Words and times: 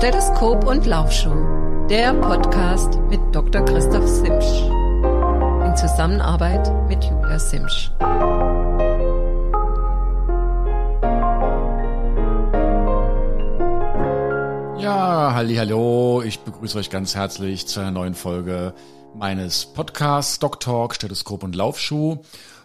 Stethoskop 0.00 0.64
und 0.64 0.86
Laufschuh, 0.86 1.86
der 1.90 2.14
Podcast 2.14 2.98
mit 3.10 3.20
Dr. 3.32 3.62
Christoph 3.66 4.08
Simsch. 4.08 4.62
In 5.62 5.76
Zusammenarbeit 5.76 6.72
mit 6.88 7.04
Julia 7.04 7.38
Simsch. 7.38 7.90
Ja, 14.78 15.34
halli, 15.34 15.56
hallo, 15.56 16.22
ich 16.24 16.40
begrüße 16.40 16.78
euch 16.78 16.88
ganz 16.88 17.14
herzlich 17.14 17.66
zu 17.66 17.80
einer 17.80 17.90
neuen 17.90 18.14
Folge 18.14 18.72
meines 19.14 19.66
Podcasts 19.66 20.38
Doc 20.38 20.60
Talk, 20.60 20.94
Stethoskop 20.94 21.42
und 21.42 21.54
Laufschuh. 21.54 22.22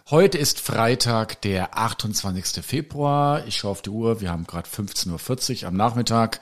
Heute 0.08 0.38
ist 0.38 0.58
Freitag, 0.58 1.42
der 1.42 1.76
28. 1.76 2.64
Februar. 2.64 3.44
Ich 3.44 3.58
schaue 3.58 3.72
auf 3.72 3.82
die 3.82 3.90
Uhr, 3.90 4.22
wir 4.22 4.30
haben 4.30 4.46
gerade 4.46 4.66
15.40 4.66 5.64
Uhr 5.64 5.68
am 5.68 5.76
Nachmittag. 5.76 6.40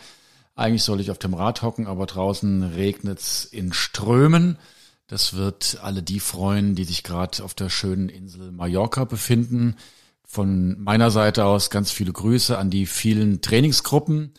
Eigentlich 0.55 0.83
soll 0.83 1.01
ich 1.01 1.11
auf 1.11 1.19
dem 1.19 1.35
Rad 1.35 1.63
hocken, 1.63 1.87
aber 1.87 2.07
draußen 2.07 2.63
regnet's 2.63 3.45
in 3.45 3.73
Strömen. 3.73 4.59
Das 5.07 5.35
wird 5.35 5.79
alle 5.83 6.03
die 6.03 6.21
freuen, 6.21 6.75
die 6.75 6.85
sich 6.85 7.03
gerade 7.03 7.43
auf 7.43 7.55
der 7.55 7.69
schönen 7.69 8.09
Insel 8.09 8.53
Mallorca 8.53 9.05
befinden. 9.05 9.77
Von 10.25 10.81
meiner 10.83 11.11
Seite 11.11 11.45
aus 11.45 11.71
ganz 11.71 11.91
viele 11.91 12.13
Grüße 12.13 12.57
an 12.57 12.71
die 12.71 12.87
vielen 12.87 13.41
Trainingsgruppen, 13.41 14.33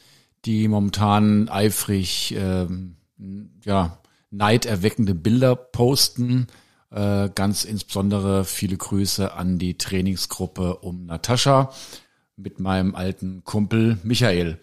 die 0.46 0.68
momentan 0.68 1.50
eifrig 1.50 2.34
ähm, 2.38 2.96
ja, 3.64 4.00
neiderweckende 4.32 5.16
Bilder 5.16 5.56
posten 5.56 6.48
äh, 6.96 7.30
ganz 7.36 7.66
insbesondere 7.66 8.46
viele 8.46 8.78
Grüße 8.78 9.34
an 9.34 9.60
die 9.60 9.78
Trainingsgruppe 9.78 10.78
um 10.78 11.06
Natascha 11.06 11.72
mit 12.38 12.60
meinem 12.60 12.96
alten 12.96 13.44
Kumpel 13.44 13.98
Michael. 14.04 14.60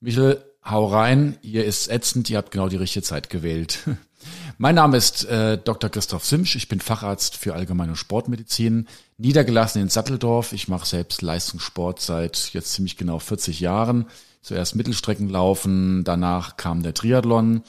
Michael, 0.00 0.44
hau 0.64 0.86
rein, 0.86 1.36
ihr 1.42 1.64
ist 1.64 1.88
ätzend, 1.88 2.30
ihr 2.30 2.38
habt 2.38 2.50
genau 2.50 2.68
die 2.68 2.76
richtige 2.76 3.02
Zeit 3.02 3.30
gewählt. 3.30 3.80
Mein 4.58 4.76
Name 4.76 4.96
ist 4.96 5.24
äh, 5.26 5.58
Dr. 5.58 5.90
Christoph 5.90 6.24
Simsch, 6.24 6.56
ich 6.56 6.68
bin 6.68 6.80
Facharzt 6.80 7.36
für 7.36 7.54
allgemeine 7.54 7.96
Sportmedizin, 7.96 8.86
niedergelassen 9.18 9.82
in 9.82 9.88
Satteldorf. 9.88 10.52
Ich 10.52 10.68
mache 10.68 10.86
selbst 10.86 11.22
Leistungssport 11.22 12.00
seit 12.00 12.50
jetzt 12.54 12.72
ziemlich 12.72 12.96
genau 12.96 13.18
40 13.18 13.60
Jahren. 13.60 14.06
Zuerst 14.42 14.76
Mittelstreckenlaufen, 14.76 16.04
danach 16.04 16.56
kam 16.56 16.82
der 16.82 16.94
Triathlon 16.94 17.62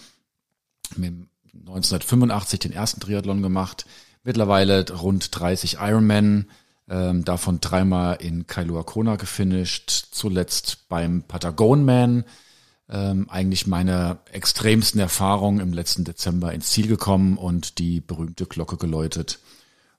mit 0.96 1.14
1985 1.54 2.60
den 2.60 2.72
ersten 2.72 3.00
Triathlon 3.00 3.42
gemacht, 3.42 3.86
mittlerweile 4.24 4.86
rund 4.92 5.30
30 5.38 5.78
Ironman, 5.80 6.48
ähm, 6.88 7.26
davon 7.26 7.60
dreimal 7.62 8.18
in 8.20 8.46
Kailua 8.46 8.84
Kona 8.84 9.16
gefinisht, 9.16 9.90
zuletzt 10.12 10.88
beim 10.88 11.24
Patagonman, 11.24 12.26
ähm, 12.90 13.30
eigentlich 13.30 13.68
meine 13.68 14.20
extremsten 14.32 15.00
Erfahrungen 15.00 15.60
im 15.60 15.74
letzten 15.74 16.04
Dezember 16.04 16.54
ins 16.54 16.70
Ziel 16.70 16.88
gekommen 16.88 17.38
und 17.38 17.80
die 17.80 18.02
berühmte 18.02 18.46
Glocke 18.46 18.78
geläutet. 18.78 19.40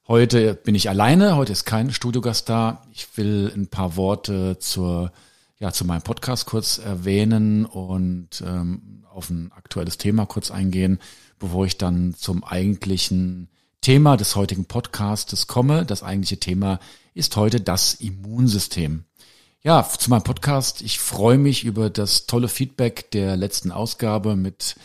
Heute 0.08 0.54
bin 0.54 0.74
ich 0.74 0.88
alleine, 0.88 1.36
heute 1.36 1.52
ist 1.52 1.64
kein 1.64 1.92
Studiogast 1.92 2.48
da. 2.48 2.82
Ich 2.92 3.08
will 3.16 3.52
ein 3.54 3.66
paar 3.66 3.96
Worte 3.96 4.58
zur, 4.60 5.12
ja, 5.58 5.72
zu 5.72 5.84
meinem 5.84 6.02
Podcast 6.02 6.46
kurz 6.46 6.78
erwähnen 6.78 7.66
und 7.66 8.42
ähm, 8.46 9.04
auf 9.12 9.30
ein 9.30 9.50
aktuelles 9.52 9.98
Thema 9.98 10.26
kurz 10.26 10.50
eingehen 10.50 11.00
bevor 11.38 11.66
ich 11.66 11.78
dann 11.78 12.14
zum 12.14 12.44
eigentlichen 12.44 13.48
Thema 13.80 14.16
des 14.16 14.36
heutigen 14.36 14.64
Podcastes 14.64 15.46
komme. 15.46 15.84
Das 15.84 16.02
eigentliche 16.02 16.38
Thema 16.38 16.80
ist 17.14 17.36
heute 17.36 17.60
das 17.60 17.94
Immunsystem. 17.94 19.04
Ja, 19.66 19.82
zu 19.82 20.10
meinem 20.10 20.22
Podcast. 20.22 20.80
Ich 20.80 21.00
freue 21.00 21.38
mich 21.38 21.64
über 21.64 21.90
das 21.90 22.26
tolle 22.26 22.46
Feedback 22.46 23.10
der 23.10 23.36
letzten 23.36 23.72
Ausgabe 23.72 24.36
mit 24.36 24.76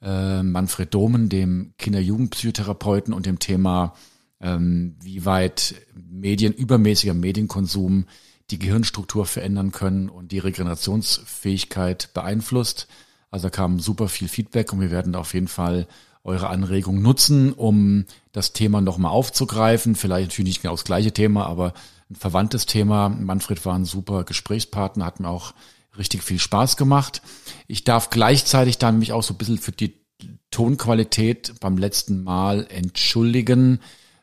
äh, 0.00 0.42
Manfred 0.42 0.94
Domen, 0.94 1.28
dem 1.28 1.74
Kinder-Jugendpsychotherapeuten 1.76 3.12
und 3.12 3.26
dem 3.26 3.38
Thema, 3.38 3.92
ähm, 4.40 4.96
wie 5.02 5.26
weit 5.26 5.74
Medien, 5.92 6.54
übermäßiger 6.54 7.12
Medienkonsum 7.12 8.06
die 8.50 8.58
Gehirnstruktur 8.58 9.26
verändern 9.26 9.72
können 9.72 10.08
und 10.08 10.32
die 10.32 10.38
Regenerationsfähigkeit 10.38 12.14
beeinflusst. 12.14 12.88
Also 13.30 13.48
da 13.48 13.50
kam 13.50 13.78
super 13.78 14.08
viel 14.08 14.28
Feedback 14.28 14.72
und 14.72 14.80
wir 14.80 14.90
werden 14.90 15.16
auf 15.16 15.34
jeden 15.34 15.48
Fall 15.48 15.86
eure 16.24 16.48
Anregung 16.48 17.00
nutzen, 17.00 17.52
um 17.52 18.04
das 18.32 18.52
Thema 18.52 18.80
nochmal 18.80 19.12
aufzugreifen. 19.12 19.94
Vielleicht 19.94 20.28
natürlich 20.28 20.54
nicht 20.54 20.62
genau 20.62 20.74
das 20.74 20.84
gleiche 20.84 21.12
Thema, 21.12 21.46
aber 21.46 21.72
ein 22.10 22.16
verwandtes 22.16 22.66
Thema. 22.66 23.08
Manfred 23.08 23.64
war 23.64 23.74
ein 23.74 23.84
super 23.84 24.24
Gesprächspartner, 24.24 25.06
hat 25.06 25.20
mir 25.20 25.28
auch 25.28 25.54
richtig 25.96 26.22
viel 26.22 26.38
Spaß 26.38 26.76
gemacht. 26.76 27.22
Ich 27.66 27.84
darf 27.84 28.10
gleichzeitig 28.10 28.78
dann 28.78 28.98
mich 28.98 29.12
auch 29.12 29.22
so 29.22 29.34
ein 29.34 29.38
bisschen 29.38 29.58
für 29.58 29.72
die 29.72 29.94
Tonqualität 30.50 31.54
beim 31.60 31.78
letzten 31.78 32.22
Mal 32.22 32.66
entschuldigen. 32.70 33.80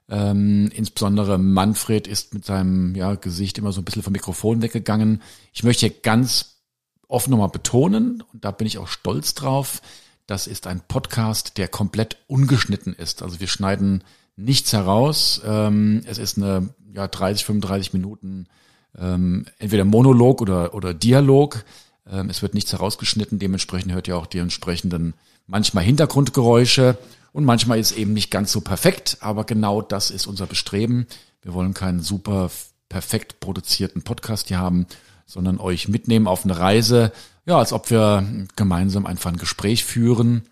Ähm, 0.09 0.69
insbesondere 0.73 1.37
Manfred 1.37 2.07
ist 2.07 2.33
mit 2.33 2.45
seinem 2.45 2.95
ja, 2.95 3.15
Gesicht 3.15 3.57
immer 3.57 3.71
so 3.71 3.81
ein 3.81 3.85
bisschen 3.85 4.03
vom 4.03 4.13
Mikrofon 4.13 4.61
weggegangen. 4.61 5.21
Ich 5.53 5.63
möchte 5.63 5.89
ganz 5.89 6.61
offen 7.07 7.31
nochmal 7.31 7.49
betonen, 7.49 8.23
und 8.33 8.43
da 8.45 8.51
bin 8.51 8.67
ich 8.67 8.77
auch 8.77 8.87
stolz 8.87 9.33
drauf, 9.33 9.81
das 10.27 10.45
ist 10.45 10.67
ein 10.67 10.81
Podcast, 10.87 11.57
der 11.57 11.67
komplett 11.67 12.17
ungeschnitten 12.27 12.93
ist. 12.93 13.23
Also 13.23 13.39
wir 13.39 13.47
schneiden 13.47 14.03
nichts 14.35 14.73
heraus. 14.73 15.41
Ähm, 15.45 16.03
es 16.05 16.17
ist 16.17 16.37
eine 16.37 16.69
ja, 16.93 17.07
30, 17.07 17.45
35 17.45 17.93
Minuten 17.93 18.47
ähm, 18.97 19.45
entweder 19.57 19.85
Monolog 19.85 20.41
oder, 20.41 20.73
oder 20.73 20.93
Dialog. 20.93 21.63
Ähm, 22.09 22.29
es 22.29 22.41
wird 22.41 22.53
nichts 22.53 22.73
herausgeschnitten. 22.73 23.39
Dementsprechend 23.39 23.93
hört 23.93 24.07
ihr 24.07 24.17
auch 24.17 24.25
die 24.25 24.39
entsprechenden 24.39 25.13
manchmal 25.47 25.83
Hintergrundgeräusche. 25.83 26.97
Und 27.31 27.45
manchmal 27.45 27.79
ist 27.79 27.91
eben 27.91 28.13
nicht 28.13 28.31
ganz 28.31 28.51
so 28.51 28.61
perfekt, 28.61 29.17
aber 29.21 29.43
genau 29.43 29.81
das 29.81 30.11
ist 30.11 30.27
unser 30.27 30.45
Bestreben. 30.45 31.07
Wir 31.41 31.53
wollen 31.53 31.73
keinen 31.73 32.01
super 32.01 32.49
perfekt 32.89 33.39
produzierten 33.39 34.01
Podcast 34.01 34.47
hier 34.47 34.59
haben, 34.59 34.87
sondern 35.25 35.59
euch 35.59 35.87
mitnehmen 35.87 36.27
auf 36.27 36.45
eine 36.45 36.57
Reise, 36.57 37.11
ja, 37.47 37.57
als 37.57 37.73
ob 37.73 37.89
wir 37.89 38.27
gemeinsam 38.55 39.05
einfach 39.05 39.31
ein 39.31 39.37
Gespräch 39.37 39.85
führen. 39.85 40.43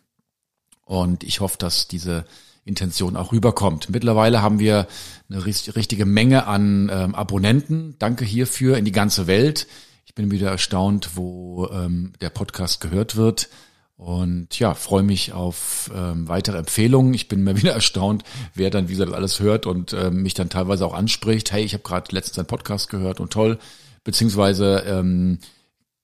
Und 0.86 1.24
ich 1.24 1.42
hoffe, 1.42 1.58
dass 1.58 1.88
diese 1.88 2.26
Intention 2.64 3.18
auch 3.18 3.32
rüberkommt. 3.32 3.90
Mittlerweile 3.90 4.42
haben 4.42 4.60
wir 4.60 4.88
eine 5.30 5.46
richtige 5.46 6.06
Menge 6.06 6.48
an 6.48 6.90
ähm, 6.92 7.14
Abonnenten. 7.14 7.96
Danke 8.00 8.24
hierfür 8.24 8.78
in 8.78 8.86
die 8.86 8.92
ganze 8.92 9.28
Welt. 9.28 9.68
Ich 10.06 10.16
bin 10.16 10.32
wieder 10.32 10.50
erstaunt, 10.50 11.12
wo 11.16 11.68
ähm, 11.68 12.14
der 12.22 12.30
Podcast 12.30 12.80
gehört 12.80 13.18
wird. 13.18 13.50
Und 13.98 14.58
ja, 14.60 14.74
freue 14.74 15.04
mich 15.04 15.34
auf 15.34 15.92
ähm, 15.94 16.28
weitere 16.28 16.58
Empfehlungen. 16.58 17.14
Ich 17.14 17.28
bin 17.28 17.44
mir 17.44 17.58
wieder 17.62 17.74
erstaunt, 17.74 18.24
wer 18.54 18.70
dann, 18.70 18.88
wie 18.88 18.94
gesagt, 18.94 19.14
alles 19.14 19.42
hört 19.42 19.66
und 19.66 19.92
ähm, 19.94 20.24
mich 20.24 20.34
dann 20.34 20.50
teilweise 20.50 20.86
auch 20.86 20.94
anspricht. 20.94 21.52
Hey, 21.52 21.64
ich 21.64 21.74
habe 21.74 21.84
gerade 21.84 22.16
letztens 22.16 22.40
einen 22.40 22.48
Podcast 22.48 22.90
gehört 22.90 23.20
und 23.20 23.34
toll 23.34 23.60
beziehungsweise 24.06 24.84
ähm, 24.88 25.40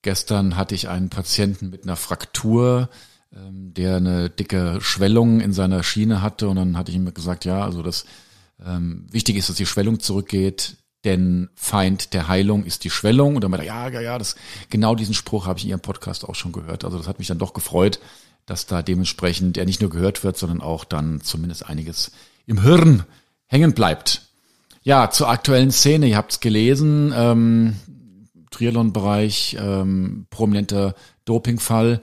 gestern 0.02 0.58
hatte 0.58 0.76
ich 0.76 0.90
einen 0.90 1.10
Patienten 1.10 1.70
mit 1.70 1.84
einer 1.84 1.96
Fraktur, 1.96 2.90
ähm, 3.36 3.74
der 3.74 3.98
eine 3.98 4.30
dicke 4.30 4.80
Schwellung 4.82 5.40
in 5.40 5.54
seiner 5.54 5.84
Schiene 5.84 6.22
hatte 6.22 6.48
und 6.50 6.56
dann 6.56 6.78
hatte 6.78 6.92
ich 6.92 6.98
ihm 6.98 7.14
gesagt, 7.14 7.46
ja, 7.46 7.64
also 7.64 7.82
das 7.82 8.06
ähm, 8.66 9.08
wichtig 9.12 9.38
ist, 9.38 9.50
dass 9.50 9.56
die 9.56 9.66
Schwellung 9.66 10.00
zurückgeht, 10.00 10.78
denn 11.04 11.50
Feind 11.56 12.14
der 12.14 12.28
Heilung 12.28 12.64
ist 12.64 12.84
die 12.84 12.90
Schwellung. 12.90 13.36
Und 13.36 13.44
dann 13.44 13.52
meinte 13.52 13.66
er, 13.66 13.74
ja, 13.74 13.90
ja, 13.90 14.02
ja, 14.02 14.18
das, 14.18 14.36
genau 14.70 14.96
diesen 14.96 15.14
Spruch 15.14 15.48
habe 15.48 15.58
ich 15.58 15.66
in 15.66 15.72
Ihrem 15.72 15.80
Podcast 15.80 16.28
auch 16.28 16.36
schon 16.36 16.52
gehört. 16.52 16.86
Also 16.86 16.98
das 16.98 17.08
hat 17.08 17.18
mich 17.18 17.28
dann 17.28 17.40
doch 17.40 17.54
gefreut, 17.54 18.00
dass 18.46 18.68
da 18.68 18.82
dementsprechend 18.82 19.58
er 19.58 19.66
nicht 19.66 19.82
nur 19.82 19.90
gehört 19.90 20.24
wird, 20.24 20.38
sondern 20.38 20.62
auch 20.62 20.84
dann 20.84 21.22
zumindest 21.22 21.66
einiges 21.66 22.12
im 22.46 22.62
Hirn 22.62 23.06
hängen 23.48 23.74
bleibt. 23.74 24.28
Ja, 24.84 25.10
zur 25.12 25.30
aktuellen 25.30 25.72
Szene, 25.72 26.08
ihr 26.08 26.18
habt 26.18 26.34
es 26.34 26.40
gelesen, 26.40 27.14
ähm, 27.16 27.76
Triathlon-Bereich, 28.52 29.58
ähm, 29.60 30.28
prominenter 30.30 30.96
Dopingfall. 31.26 32.02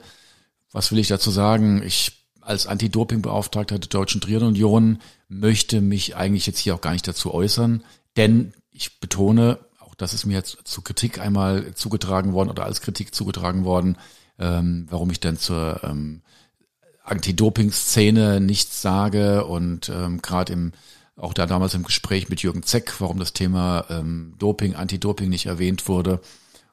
Was 0.71 0.91
will 0.91 0.99
ich 0.99 1.07
dazu 1.07 1.31
sagen? 1.31 1.81
Ich 1.83 2.19
als 2.41 2.67
Anti-Doping-Beauftragter 2.67 3.79
der 3.79 3.89
Deutschen 3.89 4.21
Triathlon-Union 4.21 4.99
möchte 5.27 5.81
mich 5.81 6.15
eigentlich 6.15 6.47
jetzt 6.47 6.59
hier 6.59 6.75
auch 6.75 6.81
gar 6.81 6.93
nicht 6.93 7.07
dazu 7.07 7.33
äußern, 7.33 7.83
denn 8.17 8.53
ich 8.71 8.99
betone, 8.99 9.59
auch 9.79 9.93
das 9.93 10.13
ist 10.13 10.25
mir 10.25 10.33
jetzt 10.33 10.57
zu 10.63 10.81
Kritik 10.81 11.19
einmal 11.19 11.73
zugetragen 11.75 12.33
worden 12.33 12.49
oder 12.49 12.65
als 12.65 12.81
Kritik 12.81 13.13
zugetragen 13.13 13.65
worden, 13.65 13.97
ähm, 14.39 14.87
warum 14.89 15.11
ich 15.11 15.19
dann 15.19 15.37
zur 15.37 15.83
ähm, 15.83 16.21
Anti-Doping-Szene 17.03 18.39
nichts 18.39 18.81
sage 18.81 19.45
und 19.45 19.89
ähm, 19.89 20.21
gerade 20.21 20.53
im 20.53 20.71
auch 21.19 21.33
da 21.33 21.45
damals 21.45 21.73
im 21.73 21.83
Gespräch 21.83 22.29
mit 22.29 22.41
Jürgen 22.41 22.63
Zeck, 22.63 22.99
warum 22.99 23.19
das 23.19 23.33
Thema 23.33 23.85
ähm, 23.89 24.35
Doping, 24.37 24.75
Anti-Doping 24.75 25.29
nicht 25.29 25.45
erwähnt 25.45 25.87
wurde. 25.87 26.21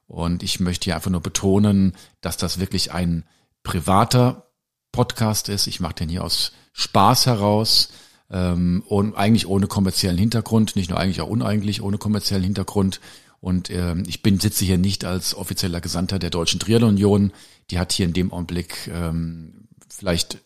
Und 0.07 0.43
ich 0.43 0.61
möchte 0.61 0.85
hier 0.85 0.95
einfach 0.95 1.11
nur 1.11 1.21
betonen, 1.21 1.95
dass 2.21 2.37
das 2.37 2.61
wirklich 2.61 2.93
ein 2.93 3.25
privater 3.65 4.51
Podcast 4.93 5.49
ist. 5.49 5.67
Ich 5.67 5.81
mache 5.81 5.95
den 5.95 6.09
hier 6.09 6.23
aus 6.23 6.53
Spaß 6.73 7.27
heraus 7.27 7.91
ähm, 8.31 8.85
und 8.87 9.17
eigentlich 9.17 9.49
ohne 9.49 9.67
kommerziellen 9.67 10.19
Hintergrund, 10.19 10.77
nicht 10.77 10.91
nur 10.91 11.01
eigentlich 11.01 11.21
auch 11.21 11.29
uneigentlich 11.29 11.83
ohne 11.83 11.99
kommerziellen 11.99 12.45
Hintergrund. 12.45 13.01
Und 13.41 13.71
ähm, 13.71 14.05
ich 14.07 14.23
bin 14.23 14.39
sitze 14.39 14.65
hier 14.65 14.79
nicht 14.79 15.05
als 15.05 15.35
offizieller 15.35 15.81
Gesandter 15.81 16.19
der 16.19 16.31
Deutschen 16.31 16.61
Triathlon 16.61 16.91
Union. 16.91 17.33
Die 17.71 17.79
hat 17.79 17.93
hier 17.93 18.07
in 18.07 18.13
dem 18.13 18.33
Augenblick 18.33 18.89
ähm, 18.93 19.69
vielleicht 19.89 20.39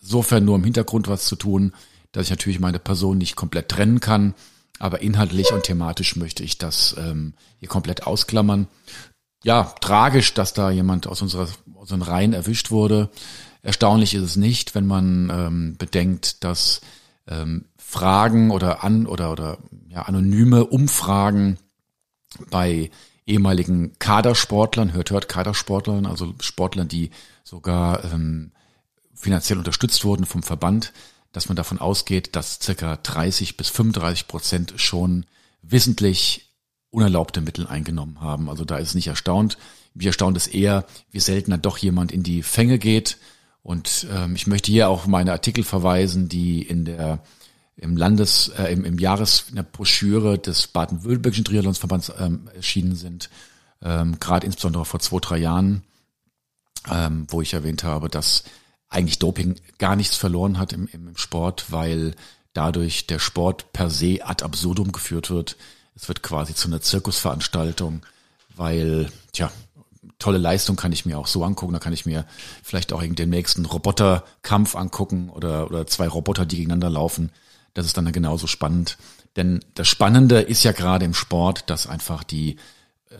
insofern 0.00 0.44
nur 0.44 0.56
im 0.56 0.64
Hintergrund 0.64 1.08
was 1.08 1.26
zu 1.26 1.36
tun, 1.36 1.74
dass 2.14 2.24
ich 2.24 2.30
natürlich 2.30 2.60
meine 2.60 2.78
Person 2.78 3.18
nicht 3.18 3.36
komplett 3.36 3.68
trennen 3.68 4.00
kann. 4.00 4.34
Aber 4.78 5.02
inhaltlich 5.02 5.52
und 5.52 5.64
thematisch 5.64 6.16
möchte 6.16 6.42
ich 6.42 6.58
das 6.58 6.96
ähm, 6.98 7.34
hier 7.58 7.68
komplett 7.68 8.06
ausklammern. 8.06 8.68
Ja, 9.44 9.74
tragisch, 9.80 10.32
dass 10.32 10.54
da 10.54 10.70
jemand 10.70 11.06
aus 11.06 11.22
unserer 11.22 11.48
aus 11.74 11.92
unseren 11.92 12.02
Reihen 12.02 12.32
erwischt 12.32 12.70
wurde. 12.70 13.10
Erstaunlich 13.62 14.14
ist 14.14 14.22
es 14.22 14.36
nicht, 14.36 14.74
wenn 14.74 14.86
man 14.86 15.30
ähm, 15.30 15.76
bedenkt, 15.76 16.44
dass 16.44 16.80
ähm, 17.26 17.66
Fragen 17.76 18.50
oder 18.50 18.84
an 18.84 19.06
oder 19.06 19.30
oder 19.30 19.58
ja, 19.88 20.02
anonyme 20.02 20.64
Umfragen 20.64 21.58
bei 22.50 22.90
ehemaligen 23.26 23.98
Kadersportlern, 23.98 24.92
hört 24.92 25.10
hört 25.10 25.28
Kadersportlern, 25.28 26.06
also 26.06 26.34
Sportlern, 26.40 26.88
die 26.88 27.10
sogar 27.42 28.04
ähm, 28.04 28.52
finanziell 29.14 29.58
unterstützt 29.58 30.04
wurden 30.04 30.26
vom 30.26 30.42
Verband, 30.42 30.92
dass 31.34 31.48
man 31.48 31.56
davon 31.56 31.78
ausgeht, 31.78 32.36
dass 32.36 32.60
circa 32.62 32.96
30 32.96 33.56
bis 33.56 33.68
35 33.68 34.28
Prozent 34.28 34.74
schon 34.76 35.26
wissentlich 35.62 36.52
unerlaubte 36.90 37.40
Mittel 37.40 37.66
eingenommen 37.66 38.20
haben. 38.20 38.48
Also 38.48 38.64
da 38.64 38.78
ist 38.78 38.90
es 38.90 38.94
nicht 38.94 39.08
erstaunt. 39.08 39.58
Wie 39.94 40.06
erstaunt 40.06 40.36
es 40.36 40.46
eher, 40.46 40.86
wie 41.10 41.18
selten 41.20 41.50
dann 41.50 41.60
doch 41.60 41.76
jemand 41.76 42.12
in 42.12 42.22
die 42.22 42.44
Fänge 42.44 42.78
geht. 42.78 43.18
Und 43.64 44.06
ähm, 44.12 44.36
ich 44.36 44.46
möchte 44.46 44.70
hier 44.70 44.88
auch 44.88 45.06
meine 45.06 45.32
Artikel 45.32 45.64
verweisen, 45.64 46.28
die 46.28 46.62
in 46.62 46.84
der 46.84 47.20
im 47.76 47.96
Landes, 47.96 48.52
äh, 48.56 48.72
im, 48.72 48.84
im 48.84 49.00
Jahres 49.00 49.46
in 49.48 49.56
der 49.56 49.64
Broschüre 49.64 50.38
des 50.38 50.68
Baden-Württembergischen 50.68 51.44
Triathlonsverbands 51.44 52.12
ähm, 52.16 52.48
erschienen 52.54 52.94
sind, 52.94 53.30
ähm, 53.82 54.20
gerade 54.20 54.46
insbesondere 54.46 54.84
vor 54.84 55.00
zwei, 55.00 55.18
drei 55.18 55.38
Jahren, 55.38 55.82
ähm, 56.88 57.26
wo 57.28 57.42
ich 57.42 57.54
erwähnt 57.54 57.82
habe, 57.82 58.08
dass 58.08 58.44
eigentlich 58.94 59.18
Doping 59.18 59.56
gar 59.78 59.96
nichts 59.96 60.16
verloren 60.16 60.58
hat 60.58 60.72
im, 60.72 60.88
im 60.92 61.16
Sport, 61.16 61.66
weil 61.70 62.14
dadurch 62.52 63.06
der 63.06 63.18
Sport 63.18 63.72
per 63.72 63.90
se 63.90 64.20
ad 64.24 64.44
absurdum 64.44 64.92
geführt 64.92 65.30
wird. 65.30 65.56
Es 65.94 66.08
wird 66.08 66.22
quasi 66.22 66.54
zu 66.54 66.68
einer 66.68 66.80
Zirkusveranstaltung, 66.80 68.02
weil, 68.56 69.10
tja, 69.32 69.50
tolle 70.18 70.38
Leistung 70.38 70.76
kann 70.76 70.92
ich 70.92 71.06
mir 71.06 71.18
auch 71.18 71.26
so 71.26 71.44
angucken. 71.44 71.72
Da 71.72 71.78
kann 71.78 71.92
ich 71.92 72.06
mir 72.06 72.24
vielleicht 72.62 72.92
auch 72.92 73.02
den 73.02 73.30
nächsten 73.30 73.66
Roboterkampf 73.66 74.76
angucken 74.76 75.30
oder, 75.30 75.66
oder 75.66 75.86
zwei 75.86 76.08
Roboter, 76.08 76.46
die 76.46 76.56
gegeneinander 76.56 76.90
laufen. 76.90 77.30
Das 77.74 77.86
ist 77.86 77.96
dann 77.96 78.10
genauso 78.12 78.46
spannend. 78.46 78.96
Denn 79.36 79.60
das 79.74 79.88
Spannende 79.88 80.40
ist 80.40 80.62
ja 80.62 80.72
gerade 80.72 81.04
im 81.04 81.14
Sport, 81.14 81.68
dass 81.68 81.88
einfach 81.88 82.22
die 82.22 82.56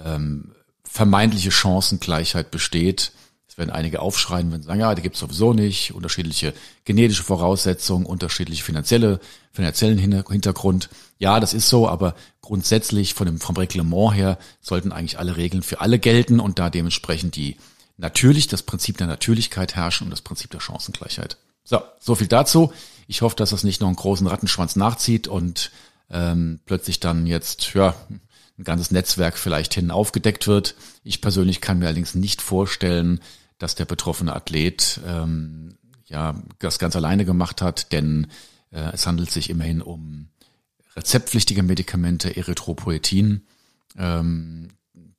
ähm, 0.05 0.53
vermeintliche 0.85 1.51
Chancengleichheit 1.51 2.51
besteht 2.53 3.13
es 3.55 3.59
werden 3.59 3.71
einige 3.71 4.03
aufschreien, 4.03 4.51
wenn 4.51 4.63
sie 4.63 4.67
sagen, 4.67 4.81
ja, 4.81 4.97
die 4.97 5.03
gibt 5.03 5.15
es 5.15 5.21
sowieso 5.21 5.53
nicht, 5.53 5.95
unterschiedliche 5.95 6.55
genetische 6.85 7.23
Voraussetzungen, 7.23 8.05
unterschiedliche 8.05 8.65
finanzielle, 8.65 9.21
finanziellen 9.53 9.97
Hintergrund. 9.97 10.89
Ja, 11.21 11.39
das 11.39 11.55
ist 11.55 11.69
so, 11.69 11.89
aber 11.89 12.17
grundsätzlich 12.41 13.15
von 13.15 13.27
dem, 13.27 13.39
vom 13.39 13.57
Reglement 13.57 14.13
her 14.13 14.39
sollten 14.61 14.91
eigentlich 14.91 15.21
alle 15.21 15.37
Regeln 15.37 15.63
für 15.63 15.81
alle 15.81 16.01
gelten 16.01 16.41
und 16.41 16.59
da 16.59 16.69
dementsprechend 16.69 17.37
die 17.37 17.57
natürlich, 17.97 18.49
das 18.49 18.65
Prinzip 18.65 18.99
der 18.99 19.07
Natürlichkeit 19.07 19.77
herrschen 19.77 20.07
und 20.07 20.11
das 20.11 20.23
Prinzip 20.23 20.51
der 20.51 20.59
Chancengleichheit. 20.59 21.37
So, 21.63 21.81
so 22.01 22.17
viel 22.17 22.27
dazu. 22.27 22.73
Ich 23.07 23.23
hoffe, 23.23 23.37
dass 23.37 23.51
das 23.51 23.63
nicht 23.63 23.81
noch 23.81 23.87
einen 23.87 23.95
großen 23.95 24.27
Rattenschwanz 24.27 24.75
nachzieht 24.75 25.29
und 25.29 25.71
ähm, 26.11 26.59
plötzlich 26.67 26.99
dann 26.99 27.29
jetzt, 27.29 27.73
ja, 27.75 27.95
ein 28.59 28.65
ganzes 28.65 28.91
Netzwerk 28.91 29.39
vielleicht 29.39 29.75
hin 29.75 29.93
aufgedeckt 29.93 30.49
wird. 30.49 30.75
Ich 31.05 31.21
persönlich 31.21 31.61
kann 31.61 31.79
mir 31.79 31.87
allerdings 31.87 32.17
nicht 32.17 32.43
vorstellen, 32.43 33.21
dass 33.59 33.75
der 33.75 33.85
betroffene 33.85 34.35
Athlet 34.35 35.01
ähm, 35.07 35.79
ja 36.07 36.35
das 36.59 36.79
ganz 36.79 36.97
alleine 36.97 37.25
gemacht 37.25 37.63
hat, 37.63 37.93
denn 37.93 38.29
äh, 38.71 38.93
es 38.93 39.07
handelt 39.07 39.31
sich 39.31 39.51
immerhin 39.51 39.81
um 39.81 40.29
rezeptpflichtige 40.97 41.63
Medikamente, 41.63 42.37
Erythropoetin. 42.37 43.47
Ähm, 43.97 44.69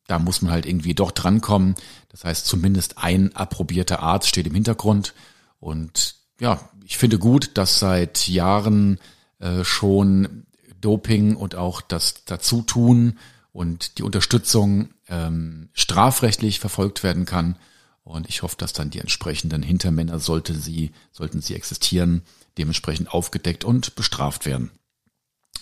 da 0.08 0.20
muss 0.20 0.42
man 0.42 0.52
halt 0.52 0.66
irgendwie 0.66 0.94
doch 0.94 1.12
drankommen. 1.12 1.76
Das 2.10 2.24
heißt, 2.24 2.46
zumindest 2.46 2.98
ein 2.98 3.36
approbierter 3.36 4.02
Arzt 4.02 4.28
steht 4.28 4.48
im 4.48 4.54
Hintergrund. 4.54 5.14
Und 5.60 6.16
ja, 6.40 6.70
ich 6.86 6.98
finde 6.98 7.18
gut, 7.18 7.52
dass 7.56 7.80
seit 7.80 8.28
Jahren 8.28 9.00
äh, 9.40 9.64
schon 9.64 10.46
Doping 10.80 11.36
und 11.36 11.56
auch 11.56 11.82
das 11.82 12.26
Dazutun 12.26 13.18
und 13.52 13.98
die 13.98 14.04
Unterstützung 14.04 14.90
ähm, 15.08 15.70
strafrechtlich 15.74 16.60
verfolgt 16.60 17.04
werden 17.04 17.26
kann. 17.26 17.58
Und 18.06 18.30
ich 18.30 18.44
hoffe, 18.44 18.56
dass 18.57 18.72
dann 18.72 18.92
die 18.92 19.00
entsprechenden 19.00 19.63
Hintermänner, 19.63 20.19
sollte 20.19 20.54
sie, 20.54 20.92
sollten 21.12 21.42
sie 21.42 21.56
existieren, 21.56 22.22
dementsprechend 22.57 23.12
aufgedeckt 23.12 23.66
und 23.66 23.96
bestraft 23.96 24.46
werden. 24.46 24.72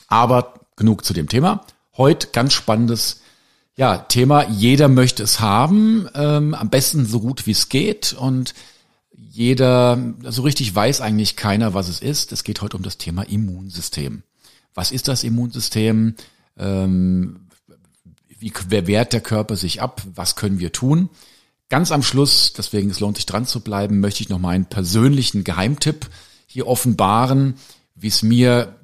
Aber 0.08 0.60
genug 0.76 1.06
zu 1.06 1.14
dem 1.14 1.30
Thema. 1.30 1.66
Heute 1.96 2.28
ganz 2.28 2.54
spannendes 2.54 3.22
ja, 3.78 3.98
Thema. 3.98 4.48
Jeder 4.50 4.90
möchte 4.90 5.24
es 5.24 5.40
haben, 5.40 6.08
ähm, 6.14 6.54
am 6.54 6.70
besten 6.70 7.06
so 7.06 7.22
gut 7.22 7.48
wie 7.48 7.52
es 7.52 7.70
geht. 7.70 8.12
Und 8.12 8.54
jeder, 9.12 10.14
so 10.24 10.42
richtig 10.42 10.76
weiß 10.76 11.00
eigentlich 11.00 11.38
keiner, 11.38 11.74
was 11.74 11.88
es 11.88 12.02
ist. 12.02 12.34
Es 12.34 12.44
geht 12.44 12.62
heute 12.62 12.76
um 12.76 12.84
das 12.84 12.98
Thema 12.98 13.24
Immunsystem. 13.24 14.24
Was 14.74 14.92
ist 14.92 15.08
das 15.08 15.24
Immunsystem? 15.24 16.16
Ähm, 16.58 17.48
wie 18.28 18.52
wer 18.68 18.86
wehrt 18.86 19.14
der 19.14 19.22
Körper 19.22 19.56
sich 19.56 19.82
ab? 19.82 20.02
Was 20.14 20.36
können 20.36 20.60
wir 20.60 20.74
tun? 20.74 21.10
Ganz 21.70 21.92
am 21.92 22.04
Schluss, 22.04 22.54
deswegen 22.54 22.90
es 22.90 23.00
lohnt 23.00 23.18
sich 23.18 23.26
dran 23.26 23.46
zu 23.46 23.62
bleiben, 23.62 24.00
möchte 24.00 24.22
ich 24.22 24.30
noch 24.30 24.40
meinen 24.40 24.66
persönlichen 24.66 25.44
Geheimtipp 25.44 26.10
hier 26.46 26.68
offenbaren, 26.68 27.56
wie 27.96 28.08
es 28.08 28.22
mir, 28.22 28.80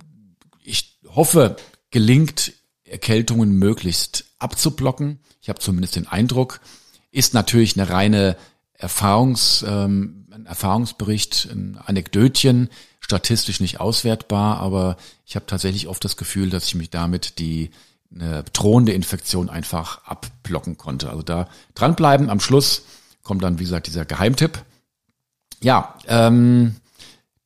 ich 0.64 1.00
hoffe, 1.08 1.56
gelingt, 1.92 2.54
Erkältungen 2.84 3.52
möglichst 3.52 4.26
abzublocken. 4.40 5.20
Ich 5.42 5.50
habe 5.50 5.60
zumindest 5.60 5.96
den 5.96 6.08
Eindruck, 6.08 6.62
ist 7.12 7.34
natürlich 7.34 7.78
eine 7.80 7.90
reine 7.90 8.38
Erfahrungs, 8.74 9.64
ähm, 9.68 10.28
ein 10.32 10.46
Erfahrungsbericht, 10.46 11.50
ein 11.52 11.78
Anekdötchen, 11.78 12.70
statistisch 13.00 13.60
nicht 13.60 13.80
auswertbar, 13.80 14.58
aber 14.60 14.98
ich 15.26 15.36
habe 15.36 15.46
tatsächlich 15.46 15.88
oft 15.88 16.04
das 16.04 16.18
Gefühl, 16.18 16.50
dass 16.50 16.66
ich 16.66 16.76
mich 16.76 16.90
damit 16.90 17.40
die 17.40 17.72
eine 18.14 18.44
drohende 18.54 18.94
Infektion 18.94 19.50
einfach 19.50 20.04
abblocken 20.06 20.78
konnte. 20.78 21.10
Also 21.10 21.22
da 21.22 21.48
dranbleiben. 21.76 22.30
Am 22.30 22.40
Schluss 22.40 22.84
kommt 23.24 23.44
dann, 23.44 23.60
wie 23.60 23.64
gesagt, 23.64 23.88
dieser 23.88 24.06
Geheimtipp. 24.06 24.64
Ja, 25.62 25.96
ähm, 26.08 26.76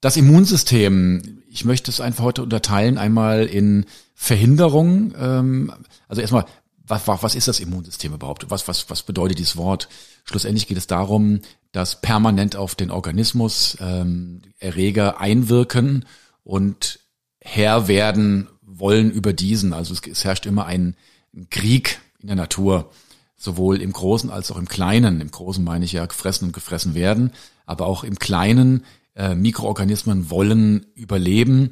das 0.02 0.18
Immunsystem, 0.18 1.44
ich 1.50 1.66
möchte 1.66 1.92
es 1.92 2.02
einfach 2.02 2.24
heute 2.24 2.44
unterteilen, 2.44 2.98
einmal 2.98 3.46
in 3.46 3.86
Verhinderung. 4.16 5.14
Ähm, 5.18 5.74
also 6.08 6.22
erstmal, 6.22 6.46
was, 6.86 7.08
was 7.08 7.36
ist 7.36 7.48
das 7.48 7.60
Immunsystem 7.60 8.14
überhaupt? 8.14 8.50
Was, 8.50 8.68
was, 8.68 8.90
was 8.90 9.04
bedeutet 9.04 9.40
dieses 9.40 9.58
Wort? 9.58 9.90
Schlussendlich 10.26 10.68
geht 10.68 10.78
es 10.78 10.88
darum, 10.88 11.42
dass 11.72 12.02
permanent 12.02 12.56
auf 12.56 12.76
den 12.76 12.92
Organismus 12.92 13.78
ähm, 13.82 14.42
Erreger 14.60 15.20
einwirken 15.20 16.06
und 16.44 17.00
Herr 17.40 17.88
werden 17.88 18.48
wollen 18.84 19.12
über 19.12 19.32
diesen. 19.32 19.72
Also 19.72 19.94
es, 19.94 20.02
es 20.06 20.26
herrscht 20.26 20.46
immer 20.46 20.66
ein 20.66 20.98
Krieg 21.50 22.02
in 22.20 22.28
der 22.28 22.36
Natur, 22.36 22.92
sowohl 23.38 23.82
im 23.82 23.94
Großen 23.94 24.30
als 24.30 24.52
auch 24.52 24.58
im 24.58 24.68
Kleinen. 24.68 25.22
Im 25.22 25.32
Großen 25.32 25.64
meine 25.64 25.86
ich 25.86 25.94
ja 25.94 26.06
gefressen 26.06 26.48
und 26.50 26.54
gefressen 26.54 26.94
werden, 26.94 27.32
aber 27.66 27.86
auch 27.86 28.04
im 28.04 28.20
Kleinen. 28.20 28.84
Äh, 29.16 29.36
Mikroorganismen 29.36 30.30
wollen 30.30 30.86
überleben. 30.96 31.72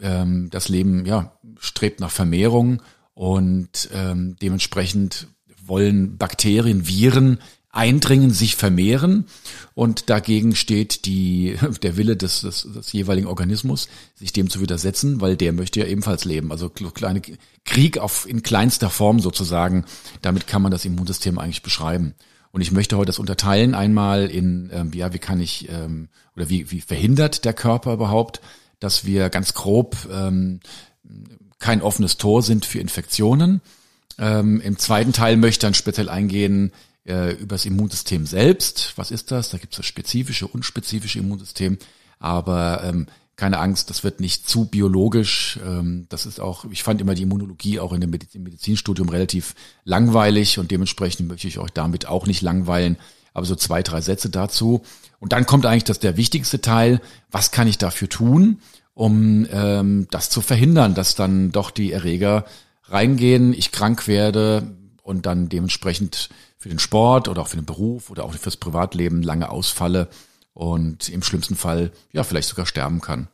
Ähm, 0.00 0.48
das 0.50 0.68
Leben 0.68 1.04
ja 1.04 1.36
strebt 1.58 1.98
nach 1.98 2.12
Vermehrung 2.12 2.80
und 3.14 3.90
ähm, 3.92 4.36
dementsprechend 4.40 5.26
wollen 5.64 6.16
Bakterien, 6.16 6.86
Viren 6.86 7.40
eindringen, 7.76 8.30
sich 8.30 8.56
vermehren 8.56 9.26
und 9.74 10.08
dagegen 10.10 10.54
steht 10.54 11.04
die, 11.04 11.56
der 11.82 11.96
Wille 11.96 12.16
des, 12.16 12.40
des, 12.40 12.66
des 12.74 12.92
jeweiligen 12.92 13.26
Organismus, 13.26 13.88
sich 14.14 14.32
dem 14.32 14.50
zu 14.50 14.60
widersetzen, 14.60 15.20
weil 15.20 15.36
der 15.36 15.52
möchte 15.52 15.80
ja 15.80 15.86
ebenfalls 15.86 16.24
leben. 16.24 16.50
Also 16.50 16.70
kleine 16.70 17.22
Krieg 17.64 17.98
auf, 17.98 18.26
in 18.28 18.42
kleinster 18.42 18.90
Form 18.90 19.20
sozusagen, 19.20 19.84
damit 20.22 20.46
kann 20.46 20.62
man 20.62 20.72
das 20.72 20.84
Immunsystem 20.84 21.38
eigentlich 21.38 21.62
beschreiben. 21.62 22.14
Und 22.52 22.62
ich 22.62 22.72
möchte 22.72 22.96
heute 22.96 23.08
das 23.08 23.18
unterteilen 23.18 23.74
einmal 23.74 24.30
in, 24.30 24.70
ähm, 24.72 24.90
ja, 24.94 25.12
wie 25.12 25.18
kann 25.18 25.40
ich, 25.40 25.68
ähm, 25.68 26.08
oder 26.34 26.48
wie, 26.48 26.70
wie 26.70 26.80
verhindert 26.80 27.44
der 27.44 27.52
Körper 27.52 27.92
überhaupt, 27.92 28.40
dass 28.80 29.04
wir 29.04 29.28
ganz 29.28 29.52
grob 29.52 29.96
ähm, 30.10 30.60
kein 31.58 31.82
offenes 31.82 32.16
Tor 32.16 32.42
sind 32.42 32.64
für 32.64 32.78
Infektionen. 32.78 33.60
Ähm, 34.18 34.60
Im 34.62 34.78
zweiten 34.78 35.12
Teil 35.12 35.36
möchte 35.36 35.56
ich 35.56 35.58
dann 35.58 35.74
speziell 35.74 36.08
eingehen, 36.08 36.72
äh, 37.06 37.32
über 37.32 37.54
das 37.54 37.66
Immunsystem 37.66 38.26
selbst. 38.26 38.92
Was 38.96 39.10
ist 39.10 39.30
das? 39.30 39.50
Da 39.50 39.58
gibt 39.58 39.72
es 39.72 39.78
das 39.78 39.86
spezifische, 39.86 40.46
unspezifische 40.46 41.18
Immunsystem. 41.18 41.78
Aber 42.18 42.82
ähm, 42.84 43.06
keine 43.36 43.58
Angst, 43.58 43.90
das 43.90 44.02
wird 44.02 44.20
nicht 44.20 44.48
zu 44.48 44.64
biologisch. 44.64 45.60
Ähm, 45.64 46.06
das 46.08 46.26
ist 46.26 46.40
auch, 46.40 46.64
ich 46.70 46.82
fand 46.82 47.00
immer 47.00 47.14
die 47.14 47.22
Immunologie 47.22 47.80
auch 47.80 47.92
in 47.92 48.00
dem 48.00 48.10
Medizinstudium 48.10 49.08
relativ 49.08 49.54
langweilig 49.84 50.58
und 50.58 50.70
dementsprechend 50.70 51.28
möchte 51.28 51.46
ich 51.46 51.58
euch 51.58 51.70
damit 51.70 52.06
auch 52.06 52.26
nicht 52.26 52.42
langweilen. 52.42 52.96
Aber 53.34 53.44
so 53.44 53.54
zwei, 53.54 53.82
drei 53.82 54.00
Sätze 54.00 54.30
dazu. 54.30 54.82
Und 55.20 55.32
dann 55.32 55.44
kommt 55.44 55.66
eigentlich 55.66 55.84
das 55.84 55.98
der 55.98 56.16
wichtigste 56.16 56.62
Teil. 56.62 57.02
Was 57.30 57.50
kann 57.50 57.68
ich 57.68 57.76
dafür 57.76 58.08
tun, 58.08 58.60
um 58.94 59.46
ähm, 59.52 60.08
das 60.10 60.30
zu 60.30 60.40
verhindern, 60.40 60.94
dass 60.94 61.14
dann 61.14 61.52
doch 61.52 61.70
die 61.70 61.92
Erreger 61.92 62.46
reingehen, 62.84 63.52
ich 63.52 63.72
krank 63.72 64.08
werde 64.08 64.74
und 65.02 65.26
dann 65.26 65.50
dementsprechend 65.50 66.30
für 66.56 66.68
den 66.68 66.78
Sport 66.78 67.28
oder 67.28 67.42
auch 67.42 67.48
für 67.48 67.56
den 67.56 67.66
Beruf 67.66 68.10
oder 68.10 68.24
auch 68.24 68.34
fürs 68.34 68.56
Privatleben 68.56 69.22
lange 69.22 69.50
ausfalle 69.50 70.08
und 70.54 71.08
im 71.08 71.22
schlimmsten 71.22 71.56
Fall 71.56 71.92
ja 72.12 72.24
vielleicht 72.24 72.48
sogar 72.48 72.66
sterben 72.66 73.00
kann. 73.00 73.28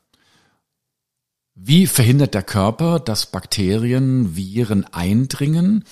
Wie 1.55 1.87
verhindert 1.87 2.35
der 2.35 2.43
Körper, 2.43 2.99
dass 2.99 3.26
Bakterien, 3.26 4.37
Viren 4.37 4.85
eindringen? 4.85 5.85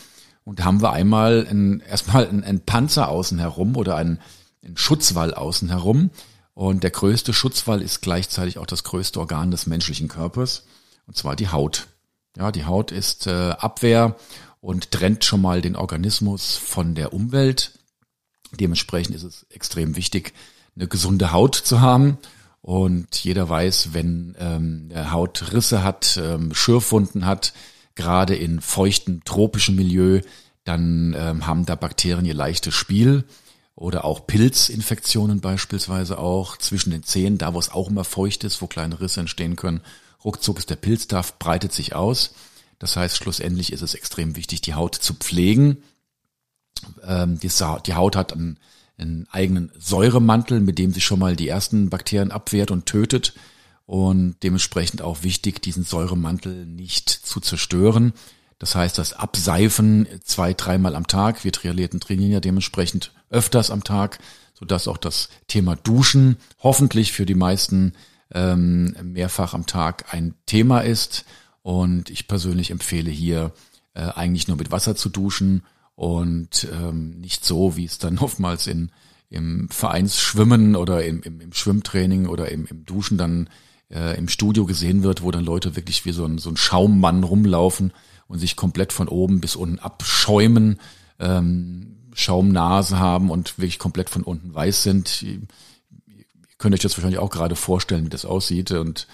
Und 0.44 0.58
da 0.58 0.64
haben 0.64 0.82
wir 0.82 0.92
einmal 0.92 1.46
ein, 1.48 1.80
erstmal 1.80 2.28
einen 2.28 2.64
Panzer 2.64 3.08
außen 3.08 3.38
herum 3.38 3.76
oder 3.76 3.96
einen, 3.96 4.20
einen 4.64 4.76
Schutzwall 4.76 5.34
außen 5.34 5.68
herum. 5.68 6.10
Und 6.54 6.82
der 6.82 6.90
größte 6.90 7.32
Schutzwall 7.32 7.82
ist 7.82 8.00
gleichzeitig 8.00 8.58
auch 8.58 8.66
das 8.66 8.84
größte 8.84 9.20
Organ 9.20 9.50
des 9.50 9.66
menschlichen 9.66 10.08
Körpers, 10.08 10.64
und 11.06 11.16
zwar 11.16 11.36
die 11.36 11.48
Haut. 11.48 11.86
Ja, 12.36 12.52
die 12.52 12.64
Haut 12.64 12.90
ist 12.90 13.26
äh, 13.26 13.50
Abwehr 13.50 14.16
und 14.60 14.90
trennt 14.90 15.24
schon 15.24 15.40
mal 15.40 15.62
den 15.62 15.76
Organismus 15.76 16.56
von 16.56 16.94
der 16.94 17.12
Umwelt. 17.12 17.72
Dementsprechend 18.52 19.14
ist 19.14 19.22
es 19.22 19.46
extrem 19.50 19.96
wichtig, 19.96 20.32
eine 20.76 20.88
gesunde 20.88 21.32
Haut 21.32 21.54
zu 21.54 21.80
haben. 21.80 22.18
Und 22.62 23.16
jeder 23.24 23.48
weiß, 23.48 23.90
wenn 23.92 24.36
ähm, 24.38 24.90
Haut 25.10 25.52
Risse 25.52 25.82
hat, 25.82 26.20
ähm, 26.22 26.52
Schürfwunden 26.52 27.24
hat, 27.24 27.54
gerade 27.94 28.34
in 28.34 28.60
feuchten 28.60 29.22
tropischen 29.24 29.76
Milieu, 29.76 30.20
dann 30.64 31.14
ähm, 31.18 31.46
haben 31.46 31.64
da 31.64 31.74
Bakterien 31.74 32.26
ihr 32.26 32.34
leichtes 32.34 32.74
Spiel 32.74 33.24
oder 33.74 34.04
auch 34.04 34.26
Pilzinfektionen 34.26 35.40
beispielsweise 35.40 36.18
auch 36.18 36.58
zwischen 36.58 36.90
den 36.90 37.02
Zähnen, 37.02 37.38
da 37.38 37.54
wo 37.54 37.58
es 37.58 37.70
auch 37.70 37.88
immer 37.88 38.04
feucht 38.04 38.44
ist, 38.44 38.60
wo 38.60 38.66
kleine 38.66 39.00
Risse 39.00 39.20
entstehen 39.20 39.56
können. 39.56 39.80
Ruckzuck 40.22 40.58
ist 40.58 40.68
der 40.68 40.76
Pilz 40.76 41.08
da, 41.08 41.24
breitet 41.38 41.72
sich 41.72 41.94
aus. 41.94 42.34
Das 42.80 42.96
heißt, 42.96 43.16
schlussendlich 43.16 43.72
ist 43.72 43.82
es 43.82 43.94
extrem 43.94 44.34
wichtig, 44.34 44.62
die 44.62 44.74
Haut 44.74 44.96
zu 44.96 45.14
pflegen. 45.14 45.84
Ähm, 47.04 47.38
die, 47.38 47.48
Haut 47.50 48.16
hat 48.16 48.32
einen 48.32 48.58
einen 49.00 49.26
eigenen 49.30 49.72
Säuremantel, 49.78 50.60
mit 50.60 50.78
dem 50.78 50.92
sich 50.92 51.04
schon 51.04 51.18
mal 51.18 51.36
die 51.36 51.48
ersten 51.48 51.90
Bakterien 51.90 52.30
abwehrt 52.30 52.70
und 52.70 52.86
tötet. 52.86 53.34
Und 53.86 54.36
dementsprechend 54.42 55.02
auch 55.02 55.22
wichtig, 55.22 55.62
diesen 55.62 55.82
Säuremantel 55.82 56.64
nicht 56.66 57.08
zu 57.08 57.40
zerstören. 57.40 58.12
Das 58.60 58.76
heißt, 58.76 58.98
das 58.98 59.14
Abseifen 59.14 60.06
zwei, 60.22 60.54
dreimal 60.54 60.94
am 60.94 61.08
Tag. 61.08 61.44
Wir 61.44 61.52
Triathleten 61.52 61.98
trainieren 61.98 62.30
ja 62.30 62.40
dementsprechend 62.40 63.12
öfters 63.30 63.70
am 63.70 63.82
Tag, 63.82 64.18
sodass 64.54 64.86
auch 64.86 64.98
das 64.98 65.28
Thema 65.48 65.74
Duschen 65.74 66.36
hoffentlich 66.62 67.12
für 67.12 67.26
die 67.26 67.34
meisten 67.34 67.94
ähm, 68.32 68.94
mehrfach 69.02 69.54
am 69.54 69.66
Tag 69.66 70.14
ein 70.14 70.34
Thema 70.46 70.80
ist. 70.80 71.24
Und 71.62 72.10
ich 72.10 72.28
persönlich 72.28 72.70
empfehle 72.70 73.10
hier 73.10 73.52
äh, 73.94 74.00
eigentlich 74.02 74.48
nur 74.48 74.56
mit 74.56 74.70
Wasser 74.70 74.96
zu 74.96 75.08
duschen 75.08 75.64
und 75.94 76.66
ähm, 76.72 77.20
nicht 77.20 77.44
so, 77.44 77.76
wie 77.76 77.84
es 77.84 77.98
dann 77.98 78.18
oftmals 78.20 78.66
in 78.66 78.90
im 79.30 79.68
Vereinsschwimmen 79.70 80.74
oder 80.74 81.04
im, 81.04 81.22
im, 81.22 81.40
im 81.40 81.52
Schwimmtraining 81.52 82.26
oder 82.26 82.50
im, 82.50 82.66
im 82.66 82.84
Duschen 82.84 83.16
dann 83.16 83.48
äh, 83.88 84.18
im 84.18 84.28
Studio 84.28 84.66
gesehen 84.66 85.04
wird, 85.04 85.22
wo 85.22 85.30
dann 85.30 85.44
Leute 85.44 85.76
wirklich 85.76 86.04
wie 86.04 86.12
so 86.12 86.24
ein, 86.24 86.38
so 86.38 86.50
ein 86.50 86.56
Schaummann 86.56 87.22
rumlaufen 87.22 87.92
und 88.26 88.40
sich 88.40 88.56
komplett 88.56 88.92
von 88.92 89.08
oben 89.08 89.40
bis 89.40 89.54
unten 89.54 89.78
abschäumen, 89.78 90.80
ähm, 91.20 91.96
Schaumnase 92.12 92.98
haben 92.98 93.30
und 93.30 93.56
wirklich 93.58 93.78
komplett 93.78 94.10
von 94.10 94.24
unten 94.24 94.52
weiß 94.52 94.82
sind. 94.82 95.22
Ihr, 95.22 95.40
könnt 96.58 96.74
euch 96.74 96.80
das 96.80 96.96
wahrscheinlich 96.96 97.20
auch 97.20 97.30
gerade 97.30 97.56
vorstellen, 97.56 98.04
wie 98.04 98.10
das 98.10 98.26
aussieht 98.26 98.72
und 98.72 99.06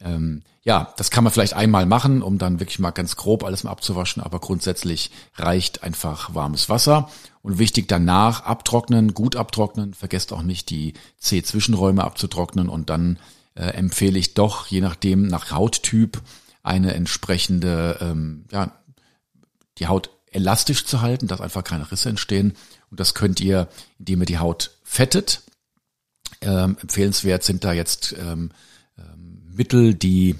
ähm, 0.00 0.42
ja, 0.62 0.94
das 0.96 1.10
kann 1.10 1.24
man 1.24 1.32
vielleicht 1.32 1.54
einmal 1.54 1.84
machen, 1.84 2.22
um 2.22 2.38
dann 2.38 2.58
wirklich 2.58 2.78
mal 2.78 2.90
ganz 2.90 3.16
grob 3.16 3.44
alles 3.44 3.64
mal 3.64 3.70
abzuwaschen, 3.70 4.22
aber 4.22 4.40
grundsätzlich 4.40 5.10
reicht 5.34 5.82
einfach 5.82 6.34
warmes 6.34 6.68
Wasser. 6.68 7.10
Und 7.42 7.58
wichtig 7.58 7.86
danach 7.88 8.44
abtrocknen, 8.44 9.12
gut 9.12 9.36
abtrocknen. 9.36 9.92
Vergesst 9.92 10.32
auch 10.32 10.42
nicht, 10.42 10.70
die 10.70 10.94
C-Zwischenräume 11.18 12.02
abzutrocknen 12.02 12.70
und 12.70 12.88
dann 12.88 13.18
äh, 13.54 13.66
empfehle 13.66 14.18
ich 14.18 14.32
doch, 14.32 14.66
je 14.66 14.80
nachdem, 14.80 15.26
nach 15.26 15.50
Hauttyp, 15.50 16.22
eine 16.62 16.94
entsprechende, 16.94 17.98
ähm, 18.00 18.46
ja, 18.50 18.72
die 19.76 19.86
Haut 19.86 20.08
elastisch 20.30 20.86
zu 20.86 21.02
halten, 21.02 21.28
dass 21.28 21.42
einfach 21.42 21.62
keine 21.62 21.90
Risse 21.92 22.08
entstehen. 22.08 22.56
Und 22.90 23.00
das 23.00 23.14
könnt 23.14 23.40
ihr, 23.40 23.68
indem 23.98 24.22
ihr 24.22 24.26
die 24.26 24.38
Haut 24.38 24.70
fettet. 24.82 25.42
Ähm, 26.40 26.76
empfehlenswert 26.80 27.44
sind 27.44 27.64
da 27.64 27.74
jetzt 27.74 28.14
ähm, 28.18 28.50
Mittel, 29.54 29.94
die 29.94 30.36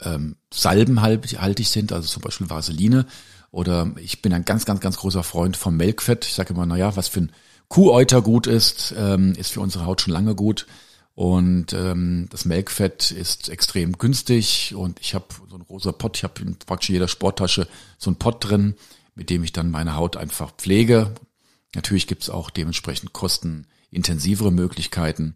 ähm, 0.00 0.36
salbenhaltig 0.52 1.68
sind, 1.68 1.92
also 1.92 2.06
zum 2.08 2.22
Beispiel 2.22 2.50
Vaseline. 2.50 3.06
Oder 3.50 3.92
ich 3.96 4.22
bin 4.22 4.32
ein 4.32 4.44
ganz, 4.44 4.64
ganz, 4.64 4.80
ganz 4.80 4.96
großer 4.98 5.22
Freund 5.22 5.56
vom 5.56 5.76
Melkfett. 5.76 6.26
Ich 6.26 6.34
sage 6.34 6.54
immer, 6.54 6.66
naja, 6.66 6.96
was 6.96 7.08
für 7.08 7.22
ein 7.22 7.32
Kuhäuter 7.68 8.22
gut 8.22 8.46
ist, 8.46 8.94
ähm, 8.96 9.32
ist 9.32 9.52
für 9.52 9.60
unsere 9.60 9.86
Haut 9.86 10.00
schon 10.00 10.12
lange 10.12 10.34
gut. 10.34 10.66
Und 11.14 11.72
ähm, 11.72 12.28
das 12.30 12.44
Melkfett 12.44 13.10
ist 13.10 13.48
extrem 13.48 13.98
günstig 13.98 14.72
und 14.76 15.00
ich 15.00 15.14
habe 15.14 15.26
so 15.50 15.56
ein 15.56 15.62
rosa 15.62 15.90
Pott, 15.90 16.16
ich 16.16 16.22
habe 16.22 16.40
in 16.42 16.56
praktisch 16.56 16.90
jeder 16.90 17.08
Sporttasche 17.08 17.66
so 17.98 18.08
ein 18.08 18.16
Pott 18.16 18.48
drin, 18.48 18.76
mit 19.16 19.28
dem 19.28 19.42
ich 19.42 19.52
dann 19.52 19.72
meine 19.72 19.96
Haut 19.96 20.16
einfach 20.16 20.52
pflege. 20.52 21.12
Natürlich 21.74 22.06
gibt's 22.06 22.30
auch 22.30 22.50
dementsprechend 22.50 23.12
kostenintensivere 23.12 24.52
Möglichkeiten. 24.52 25.34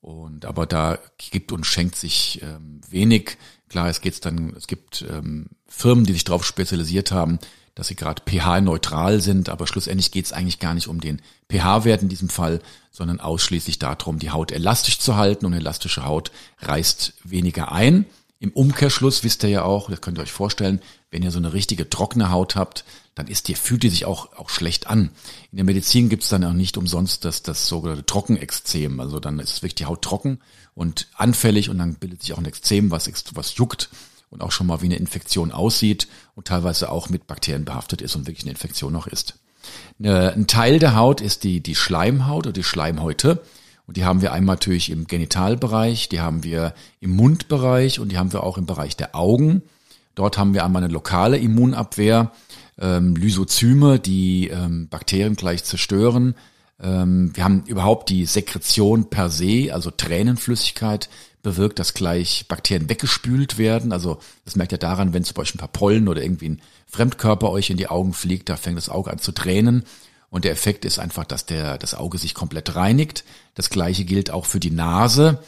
Und 0.00 0.46
aber 0.46 0.66
da 0.66 0.98
gibt 1.18 1.52
und 1.52 1.66
schenkt 1.66 1.96
sich 1.96 2.40
ähm, 2.42 2.80
wenig. 2.88 3.36
Klar, 3.68 3.88
es 3.88 4.00
geht's 4.00 4.20
dann, 4.20 4.54
es 4.56 4.66
gibt 4.66 5.04
ähm, 5.08 5.50
Firmen, 5.68 6.04
die 6.04 6.14
sich 6.14 6.24
darauf 6.24 6.44
spezialisiert 6.44 7.12
haben, 7.12 7.38
dass 7.74 7.88
sie 7.88 7.96
gerade 7.96 8.22
pH-neutral 8.22 9.20
sind, 9.20 9.48
aber 9.48 9.66
schlussendlich 9.66 10.10
geht's 10.10 10.32
eigentlich 10.32 10.58
gar 10.58 10.74
nicht 10.74 10.88
um 10.88 11.00
den 11.00 11.20
pH-Wert 11.50 12.02
in 12.02 12.08
diesem 12.08 12.28
Fall, 12.28 12.60
sondern 12.90 13.20
ausschließlich 13.20 13.78
darum, 13.78 14.18
die 14.18 14.30
Haut 14.30 14.52
elastisch 14.52 14.98
zu 14.98 15.16
halten 15.16 15.46
und 15.46 15.52
elastische 15.52 16.04
Haut 16.04 16.32
reißt 16.60 17.14
weniger 17.24 17.72
ein. 17.72 18.06
Im 18.38 18.52
Umkehrschluss 18.52 19.22
wisst 19.22 19.42
ihr 19.44 19.50
ja 19.50 19.62
auch, 19.62 19.90
das 19.90 20.00
könnt 20.00 20.18
ihr 20.18 20.22
euch 20.22 20.32
vorstellen, 20.32 20.80
wenn 21.10 21.22
ihr 21.22 21.30
so 21.30 21.38
eine 21.38 21.52
richtige 21.52 21.90
trockene 21.90 22.30
Haut 22.30 22.56
habt, 22.56 22.84
dann 23.14 23.26
ist 23.26 23.48
die, 23.48 23.54
fühlt 23.54 23.82
die 23.82 23.88
sich 23.88 24.04
auch, 24.04 24.32
auch 24.36 24.48
schlecht 24.48 24.86
an. 24.86 25.10
In 25.50 25.56
der 25.56 25.64
Medizin 25.64 26.08
gibt's 26.08 26.28
dann 26.28 26.44
auch 26.44 26.52
nicht 26.52 26.76
umsonst 26.76 27.24
das, 27.24 27.42
das 27.42 27.66
sogenannte 27.66 28.06
Trockenexzem. 28.06 29.00
Also 29.00 29.18
dann 29.18 29.40
ist 29.40 29.62
wirklich 29.62 29.74
die 29.74 29.86
Haut 29.86 30.02
trocken 30.02 30.38
und 30.74 31.08
anfällig 31.14 31.68
und 31.68 31.78
dann 31.78 31.94
bildet 31.94 32.22
sich 32.22 32.32
auch 32.32 32.38
ein 32.38 32.44
Exzem, 32.44 32.90
was, 32.90 33.10
was 33.34 33.56
juckt 33.56 33.90
und 34.30 34.42
auch 34.42 34.52
schon 34.52 34.68
mal 34.68 34.80
wie 34.80 34.86
eine 34.86 34.96
Infektion 34.96 35.50
aussieht 35.50 36.06
und 36.36 36.46
teilweise 36.46 36.90
auch 36.90 37.08
mit 37.08 37.26
Bakterien 37.26 37.64
behaftet 37.64 38.00
ist 38.00 38.14
und 38.14 38.26
wirklich 38.26 38.44
eine 38.44 38.52
Infektion 38.52 38.92
noch 38.92 39.08
ist. 39.08 39.34
Ein 40.02 40.46
Teil 40.46 40.78
der 40.78 40.94
Haut 40.94 41.20
ist 41.20 41.44
die, 41.44 41.60
die 41.60 41.74
Schleimhaut 41.74 42.46
oder 42.46 42.52
die 42.52 42.64
Schleimhäute. 42.64 43.42
Und 43.86 43.96
die 43.96 44.04
haben 44.04 44.22
wir 44.22 44.32
einmal 44.32 44.54
natürlich 44.54 44.88
im 44.90 45.08
Genitalbereich, 45.08 46.08
die 46.08 46.20
haben 46.20 46.44
wir 46.44 46.74
im 47.00 47.10
Mundbereich 47.10 47.98
und 47.98 48.12
die 48.12 48.18
haben 48.18 48.32
wir 48.32 48.44
auch 48.44 48.56
im 48.56 48.64
Bereich 48.64 48.96
der 48.96 49.16
Augen. 49.16 49.62
Dort 50.14 50.38
haben 50.38 50.54
wir 50.54 50.64
einmal 50.64 50.82
eine 50.82 50.92
lokale 50.92 51.38
Immunabwehr, 51.38 52.32
ähm, 52.78 53.14
Lysozyme, 53.16 53.98
die 53.98 54.48
ähm, 54.48 54.88
Bakterien 54.88 55.36
gleich 55.36 55.64
zerstören. 55.64 56.34
Ähm, 56.82 57.30
wir 57.34 57.44
haben 57.44 57.64
überhaupt 57.66 58.08
die 58.08 58.24
Sekretion 58.26 59.10
per 59.10 59.30
se, 59.30 59.72
also 59.72 59.90
Tränenflüssigkeit, 59.90 61.08
bewirkt, 61.42 61.78
dass 61.78 61.94
gleich 61.94 62.46
Bakterien 62.48 62.88
weggespült 62.88 63.58
werden. 63.58 63.92
Also 63.92 64.18
das 64.44 64.56
merkt 64.56 64.72
ihr 64.72 64.78
daran, 64.78 65.12
wenn 65.12 65.24
zum 65.24 65.34
Beispiel 65.34 65.58
ein 65.58 65.66
paar 65.66 65.68
Pollen 65.68 66.08
oder 66.08 66.22
irgendwie 66.22 66.50
ein 66.50 66.62
Fremdkörper 66.86 67.50
euch 67.50 67.70
in 67.70 67.76
die 67.76 67.88
Augen 67.88 68.12
fliegt, 68.12 68.48
da 68.48 68.56
fängt 68.56 68.76
das 68.76 68.88
Auge 68.88 69.10
an 69.10 69.18
zu 69.18 69.32
tränen. 69.32 69.84
Und 70.28 70.44
der 70.44 70.52
Effekt 70.52 70.84
ist 70.84 70.98
einfach, 70.98 71.24
dass 71.24 71.46
der, 71.46 71.76
das 71.76 71.94
Auge 71.94 72.18
sich 72.18 72.34
komplett 72.34 72.76
reinigt. 72.76 73.24
Das 73.54 73.68
gleiche 73.68 74.04
gilt 74.04 74.30
auch 74.30 74.46
für 74.46 74.60
die 74.60 74.70
Nase. 74.70 75.42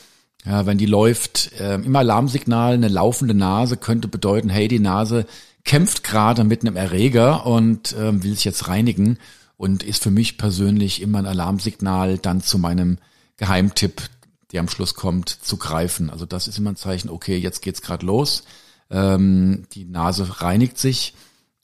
Ja, 0.44 0.66
wenn 0.66 0.78
die 0.78 0.86
läuft, 0.86 1.52
äh, 1.60 1.76
im 1.76 1.94
Alarmsignal, 1.94 2.74
eine 2.74 2.88
laufende 2.88 3.34
Nase 3.34 3.76
könnte 3.76 4.08
bedeuten, 4.08 4.48
hey, 4.48 4.66
die 4.66 4.80
Nase 4.80 5.26
kämpft 5.64 6.02
gerade 6.02 6.42
mit 6.42 6.62
einem 6.62 6.76
Erreger 6.76 7.46
und 7.46 7.92
äh, 7.92 8.22
will 8.22 8.34
sich 8.34 8.44
jetzt 8.44 8.66
reinigen 8.66 9.18
und 9.56 9.84
ist 9.84 10.02
für 10.02 10.10
mich 10.10 10.38
persönlich 10.38 11.00
immer 11.00 11.18
ein 11.18 11.26
Alarmsignal, 11.26 12.18
dann 12.18 12.42
zu 12.42 12.58
meinem 12.58 12.98
Geheimtipp, 13.36 14.02
der 14.50 14.60
am 14.60 14.68
Schluss 14.68 14.94
kommt, 14.94 15.28
zu 15.28 15.56
greifen. 15.56 16.10
Also 16.10 16.26
das 16.26 16.48
ist 16.48 16.58
immer 16.58 16.70
ein 16.70 16.76
Zeichen, 16.76 17.08
okay, 17.08 17.36
jetzt 17.36 17.62
geht's 17.62 17.80
gerade 17.80 18.04
los. 18.04 18.42
Ähm, 18.90 19.66
die 19.72 19.84
Nase 19.84 20.40
reinigt 20.42 20.78
sich 20.78 21.14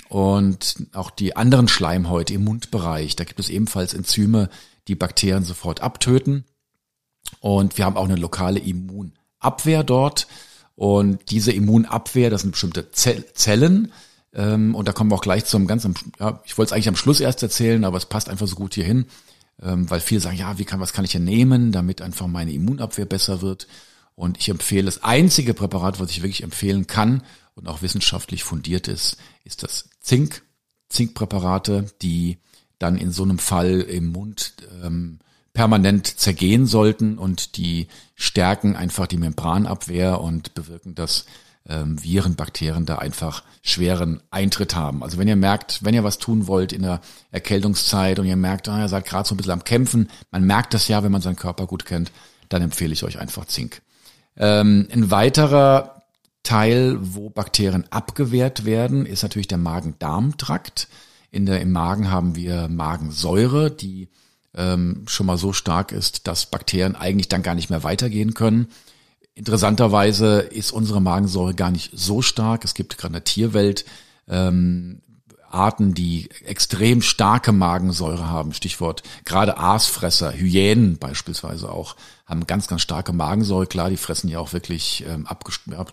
und 0.09 0.87
auch 0.93 1.11
die 1.11 1.35
anderen 1.35 1.67
Schleimhäute 1.67 2.35
im 2.35 2.45
Mundbereich, 2.45 3.17
da 3.17 3.25
gibt 3.25 3.41
es 3.41 3.51
ebenfalls 3.51 3.93
Enzyme, 3.93 4.49
die 4.87 4.95
Bakterien 4.95 5.45
sofort 5.45 5.83
abtöten. 5.83 6.45
Und 7.41 7.79
wir 7.79 7.85
haben 7.85 7.97
auch 7.97 8.05
eine 8.05 8.17
lokale 8.17 8.59
Immunabwehr. 8.59 9.85
Dort. 9.85 10.27
Und 10.75 11.31
diese 11.31 11.53
Immunabwehr, 11.53 12.31
das 12.31 12.43
sind 12.43 12.53
bestimmte 12.53 12.91
Zellen. 12.93 13.93
Ähm, 14.33 14.75
und 14.75 14.87
da 14.87 14.93
kommen 14.93 15.11
wir 15.11 15.17
auch 15.17 15.23
gleich 15.23 15.45
zum 15.45 15.67
ganz, 15.67 15.89
ja, 16.19 16.41
ich 16.45 16.57
wollte 16.59 16.69
es 16.69 16.73
eigentlich 16.73 16.89
am 16.89 16.97
Schluss 16.97 17.21
erst 17.21 17.43
erzählen, 17.43 17.85
aber 17.85 17.97
es 17.97 18.07
passt 18.07 18.29
einfach 18.29 18.47
so 18.47 18.57
gut 18.57 18.75
hier 18.75 18.85
hin, 18.85 19.07
ähm, 19.63 19.89
weil 19.91 20.01
viele 20.01 20.21
sagen, 20.21 20.37
ja, 20.37 20.59
wie 20.59 20.65
kann, 20.65 20.81
was 20.81 20.93
kann 20.93 21.05
ich 21.05 21.13
denn 21.13 21.25
nehmen, 21.25 21.73
damit 21.73 22.03
einfach 22.03 22.27
meine 22.27 22.53
Immunabwehr 22.53 23.07
besser 23.07 23.43
wird. 23.43 23.67
Und 24.15 24.39
ich 24.39 24.49
empfehle, 24.49 24.85
das 24.85 25.03
einzige 25.03 25.55
Präparat, 25.55 26.01
was 26.01 26.11
ich 26.11 26.23
wirklich 26.23 26.43
empfehlen 26.43 26.87
kann 26.87 27.23
und 27.55 27.69
auch 27.69 27.83
wissenschaftlich 27.83 28.45
fundiert 28.45 28.89
ist, 28.89 29.17
ist 29.45 29.63
das 29.63 29.89
Zink. 30.01 30.43
Zinkpräparate, 30.89 31.87
die 32.03 32.39
dann 32.79 32.97
in 32.97 33.11
so 33.11 33.23
einem 33.23 33.39
Fall 33.39 33.81
im 33.81 34.07
Mund 34.13 34.55
ähm, 34.83 35.19
permanent 35.59 36.07
zergehen 36.07 36.67
sollten 36.67 37.19
und 37.19 37.57
die 37.57 37.89
stärken 38.15 38.77
einfach 38.77 39.09
die 39.09 39.17
Membranabwehr 39.17 40.21
und 40.21 40.55
bewirken, 40.55 40.95
dass 40.95 41.25
ähm, 41.69 42.01
Viren, 42.01 42.37
Bakterien 42.37 42.87
da 42.87 42.99
einfach 42.99 43.43
schweren 43.65 44.23
Eintritt 44.31 44.77
haben. 44.77 45.03
Also 45.03 45.19
wenn 45.19 45.27
ihr 45.27 45.35
merkt, 45.35 45.83
wenn 45.83 45.95
ihr 45.95 46.05
was 46.05 46.19
tun 46.19 46.47
wollt 46.47 46.73
in 46.73 46.83
der 46.83 47.01
Erkältungszeit 47.33 48.21
und 48.21 48.27
ihr 48.27 48.37
merkt, 48.37 48.69
ah, 48.69 48.83
ihr 48.83 48.89
seid 48.89 49.05
gerade 49.05 49.29
so 49.29 49.35
ein 49.35 49.37
bisschen 49.37 49.51
am 49.51 49.65
Kämpfen, 49.65 50.09
man 50.31 50.45
merkt 50.45 50.75
das 50.75 50.87
ja, 50.87 51.03
wenn 51.03 51.11
man 51.11 51.23
seinen 51.23 51.35
Körper 51.35 51.67
gut 51.67 51.85
kennt, 51.85 52.13
dann 52.51 52.63
empfehle 52.63 52.93
ich 52.93 53.03
euch 53.03 53.19
einfach 53.19 53.47
Zink. 53.47 53.83
Ähm, 54.37 54.87
ein 54.93 55.11
weiterer 55.11 56.05
Teil, 56.45 56.99
wo 57.01 57.31
Bakterien 57.31 57.85
abgewehrt 57.91 58.65
werden, 58.65 59.07
ist 59.07 59.25
natürlich 59.25 59.49
der 59.49 59.59
Magen-Darm-Trakt. 59.59 60.87
In 61.33 61.47
der, 61.47 61.61
Im 61.61 61.73
Magen 61.73 62.13
haben 62.13 62.37
wir 62.37 62.69
Magensäure, 62.69 63.73
die 63.73 64.09
ähm, 64.59 65.05
schon 65.07 65.27
mal 65.27 65.39
so 65.39 65.53
stark 65.55 65.93
ist, 65.93 66.27
dass 66.27 66.47
Bakterien 66.47 66.97
eigentlich 66.97 67.29
dann 67.29 67.43
gar 67.43 67.55
nicht 67.55 67.71
mehr 67.71 67.85
weitergehen 67.85 68.35
können. 68.35 68.67
Interessanterweise 69.35 70.41
ist 70.41 70.73
unsere 70.73 71.01
Magensäure 71.01 71.55
gar 71.55 71.71
nicht 71.71 71.93
so 71.95 72.23
stark. 72.23 72.65
Es 72.65 72.75
gibt 72.75 72.99
gerade 72.99 73.11
in 73.11 73.13
der 73.15 73.25
Tierwelt 73.25 73.85
ähm, 74.29 75.01
Arten, 75.49 75.95
die 75.95 76.29
extrem 76.45 77.01
starke 77.03 77.53
Magensäure 77.53 78.29
haben. 78.29 78.53
Stichwort 78.53 79.05
gerade 79.25 79.57
Aasfresser, 79.57 80.33
Hyänen 80.33 80.99
beispielsweise 80.99 81.71
auch, 81.71 81.95
haben 82.27 82.47
ganz, 82.47 82.67
ganz 82.67 82.83
starke 82.83 83.13
Magensäure. 83.13 83.69
Klar, 83.69 83.91
die 83.91 83.97
fressen 83.97 84.29
ja 84.29 84.41
auch 84.41 84.53
wirklich 84.53 85.05
ähm, 85.09 85.27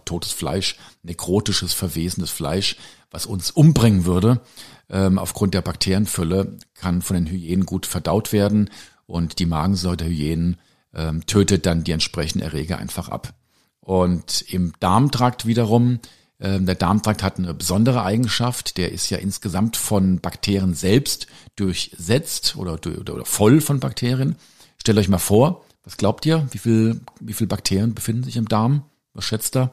totes 0.05 0.31
Fleisch, 0.31 0.75
nekrotisches, 1.03 1.73
verwesendes 1.73 2.31
Fleisch, 2.31 2.77
was 3.11 3.27
uns 3.27 3.51
umbringen 3.51 4.05
würde. 4.05 4.41
Ähm, 4.89 5.17
aufgrund 5.17 5.53
der 5.53 5.61
Bakterienfülle 5.61 6.57
kann 6.75 7.01
von 7.01 7.15
den 7.15 7.27
Hyänen 7.27 7.65
gut 7.65 7.85
verdaut 7.85 8.31
werden 8.31 8.69
und 9.07 9.39
die 9.39 9.45
Magensäure 9.45 9.97
der 9.97 10.07
Hyänen 10.07 10.57
ähm, 10.93 11.25
tötet 11.25 11.65
dann 11.65 11.83
die 11.83 11.91
entsprechenden 11.91 12.43
Erreger 12.43 12.77
einfach 12.77 13.09
ab. 13.09 13.33
Und 13.79 14.41
im 14.49 14.73
Darmtrakt 14.79 15.45
wiederum 15.45 15.99
ähm, 16.39 16.65
der 16.65 16.75
Darmtrakt 16.75 17.23
hat 17.23 17.37
eine 17.37 17.53
besondere 17.53 18.03
Eigenschaft. 18.03 18.77
Der 18.77 18.91
ist 18.91 19.09
ja 19.09 19.17
insgesamt 19.17 19.77
von 19.77 20.19
Bakterien 20.19 20.73
selbst 20.73 21.27
durchsetzt 21.55 22.55
oder, 22.57 22.73
oder, 22.73 23.13
oder 23.13 23.25
voll 23.25 23.61
von 23.61 23.79
Bakterien. 23.79 24.35
Stellt 24.77 24.97
euch 24.97 25.09
mal 25.09 25.17
vor, 25.17 25.65
was 25.83 25.97
glaubt 25.97 26.25
ihr? 26.25 26.47
Wie 26.51 26.57
viel, 26.57 27.01
wie 27.19 27.33
viel 27.33 27.47
Bakterien 27.47 27.93
befinden 27.93 28.23
sich 28.23 28.37
im 28.37 28.47
Darm? 28.47 28.83
Was 29.13 29.25
schätzt 29.25 29.55
ihr? 29.55 29.71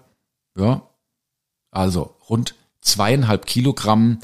Ja. 0.56 0.88
Also 1.70 2.16
rund 2.28 2.54
zweieinhalb 2.80 3.46
Kilogramm 3.46 4.18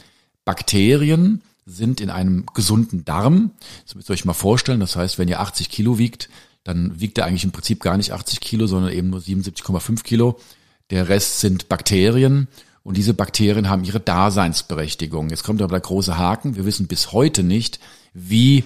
Bakterien 0.48 1.42
sind 1.66 2.00
in 2.00 2.08
einem 2.08 2.46
gesunden 2.54 3.04
Darm. 3.04 3.50
Das 3.84 3.94
müsst 3.94 4.08
ihr 4.08 4.14
euch 4.14 4.24
mal 4.24 4.32
vorstellen. 4.32 4.80
Das 4.80 4.96
heißt, 4.96 5.18
wenn 5.18 5.28
ihr 5.28 5.40
80 5.40 5.68
Kilo 5.68 5.98
wiegt, 5.98 6.30
dann 6.64 6.98
wiegt 6.98 7.18
er 7.18 7.26
eigentlich 7.26 7.44
im 7.44 7.52
Prinzip 7.52 7.82
gar 7.82 7.98
nicht 7.98 8.12
80 8.12 8.40
Kilo, 8.40 8.66
sondern 8.66 8.90
eben 8.92 9.10
nur 9.10 9.20
77,5 9.20 10.02
Kilo. 10.04 10.40
Der 10.88 11.10
Rest 11.10 11.40
sind 11.40 11.68
Bakterien 11.68 12.48
und 12.82 12.96
diese 12.96 13.12
Bakterien 13.12 13.68
haben 13.68 13.84
ihre 13.84 14.00
Daseinsberechtigung. 14.00 15.28
Jetzt 15.28 15.44
kommt 15.44 15.60
aber 15.60 15.72
der 15.72 15.80
große 15.80 16.16
Haken. 16.16 16.56
Wir 16.56 16.64
wissen 16.64 16.86
bis 16.86 17.12
heute 17.12 17.42
nicht, 17.42 17.78
wie 18.14 18.64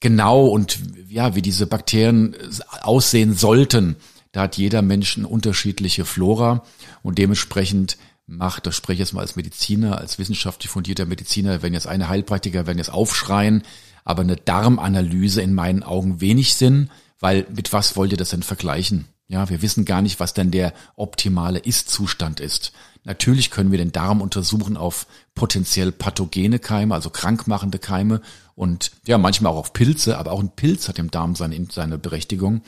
genau 0.00 0.48
und 0.48 0.80
ja, 1.08 1.34
wie 1.34 1.40
diese 1.40 1.66
Bakterien 1.66 2.36
aussehen 2.82 3.34
sollten. 3.34 3.96
Da 4.32 4.42
hat 4.42 4.58
jeder 4.58 4.82
Mensch 4.82 5.16
eine 5.16 5.28
unterschiedliche 5.28 6.04
Flora 6.04 6.62
und 7.02 7.16
dementsprechend 7.16 7.96
macht, 8.26 8.66
das 8.66 8.76
spreche 8.76 8.94
ich 8.94 8.98
jetzt 9.00 9.12
mal 9.12 9.20
als 9.20 9.36
Mediziner, 9.36 9.98
als 9.98 10.18
wissenschaftlich 10.18 10.70
fundierter 10.70 11.06
Mediziner, 11.06 11.62
wenn 11.62 11.74
jetzt 11.74 11.86
eine 11.86 12.08
Heilpraktiker 12.08 12.66
werden 12.66 12.78
jetzt 12.78 12.92
aufschreien, 12.92 13.62
aber 14.04 14.22
eine 14.22 14.36
Darmanalyse 14.36 15.42
in 15.42 15.54
meinen 15.54 15.82
Augen 15.82 16.20
wenig 16.20 16.54
Sinn, 16.54 16.90
weil 17.20 17.46
mit 17.54 17.72
was 17.72 17.96
wollt 17.96 18.12
ihr 18.12 18.18
das 18.18 18.30
denn 18.30 18.42
vergleichen? 18.42 19.06
Ja, 19.28 19.48
wir 19.48 19.62
wissen 19.62 19.84
gar 19.84 20.02
nicht, 20.02 20.20
was 20.20 20.34
denn 20.34 20.50
der 20.50 20.74
optimale 20.96 21.58
Ist-Zustand 21.58 22.40
ist. 22.40 22.72
Natürlich 23.04 23.50
können 23.50 23.70
wir 23.70 23.78
den 23.78 23.92
Darm 23.92 24.20
untersuchen 24.20 24.76
auf 24.76 25.06
potenziell 25.34 25.90
pathogene 25.90 26.58
Keime, 26.58 26.94
also 26.94 27.10
krankmachende 27.10 27.78
Keime 27.78 28.20
und 28.54 28.92
ja, 29.06 29.18
manchmal 29.18 29.52
auch 29.52 29.58
auf 29.58 29.72
Pilze, 29.72 30.18
aber 30.18 30.32
auch 30.32 30.40
ein 30.40 30.54
Pilz 30.54 30.88
hat 30.88 30.98
im 30.98 31.10
Darm 31.10 31.34
seine, 31.34 31.66
seine 31.70 31.98
Berechtigung. 31.98 32.62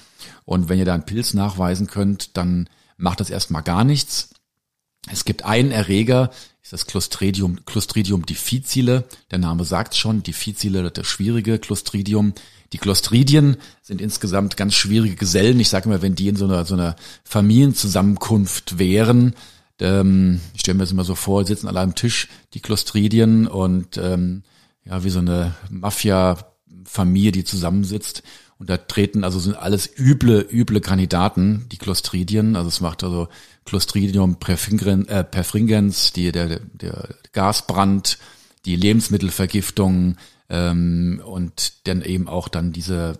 Und 0.44 0.68
wenn 0.68 0.78
ihr 0.78 0.84
da 0.84 0.94
einen 0.94 1.06
Pilz 1.06 1.34
nachweisen 1.34 1.86
könnt, 1.86 2.36
dann 2.36 2.68
macht 2.96 3.20
das 3.20 3.30
erstmal 3.30 3.62
gar 3.62 3.84
nichts. 3.84 4.30
Es 5.10 5.24
gibt 5.24 5.44
einen 5.44 5.70
Erreger, 5.70 6.30
ist 6.62 6.72
das 6.72 6.86
Clostridium, 6.86 7.64
Clostridium 7.66 8.24
difficile. 8.24 9.04
Der 9.30 9.38
Name 9.38 9.64
sagt 9.64 9.94
schon, 9.96 10.22
difficile, 10.22 10.90
das 10.90 11.06
schwierige 11.06 11.58
Clostridium. 11.58 12.32
Die 12.72 12.78
Clostridien 12.78 13.58
sind 13.82 14.00
insgesamt 14.00 14.56
ganz 14.56 14.74
schwierige 14.74 15.14
Gesellen. 15.14 15.60
Ich 15.60 15.68
sage 15.68 15.88
immer, 15.88 16.02
wenn 16.02 16.14
die 16.14 16.28
in 16.28 16.36
so 16.36 16.46
einer, 16.46 16.64
so 16.64 16.74
einer 16.74 16.96
Familienzusammenkunft 17.22 18.78
wären, 18.78 19.34
ähm, 19.80 20.40
ich 20.54 20.60
stelle 20.60 20.76
mir 20.76 20.84
das 20.84 20.92
immer 20.92 21.04
so 21.04 21.14
vor, 21.14 21.44
sitzen 21.44 21.68
alle 21.68 21.80
am 21.80 21.94
Tisch, 21.94 22.28
die 22.54 22.60
Clostridien 22.60 23.46
und 23.46 23.96
ähm, 23.98 24.42
ja, 24.84 25.04
wie 25.04 25.10
so 25.10 25.18
eine 25.18 25.54
Mafia-Familie, 25.70 27.32
die 27.32 27.44
zusammensitzt. 27.44 28.22
Und 28.58 28.70
da 28.70 28.76
treten, 28.76 29.24
also 29.24 29.40
sind 29.40 29.56
alles 29.56 29.90
üble, 29.98 30.46
üble 30.50 30.80
Kandidaten, 30.80 31.66
die 31.72 31.78
Clostridien. 31.78 32.56
Also 32.56 32.68
es 32.68 32.80
macht 32.80 33.02
also 33.02 33.28
Clostridium 33.64 34.36
perfringens, 34.36 36.10
äh, 36.10 36.12
die, 36.14 36.32
der, 36.32 36.60
der 36.60 37.08
Gasbrand, 37.32 38.18
die 38.64 38.76
Lebensmittelvergiftung, 38.76 40.16
ähm, 40.48 41.22
und 41.24 41.86
dann 41.86 42.02
eben 42.02 42.28
auch 42.28 42.48
dann 42.48 42.72
diese 42.72 43.18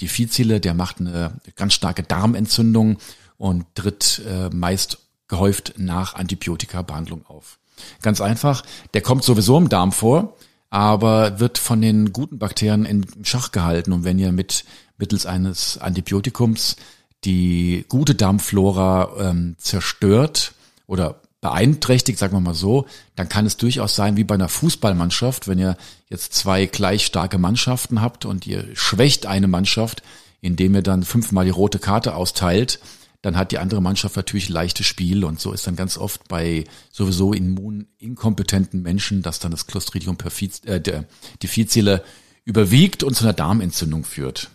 Diffizile, 0.00 0.60
der 0.60 0.74
macht 0.74 1.00
eine 1.00 1.40
ganz 1.56 1.74
starke 1.74 2.02
Darmentzündung 2.02 2.98
und 3.36 3.66
tritt 3.74 4.22
äh, 4.26 4.48
meist 4.50 4.98
gehäuft 5.28 5.74
nach 5.76 6.14
Antibiotika-Behandlung 6.14 7.26
auf. 7.26 7.58
Ganz 8.02 8.20
einfach, 8.20 8.62
der 8.94 9.02
kommt 9.02 9.24
sowieso 9.24 9.58
im 9.58 9.68
Darm 9.68 9.92
vor, 9.92 10.36
aber 10.70 11.40
wird 11.40 11.58
von 11.58 11.80
den 11.80 12.12
guten 12.12 12.38
Bakterien 12.38 12.84
in 12.84 13.06
Schach 13.22 13.52
gehalten. 13.52 13.92
Und 13.92 14.04
wenn 14.04 14.18
ihr 14.18 14.32
mit 14.32 14.64
mittels 14.98 15.26
eines 15.26 15.78
Antibiotikums 15.78 16.76
die 17.24 17.84
gute 17.88 18.14
Darmflora 18.14 19.30
ähm, 19.30 19.56
zerstört 19.58 20.52
oder 20.86 21.20
beeinträchtigt, 21.40 22.18
sagen 22.18 22.34
wir 22.34 22.40
mal 22.40 22.54
so, 22.54 22.86
dann 23.14 23.28
kann 23.28 23.46
es 23.46 23.56
durchaus 23.56 23.94
sein, 23.94 24.16
wie 24.16 24.24
bei 24.24 24.34
einer 24.34 24.48
Fußballmannschaft, 24.48 25.46
wenn 25.46 25.58
ihr 25.58 25.76
jetzt 26.08 26.34
zwei 26.34 26.66
gleich 26.66 27.06
starke 27.06 27.38
Mannschaften 27.38 28.00
habt 28.00 28.24
und 28.24 28.46
ihr 28.46 28.64
schwächt 28.74 29.26
eine 29.26 29.48
Mannschaft, 29.48 30.02
indem 30.40 30.74
ihr 30.74 30.82
dann 30.82 31.04
fünfmal 31.04 31.44
die 31.44 31.50
rote 31.50 31.78
Karte 31.78 32.14
austeilt, 32.14 32.80
dann 33.22 33.36
hat 33.36 33.50
die 33.50 33.58
andere 33.58 33.82
Mannschaft 33.82 34.16
natürlich 34.16 34.48
leichtes 34.48 34.86
Spiel 34.86 35.24
und 35.24 35.40
so 35.40 35.52
ist 35.52 35.66
dann 35.66 35.76
ganz 35.76 35.98
oft 35.98 36.28
bei 36.28 36.64
sowieso 36.92 37.32
immuninkompetenten 37.32 38.80
Menschen, 38.82 39.22
dass 39.22 39.40
dann 39.40 39.50
das 39.50 39.66
Clostridium 39.66 40.16
äh, 40.64 40.80
difficile 41.42 42.04
überwiegt 42.44 43.02
und 43.02 43.14
zu 43.14 43.24
einer 43.24 43.32
Darmentzündung 43.32 44.04
führt. 44.04 44.50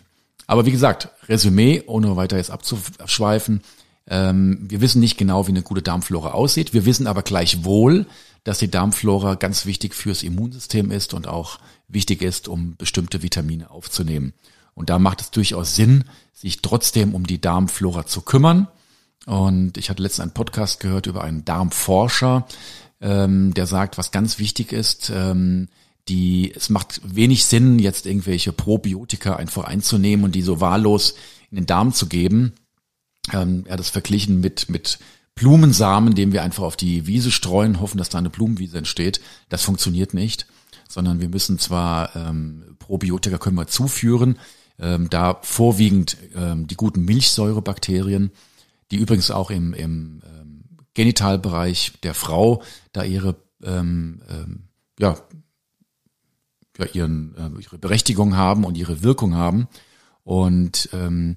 Aber 0.46 0.66
wie 0.66 0.72
gesagt, 0.72 1.08
Resümee, 1.28 1.82
ohne 1.86 2.16
weiter 2.16 2.36
jetzt 2.36 2.50
abzuschweifen, 2.50 3.62
ähm, 4.06 4.58
wir 4.68 4.80
wissen 4.80 5.00
nicht 5.00 5.16
genau, 5.16 5.46
wie 5.46 5.52
eine 5.52 5.62
gute 5.62 5.82
Darmflora 5.82 6.32
aussieht. 6.32 6.74
Wir 6.74 6.84
wissen 6.84 7.06
aber 7.06 7.22
gleichwohl, 7.22 8.06
dass 8.44 8.58
die 8.58 8.70
Darmflora 8.70 9.36
ganz 9.36 9.64
wichtig 9.64 9.94
fürs 9.94 10.22
Immunsystem 10.22 10.90
ist 10.90 11.14
und 11.14 11.26
auch 11.26 11.58
wichtig 11.88 12.22
ist, 12.22 12.48
um 12.48 12.76
bestimmte 12.76 13.22
Vitamine 13.22 13.70
aufzunehmen. 13.70 14.34
Und 14.74 14.90
da 14.90 14.98
macht 14.98 15.20
es 15.20 15.30
durchaus 15.30 15.76
Sinn, 15.76 16.04
sich 16.32 16.62
trotzdem 16.62 17.14
um 17.14 17.26
die 17.26 17.40
Darmflora 17.40 18.06
zu 18.06 18.22
kümmern. 18.22 18.68
Und 19.26 19.78
ich 19.78 19.90
hatte 19.90 20.02
letztens 20.02 20.20
einen 20.20 20.34
Podcast 20.34 20.80
gehört 20.80 21.06
über 21.06 21.24
einen 21.24 21.44
Darmforscher, 21.44 22.46
ähm, 23.00 23.54
der 23.54 23.66
sagt, 23.66 23.96
was 23.96 24.10
ganz 24.10 24.38
wichtig 24.38 24.72
ist, 24.72 25.10
ähm, 25.14 25.68
die, 26.08 26.52
es 26.54 26.68
macht 26.68 27.00
wenig 27.04 27.46
Sinn, 27.46 27.78
jetzt 27.78 28.04
irgendwelche 28.04 28.52
Probiotika 28.52 29.36
einfach 29.36 29.64
einzunehmen 29.64 30.24
und 30.24 30.34
die 30.34 30.42
so 30.42 30.60
wahllos 30.60 31.14
in 31.50 31.56
den 31.56 31.66
Darm 31.66 31.94
zu 31.94 32.06
geben, 32.06 32.52
ähm, 33.32 33.64
er 33.66 33.74
hat 33.74 33.80
es 33.80 33.90
verglichen 33.90 34.40
mit, 34.40 34.68
mit 34.68 34.98
Blumensamen, 35.34 36.14
den 36.14 36.32
wir 36.32 36.42
einfach 36.42 36.62
auf 36.62 36.76
die 36.76 37.06
Wiese 37.06 37.30
streuen, 37.30 37.80
hoffen, 37.80 37.98
dass 37.98 38.08
da 38.08 38.18
eine 38.18 38.30
Blumenwiese 38.30 38.78
entsteht. 38.78 39.20
Das 39.48 39.62
funktioniert 39.62 40.14
nicht, 40.14 40.46
sondern 40.88 41.20
wir 41.20 41.28
müssen 41.28 41.58
zwar 41.58 42.14
ähm, 42.14 42.76
Probiotika 42.78 43.38
können 43.38 43.56
wir 43.56 43.66
zuführen, 43.66 44.38
ähm, 44.78 45.08
da 45.10 45.38
vorwiegend 45.42 46.16
ähm, 46.34 46.66
die 46.66 46.76
guten 46.76 47.04
Milchsäurebakterien, 47.04 48.30
die 48.90 48.96
übrigens 48.96 49.30
auch 49.30 49.50
im, 49.50 49.72
im 49.74 50.22
ähm, 50.24 50.64
Genitalbereich 50.94 51.92
der 52.02 52.14
Frau 52.14 52.62
da 52.92 53.04
ihre 53.04 53.36
ähm, 53.62 54.22
ähm, 54.28 54.64
ja, 54.98 55.16
ja 56.78 56.86
ihren, 56.92 57.34
äh, 57.36 57.62
ihre 57.62 57.78
Berechtigung 57.78 58.36
haben 58.36 58.64
und 58.64 58.76
ihre 58.76 59.02
Wirkung 59.02 59.34
haben. 59.34 59.68
Und 60.22 60.88
ähm, 60.92 61.36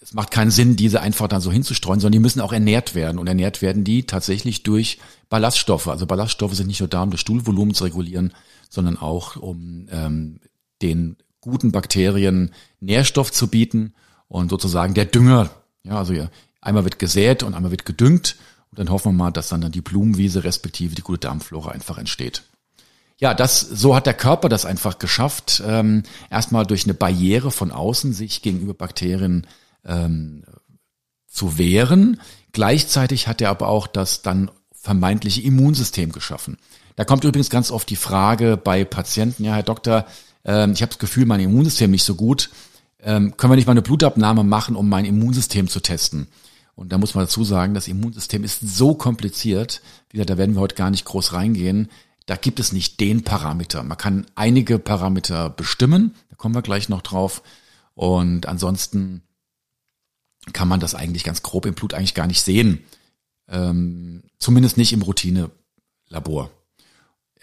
es 0.00 0.14
macht 0.14 0.30
keinen 0.30 0.50
Sinn, 0.50 0.76
diese 0.76 1.00
einfach 1.00 1.28
dann 1.28 1.40
so 1.40 1.52
hinzustreuen, 1.52 2.00
sondern 2.00 2.12
die 2.12 2.22
müssen 2.22 2.40
auch 2.40 2.52
ernährt 2.52 2.94
werden. 2.94 3.18
Und 3.18 3.28
ernährt 3.28 3.62
werden 3.62 3.84
die 3.84 4.04
tatsächlich 4.04 4.62
durch 4.64 4.98
Ballaststoffe. 5.28 5.88
Also 5.88 6.06
Ballaststoffe 6.06 6.54
sind 6.54 6.66
nicht 6.66 6.80
nur 6.80 6.88
da, 6.88 7.02
um 7.02 7.10
das 7.10 7.20
Stuhlvolumen 7.20 7.74
zu 7.74 7.84
regulieren, 7.84 8.32
sondern 8.68 8.96
auch 8.96 9.36
um 9.36 9.86
ähm, 9.90 10.40
den 10.80 11.16
guten 11.42 11.72
Bakterien 11.72 12.54
Nährstoff 12.80 13.30
zu 13.30 13.48
bieten 13.48 13.92
und 14.28 14.48
sozusagen 14.48 14.94
der 14.94 15.04
Dünger. 15.04 15.50
Ja, 15.82 15.98
also 15.98 16.14
einmal 16.62 16.84
wird 16.84 16.98
gesät 16.98 17.42
und 17.42 17.52
einmal 17.52 17.70
wird 17.70 17.84
gedüngt 17.84 18.36
und 18.70 18.78
dann 18.78 18.88
hoffen 18.88 19.12
wir 19.12 19.24
mal, 19.24 19.30
dass 19.30 19.50
dann, 19.50 19.70
die 19.70 19.82
Blumenwiese 19.82 20.44
respektive 20.44 20.94
die 20.94 21.02
gute 21.02 21.28
Darmflora 21.28 21.72
einfach 21.72 21.98
entsteht. 21.98 22.44
Ja, 23.18 23.34
das, 23.34 23.60
so 23.60 23.94
hat 23.94 24.06
der 24.06 24.14
Körper 24.14 24.48
das 24.48 24.64
einfach 24.64 24.98
geschafft, 24.98 25.62
ähm, 25.66 26.04
erstmal 26.30 26.64
durch 26.66 26.84
eine 26.84 26.94
Barriere 26.94 27.50
von 27.50 27.70
außen 27.70 28.14
sich 28.14 28.40
gegenüber 28.40 28.74
Bakterien 28.74 29.46
ähm, 29.84 30.44
zu 31.28 31.58
wehren. 31.58 32.20
Gleichzeitig 32.52 33.28
hat 33.28 33.40
er 33.40 33.50
aber 33.50 33.68
auch 33.68 33.86
das 33.86 34.22
dann 34.22 34.50
vermeintliche 34.72 35.42
Immunsystem 35.42 36.12
geschaffen. 36.12 36.56
Da 36.96 37.04
kommt 37.04 37.24
übrigens 37.24 37.50
ganz 37.50 37.70
oft 37.70 37.88
die 37.90 37.96
Frage 37.96 38.56
bei 38.56 38.84
Patienten, 38.84 39.44
ja, 39.44 39.54
Herr 39.54 39.62
Doktor, 39.62 40.06
ähm, 40.44 40.72
ich 40.72 40.82
habe 40.82 40.90
das 40.90 40.98
Gefühl, 40.98 41.26
mein 41.26 41.40
Immunsystem 41.40 41.90
nicht 41.90 42.04
so 42.04 42.14
gut. 42.14 42.50
Ähm, 43.00 43.36
können 43.36 43.52
wir 43.52 43.56
nicht 43.56 43.66
mal 43.66 43.72
eine 43.72 43.82
Blutabnahme 43.82 44.44
machen, 44.44 44.76
um 44.76 44.88
mein 44.88 45.04
Immunsystem 45.04 45.68
zu 45.68 45.80
testen? 45.80 46.28
Und 46.74 46.92
da 46.92 46.98
muss 46.98 47.14
man 47.14 47.24
dazu 47.24 47.44
sagen, 47.44 47.74
das 47.74 47.88
Immunsystem 47.88 48.44
ist 48.44 48.60
so 48.60 48.94
kompliziert, 48.94 49.82
wieder, 50.10 50.24
da 50.24 50.38
werden 50.38 50.54
wir 50.54 50.60
heute 50.60 50.76
gar 50.76 50.90
nicht 50.90 51.04
groß 51.04 51.32
reingehen. 51.32 51.88
Da 52.26 52.36
gibt 52.36 52.60
es 52.60 52.72
nicht 52.72 53.00
den 53.00 53.24
Parameter. 53.24 53.82
Man 53.82 53.98
kann 53.98 54.26
einige 54.36 54.78
Parameter 54.78 55.50
bestimmen, 55.50 56.14
da 56.30 56.36
kommen 56.36 56.54
wir 56.54 56.62
gleich 56.62 56.88
noch 56.88 57.02
drauf. 57.02 57.42
Und 57.94 58.46
ansonsten 58.46 59.22
kann 60.52 60.68
man 60.68 60.80
das 60.80 60.94
eigentlich 60.94 61.24
ganz 61.24 61.42
grob 61.42 61.66
im 61.66 61.74
Blut 61.74 61.94
eigentlich 61.94 62.14
gar 62.14 62.26
nicht 62.26 62.42
sehen. 62.42 62.84
Ähm, 63.48 64.22
zumindest 64.38 64.76
nicht 64.76 64.92
im 64.92 65.02
Routine-Labor. 65.02 66.50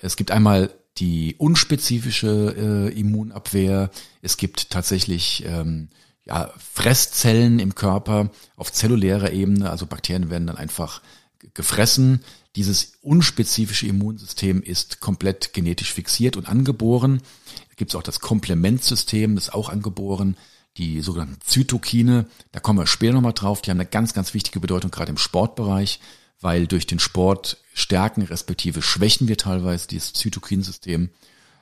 Es 0.01 0.15
gibt 0.15 0.31
einmal 0.31 0.73
die 0.99 1.35
unspezifische 1.37 2.89
äh, 2.91 2.99
Immunabwehr. 2.99 3.89
Es 4.21 4.37
gibt 4.37 4.69
tatsächlich 4.69 5.43
ähm, 5.45 5.89
ja, 6.25 6.51
Fresszellen 6.57 7.59
im 7.59 7.75
Körper 7.75 8.29
auf 8.55 8.71
zellulärer 8.71 9.31
Ebene. 9.31 9.69
Also 9.69 9.85
Bakterien 9.85 10.29
werden 10.29 10.47
dann 10.47 10.57
einfach 10.57 11.01
gefressen. 11.53 12.23
Dieses 12.55 12.93
unspezifische 13.01 13.87
Immunsystem 13.87 14.61
ist 14.61 14.99
komplett 14.99 15.53
genetisch 15.53 15.93
fixiert 15.93 16.35
und 16.35 16.49
angeboren. 16.49 17.21
Es 17.69 17.75
gibt 17.77 17.95
auch 17.95 18.03
das 18.03 18.19
Komplementsystem, 18.19 19.35
das 19.35 19.45
ist 19.45 19.53
auch 19.53 19.69
angeboren 19.69 20.35
die 20.77 21.01
sogenannten 21.01 21.39
Zytokine. 21.41 22.25
Da 22.51 22.59
kommen 22.59 22.79
wir 22.79 22.87
später 22.87 23.13
nochmal 23.13 23.33
drauf. 23.33 23.61
Die 23.61 23.69
haben 23.69 23.79
eine 23.79 23.89
ganz, 23.89 24.13
ganz 24.13 24.33
wichtige 24.33 24.59
Bedeutung, 24.59 24.91
gerade 24.91 25.11
im 25.11 25.17
Sportbereich, 25.17 25.99
weil 26.41 26.67
durch 26.67 26.87
den 26.87 26.99
Sport 26.99 27.57
stärken 27.73 28.23
respektive 28.23 28.81
schwächen 28.81 29.27
wir 29.27 29.37
teilweise 29.37 29.87
dieses 29.87 30.13
Zytokinsystem. 30.13 31.09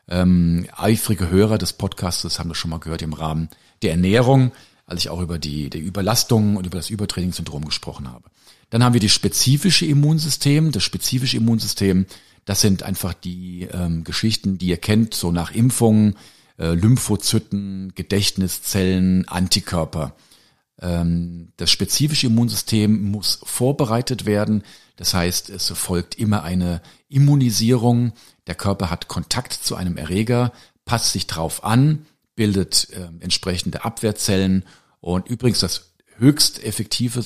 Ähm, 0.07 0.67
eifrige 0.75 1.29
Hörer 1.29 1.57
des 1.57 1.73
Podcasts 1.73 2.39
haben 2.39 2.49
das 2.49 2.57
schon 2.57 2.71
mal 2.71 2.79
gehört 2.79 3.01
im 3.01 3.13
Rahmen 3.13 3.49
der 3.81 3.91
Ernährung, 3.91 4.51
als 4.85 5.01
ich 5.01 5.09
auch 5.09 5.21
über 5.21 5.37
die, 5.37 5.69
die 5.69 5.79
Überlastung 5.79 6.55
und 6.55 6.65
über 6.65 6.77
das 6.77 6.89
Übertrainingssyndrom 6.89 7.65
gesprochen 7.65 8.09
habe. 8.09 8.29
Dann 8.69 8.83
haben 8.83 8.93
wir 8.93 9.01
die 9.01 9.09
spezifische 9.09 9.85
Immunsystem. 9.85 10.71
Das 10.71 10.83
spezifische 10.83 11.37
Immunsystem, 11.37 12.05
das 12.45 12.61
sind 12.61 12.83
einfach 12.83 13.13
die 13.13 13.67
ähm, 13.71 14.03
Geschichten, 14.03 14.57
die 14.57 14.67
ihr 14.67 14.77
kennt, 14.77 15.13
so 15.13 15.31
nach 15.31 15.51
Impfungen, 15.51 16.15
äh, 16.57 16.73
Lymphozyten, 16.73 17.93
Gedächtniszellen, 17.95 19.27
Antikörper. 19.27 20.15
Ähm, 20.81 21.53
das 21.57 21.71
spezifische 21.71 22.27
Immunsystem 22.27 23.09
muss 23.11 23.39
vorbereitet 23.43 24.25
werden. 24.25 24.63
Das 24.95 25.13
heißt, 25.13 25.49
es 25.49 25.69
folgt 25.69 26.15
immer 26.15 26.43
eine 26.43 26.81
Immunisierung. 27.09 28.13
Der 28.47 28.55
Körper 28.55 28.89
hat 28.89 29.07
Kontakt 29.07 29.53
zu 29.53 29.75
einem 29.75 29.97
Erreger, 29.97 30.51
passt 30.85 31.13
sich 31.13 31.27
drauf 31.27 31.63
an, 31.63 32.05
bildet 32.35 32.89
äh, 32.91 33.09
entsprechende 33.19 33.83
Abwehrzellen 33.85 34.63
und 35.01 35.27
übrigens 35.27 35.59
das 35.59 35.93
höchst 36.17 36.63
effektive, 36.63 37.23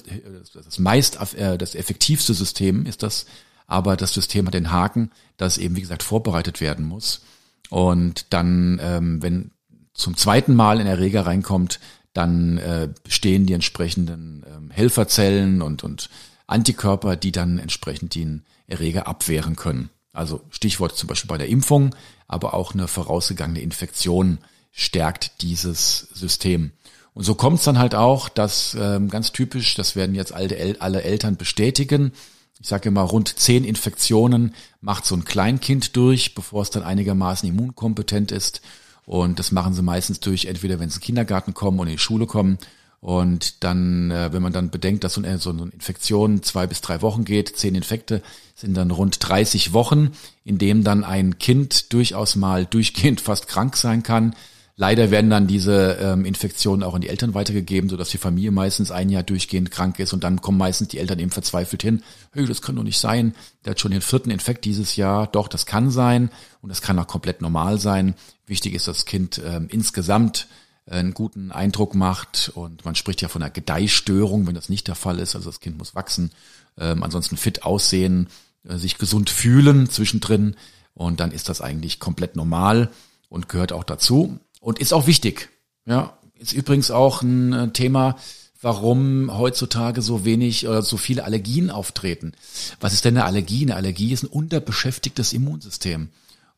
das 0.53 0.79
meist 0.79 1.17
äh, 1.35 1.57
das 1.57 1.75
effektivste 1.75 2.33
System 2.33 2.85
ist 2.85 3.03
das, 3.03 3.25
aber 3.67 3.95
das 3.95 4.13
System 4.13 4.47
hat 4.47 4.53
den 4.53 4.71
Haken, 4.71 5.11
dass 5.37 5.57
eben 5.57 5.75
wie 5.75 5.81
gesagt 5.81 6.03
vorbereitet 6.03 6.59
werden 6.59 6.85
muss. 6.85 7.21
Und 7.69 8.33
dann, 8.33 8.79
ähm, 8.81 9.21
wenn 9.23 9.51
zum 9.93 10.17
zweiten 10.17 10.55
Mal 10.55 10.79
ein 10.79 10.87
Erreger 10.87 11.25
reinkommt, 11.25 11.79
dann 12.13 12.57
äh, 12.57 12.89
bestehen 13.03 13.45
die 13.45 13.53
entsprechenden 13.53 14.43
ähm, 14.47 14.71
Helferzellen 14.71 15.61
und, 15.61 15.83
und 15.83 16.09
Antikörper, 16.47 17.15
die 17.15 17.31
dann 17.31 17.59
entsprechend 17.59 18.15
den 18.15 18.43
Erreger 18.67 19.07
abwehren 19.07 19.55
können. 19.55 19.89
Also 20.13 20.41
Stichwort 20.49 20.97
zum 20.97 21.07
Beispiel 21.07 21.29
bei 21.29 21.37
der 21.37 21.47
Impfung, 21.47 21.95
aber 22.27 22.53
auch 22.53 22.73
eine 22.73 22.87
vorausgegangene 22.87 23.61
Infektion 23.61 24.39
stärkt 24.71 25.41
dieses 25.41 26.09
System. 26.13 26.71
Und 27.13 27.23
so 27.23 27.35
kommt 27.35 27.59
es 27.59 27.65
dann 27.65 27.79
halt 27.79 27.95
auch, 27.95 28.29
dass 28.29 28.75
ähm, 28.79 29.09
ganz 29.09 29.31
typisch, 29.31 29.75
das 29.75 29.95
werden 29.95 30.15
jetzt 30.15 30.33
alle, 30.33 30.77
alle 30.79 31.03
Eltern 31.03 31.37
bestätigen, 31.37 32.13
ich 32.61 32.67
sage 32.67 32.89
immer, 32.89 33.01
rund 33.01 33.39
zehn 33.39 33.63
Infektionen 33.63 34.53
macht 34.81 35.05
so 35.05 35.15
ein 35.15 35.25
Kleinkind 35.25 35.95
durch, 35.95 36.35
bevor 36.35 36.61
es 36.61 36.69
dann 36.69 36.83
einigermaßen 36.83 37.49
immunkompetent 37.49 38.31
ist. 38.31 38.61
Und 39.05 39.39
das 39.39 39.51
machen 39.51 39.73
sie 39.73 39.81
meistens 39.81 40.19
durch, 40.19 40.45
entweder 40.45 40.79
wenn 40.79 40.89
sie 40.89 40.95
in 40.95 40.99
den 40.99 41.05
Kindergarten 41.05 41.53
kommen 41.53 41.79
oder 41.79 41.89
in 41.89 41.97
die 41.97 42.01
Schule 42.01 42.25
kommen. 42.25 42.57
Und 43.01 43.63
dann, 43.63 44.11
äh, 44.11 44.31
wenn 44.31 44.43
man 44.43 44.53
dann 44.53 44.69
bedenkt, 44.69 45.03
dass 45.03 45.15
so 45.15 45.21
eine, 45.21 45.39
so 45.39 45.49
eine 45.49 45.63
Infektion 45.71 46.43
zwei 46.43 46.67
bis 46.67 46.81
drei 46.81 47.01
Wochen 47.01 47.25
geht, 47.25 47.57
zehn 47.57 47.73
Infekte 47.73 48.21
sind 48.55 48.77
dann 48.77 48.91
rund 48.91 49.17
30 49.27 49.73
Wochen, 49.73 50.11
in 50.45 50.59
dem 50.59 50.83
dann 50.83 51.03
ein 51.03 51.39
Kind 51.39 51.93
durchaus 51.93 52.35
mal 52.35 52.65
durchgehend 52.65 53.19
fast 53.19 53.47
krank 53.47 53.75
sein 53.75 54.03
kann, 54.03 54.35
Leider 54.75 55.11
werden 55.11 55.29
dann 55.29 55.47
diese 55.47 55.97
ähm, 56.01 56.25
Infektionen 56.25 56.83
auch 56.83 56.93
an 56.93 57.01
die 57.01 57.09
Eltern 57.09 57.33
weitergegeben, 57.33 57.89
sodass 57.89 58.09
die 58.09 58.17
Familie 58.17 58.51
meistens 58.51 58.91
ein 58.91 59.09
Jahr 59.09 59.23
durchgehend 59.23 59.71
krank 59.71 59.99
ist 59.99 60.13
und 60.13 60.23
dann 60.23 60.41
kommen 60.41 60.57
meistens 60.57 60.87
die 60.87 60.99
Eltern 60.99 61.19
eben 61.19 61.31
verzweifelt 61.31 61.83
hin, 61.83 62.03
hey, 62.31 62.45
das 62.45 62.61
kann 62.61 62.75
doch 62.75 62.83
nicht 62.83 62.97
sein, 62.97 63.35
der 63.63 63.71
hat 63.71 63.79
schon 63.79 63.91
den 63.91 64.01
vierten 64.01 64.31
Infekt 64.31 64.65
dieses 64.65 64.95
Jahr. 64.95 65.27
Doch, 65.27 65.47
das 65.47 65.65
kann 65.65 65.91
sein 65.91 66.31
und 66.61 66.69
das 66.69 66.81
kann 66.81 66.97
auch 66.99 67.07
komplett 67.07 67.41
normal 67.41 67.79
sein. 67.79 68.15
Wichtig 68.47 68.73
ist, 68.73 68.87
dass 68.87 68.97
das 68.97 69.05
Kind 69.05 69.41
ähm, 69.45 69.67
insgesamt 69.69 70.47
äh, 70.85 70.95
einen 70.95 71.13
guten 71.13 71.51
Eindruck 71.51 71.93
macht 71.93 72.51
und 72.55 72.85
man 72.85 72.95
spricht 72.95 73.21
ja 73.21 73.27
von 73.27 73.43
einer 73.43 73.51
Gedeihstörung, 73.51 74.47
wenn 74.47 74.55
das 74.55 74.69
nicht 74.69 74.87
der 74.87 74.95
Fall 74.95 75.19
ist. 75.19 75.35
Also 75.35 75.49
das 75.49 75.59
Kind 75.59 75.77
muss 75.77 75.95
wachsen, 75.95 76.31
ähm, 76.77 77.03
ansonsten 77.03 77.37
fit 77.37 77.63
aussehen, 77.63 78.29
äh, 78.67 78.77
sich 78.77 78.97
gesund 78.97 79.29
fühlen 79.29 79.89
zwischendrin 79.89 80.55
und 80.93 81.19
dann 81.19 81.31
ist 81.31 81.49
das 81.49 81.61
eigentlich 81.61 81.99
komplett 81.99 82.35
normal 82.35 82.89
und 83.29 83.49
gehört 83.49 83.73
auch 83.73 83.83
dazu. 83.83 84.39
Und 84.61 84.79
ist 84.79 84.93
auch 84.93 85.07
wichtig. 85.07 85.49
Ja, 85.85 86.17
ist 86.35 86.53
übrigens 86.53 86.91
auch 86.91 87.21
ein 87.23 87.51
äh, 87.51 87.73
Thema, 87.73 88.15
warum 88.61 89.35
heutzutage 89.35 90.01
so 90.01 90.23
wenig 90.23 90.67
oder 90.67 90.83
so 90.83 90.95
viele 90.95 91.25
Allergien 91.25 91.71
auftreten. 91.71 92.33
Was 92.79 92.93
ist 92.93 93.03
denn 93.03 93.17
eine 93.17 93.25
Allergie? 93.25 93.63
Eine 93.63 93.75
Allergie 93.75 94.13
ist 94.13 94.23
ein 94.23 94.27
unterbeschäftigtes 94.27 95.33
Immunsystem. 95.33 96.09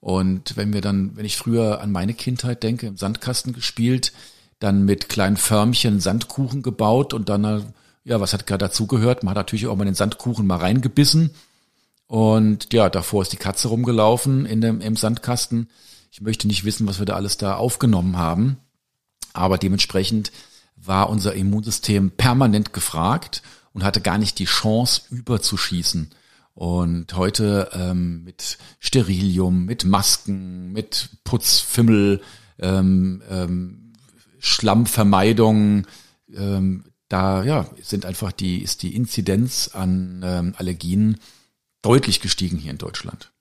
Und 0.02 0.58
wenn 0.58 0.74
wir 0.74 0.82
dann, 0.82 1.16
wenn 1.16 1.26
ich 1.26 1.38
früher 1.38 1.80
an 1.82 1.92
meine 1.92 2.13
Kindheit 2.13 2.62
denke, 2.62 2.88
im 2.88 2.98
Sandkasten 2.98 3.54
gespielt, 3.54 4.12
dann 4.60 4.84
mit 4.84 5.08
kleinen 5.08 5.38
Förmchen 5.38 6.02
Sandkuchen 6.02 6.62
gebaut 6.62 7.13
und 7.13 7.30
dann, 7.30 7.46
äh, 7.46 7.62
ja, 8.04 8.20
was 8.20 8.34
hat 8.34 8.46
gerade 8.46 8.66
dazugehört? 8.66 9.24
Man 9.24 9.32
hat 9.32 9.38
natürlich 9.38 9.68
auch 9.68 9.78
mal 9.78 9.86
den 9.86 9.96
Sandkuchen 9.96 10.46
mal 10.46 10.58
reingebissen. 10.58 11.32
Und 12.08 12.74
ja, 12.74 12.89
davor 12.89 13.22
ist 13.22 13.32
die 13.32 13.38
Katze 13.38 13.70
rumgelaufen 13.70 14.46
in 14.46 14.60
dem, 14.60 14.82
im 14.82 14.98
Sandkasten. 14.98 15.70
Ich 16.13 16.21
möchte 16.21 16.47
nicht 16.47 16.63
wissen, 16.63 16.86
was 16.86 16.99
wir 16.99 17.08
da 17.08 17.15
alles 17.15 17.38
da 17.38 17.56
aufgenommen 17.56 18.17
haben. 18.17 18.58
Aber 19.34 19.58
dementsprechend 19.58 20.32
war 20.76 21.10
unser 21.10 21.34
Immunsystem 21.34 22.12
permanent 22.12 22.71
gefragt 22.71 23.41
und 23.73 23.84
hatte 23.84 23.99
gar 23.99 24.19
nicht 24.19 24.38
die 24.38 24.45
Chance, 24.45 25.02
überzuschießen. 25.10 26.12
Und 26.54 27.15
heute 27.15 27.71
ähm, 27.73 28.23
mit 28.26 28.60
Sterilium, 28.78 29.65
mit 29.65 29.86
Masken, 29.86 30.71
mit 30.71 31.10
Putzfimmel, 31.23 32.21
ähm, 32.60 33.23
ähm, 33.28 33.93
Schlammvermeidung, 34.38 35.88
ähm, 36.32 36.84
da 37.10 37.43
ja 37.43 37.67
sind 37.82 38.06
einfach 38.06 38.32
die 38.32 38.62
ist 38.62 38.84
die 38.84 38.95
Inzidenz 38.95 39.71
an 39.73 40.21
ähm, 40.23 40.54
Allergien 40.58 41.17
deutlich 41.82 42.21
gestiegen 42.21 42.58
hier 42.58 42.69
in 42.69 42.78
Deutschland. 42.78 43.32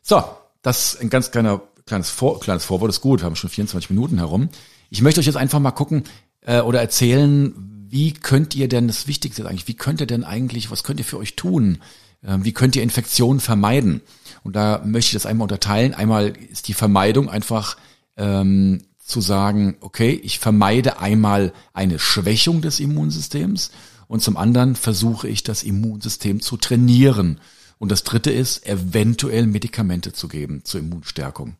So, 0.00 0.22
das 0.62 0.94
ist 0.94 1.00
ein 1.00 1.10
ganz 1.10 1.32
kleiner 1.32 1.60
kleines, 1.86 2.10
Vor 2.10 2.40
kleines 2.40 2.64
Vorwort 2.64 2.90
ist 2.90 3.00
gut, 3.00 3.20
wir 3.20 3.26
haben 3.26 3.36
schon 3.36 3.50
24 3.50 3.90
Minuten 3.90 4.18
herum. 4.18 4.48
Ich 4.90 5.02
möchte 5.02 5.20
euch 5.20 5.26
jetzt 5.26 5.36
einfach 5.36 5.60
mal 5.60 5.70
gucken 5.70 6.04
äh, 6.42 6.60
oder 6.60 6.80
erzählen, 6.80 7.54
wie 7.88 8.12
könnt 8.12 8.54
ihr 8.54 8.68
denn, 8.68 8.88
das 8.88 9.06
Wichtigste 9.06 9.42
ist 9.42 9.48
eigentlich, 9.48 9.68
wie 9.68 9.74
könnt 9.74 10.00
ihr 10.00 10.06
denn 10.06 10.24
eigentlich, 10.24 10.70
was 10.70 10.82
könnt 10.82 10.98
ihr 10.98 11.04
für 11.04 11.18
euch 11.18 11.36
tun? 11.36 11.78
Ähm, 12.24 12.44
wie 12.44 12.52
könnt 12.52 12.76
ihr 12.76 12.82
Infektionen 12.82 13.40
vermeiden? 13.40 14.00
Und 14.42 14.56
da 14.56 14.82
möchte 14.84 15.08
ich 15.08 15.22
das 15.22 15.26
einmal 15.26 15.44
unterteilen. 15.44 15.94
Einmal 15.94 16.32
ist 16.50 16.68
die 16.68 16.74
Vermeidung 16.74 17.28
einfach 17.28 17.76
ähm, 18.16 18.82
zu 18.98 19.20
sagen, 19.20 19.76
okay, 19.80 20.18
ich 20.22 20.38
vermeide 20.38 20.98
einmal 20.98 21.52
eine 21.72 21.98
Schwächung 21.98 22.62
des 22.62 22.80
Immunsystems 22.80 23.70
und 24.08 24.22
zum 24.22 24.36
anderen 24.36 24.76
versuche 24.76 25.28
ich 25.28 25.42
das 25.42 25.62
Immunsystem 25.62 26.40
zu 26.40 26.56
trainieren. 26.56 27.40
Und 27.78 27.92
das 27.92 28.04
dritte 28.04 28.30
ist, 28.30 28.66
eventuell 28.66 29.46
Medikamente 29.46 30.12
zu 30.12 30.28
geben 30.28 30.62
zur 30.64 30.80
Immunstärkung. 30.80 31.56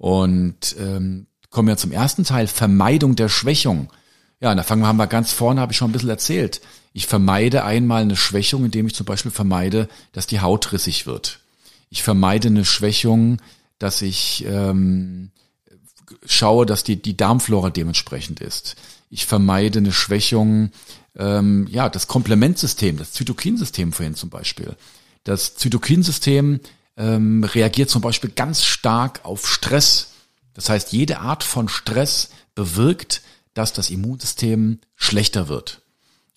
Und 0.00 0.76
ähm, 0.78 1.26
kommen 1.50 1.68
wir 1.68 1.76
zum 1.76 1.92
ersten 1.92 2.24
Teil, 2.24 2.46
Vermeidung 2.46 3.16
der 3.16 3.28
Schwächung. 3.28 3.90
Ja, 4.40 4.54
da 4.54 4.62
fangen 4.62 4.80
wir, 4.80 4.88
haben 4.88 4.96
wir 4.96 5.06
ganz 5.06 5.30
vorne, 5.30 5.60
habe 5.60 5.72
ich 5.72 5.76
schon 5.76 5.90
ein 5.90 5.92
bisschen 5.92 6.08
erzählt. 6.08 6.62
Ich 6.94 7.06
vermeide 7.06 7.64
einmal 7.64 8.00
eine 8.00 8.16
Schwächung, 8.16 8.64
indem 8.64 8.86
ich 8.86 8.94
zum 8.94 9.04
Beispiel 9.04 9.30
vermeide, 9.30 9.90
dass 10.12 10.26
die 10.26 10.40
Haut 10.40 10.72
rissig 10.72 11.06
wird. 11.06 11.40
Ich 11.90 12.02
vermeide 12.02 12.48
eine 12.48 12.64
Schwächung, 12.64 13.42
dass 13.78 14.00
ich 14.00 14.42
ähm, 14.48 15.32
schaue, 16.24 16.64
dass 16.64 16.82
die, 16.82 16.96
die 16.96 17.18
Darmflora 17.18 17.68
dementsprechend 17.68 18.40
ist. 18.40 18.76
Ich 19.10 19.26
vermeide 19.26 19.80
eine 19.80 19.92
Schwächung, 19.92 20.70
ähm, 21.14 21.68
ja, 21.70 21.90
das 21.90 22.06
Komplementsystem, 22.06 22.96
das 22.96 23.12
Zytokinsystem 23.12 23.92
vorhin 23.92 24.14
zum 24.14 24.30
Beispiel. 24.30 24.76
Das 25.24 25.56
Zytokinsystem 25.56 26.60
ähm, 26.96 27.44
reagiert 27.44 27.90
zum 27.90 28.02
Beispiel 28.02 28.30
ganz 28.30 28.64
stark 28.64 29.24
auf 29.24 29.48
Stress. 29.48 30.12
Das 30.54 30.68
heißt, 30.68 30.92
jede 30.92 31.20
Art 31.20 31.44
von 31.44 31.68
Stress 31.68 32.30
bewirkt, 32.54 33.22
dass 33.54 33.72
das 33.72 33.90
Immunsystem 33.90 34.80
schlechter 34.96 35.48
wird. 35.48 35.82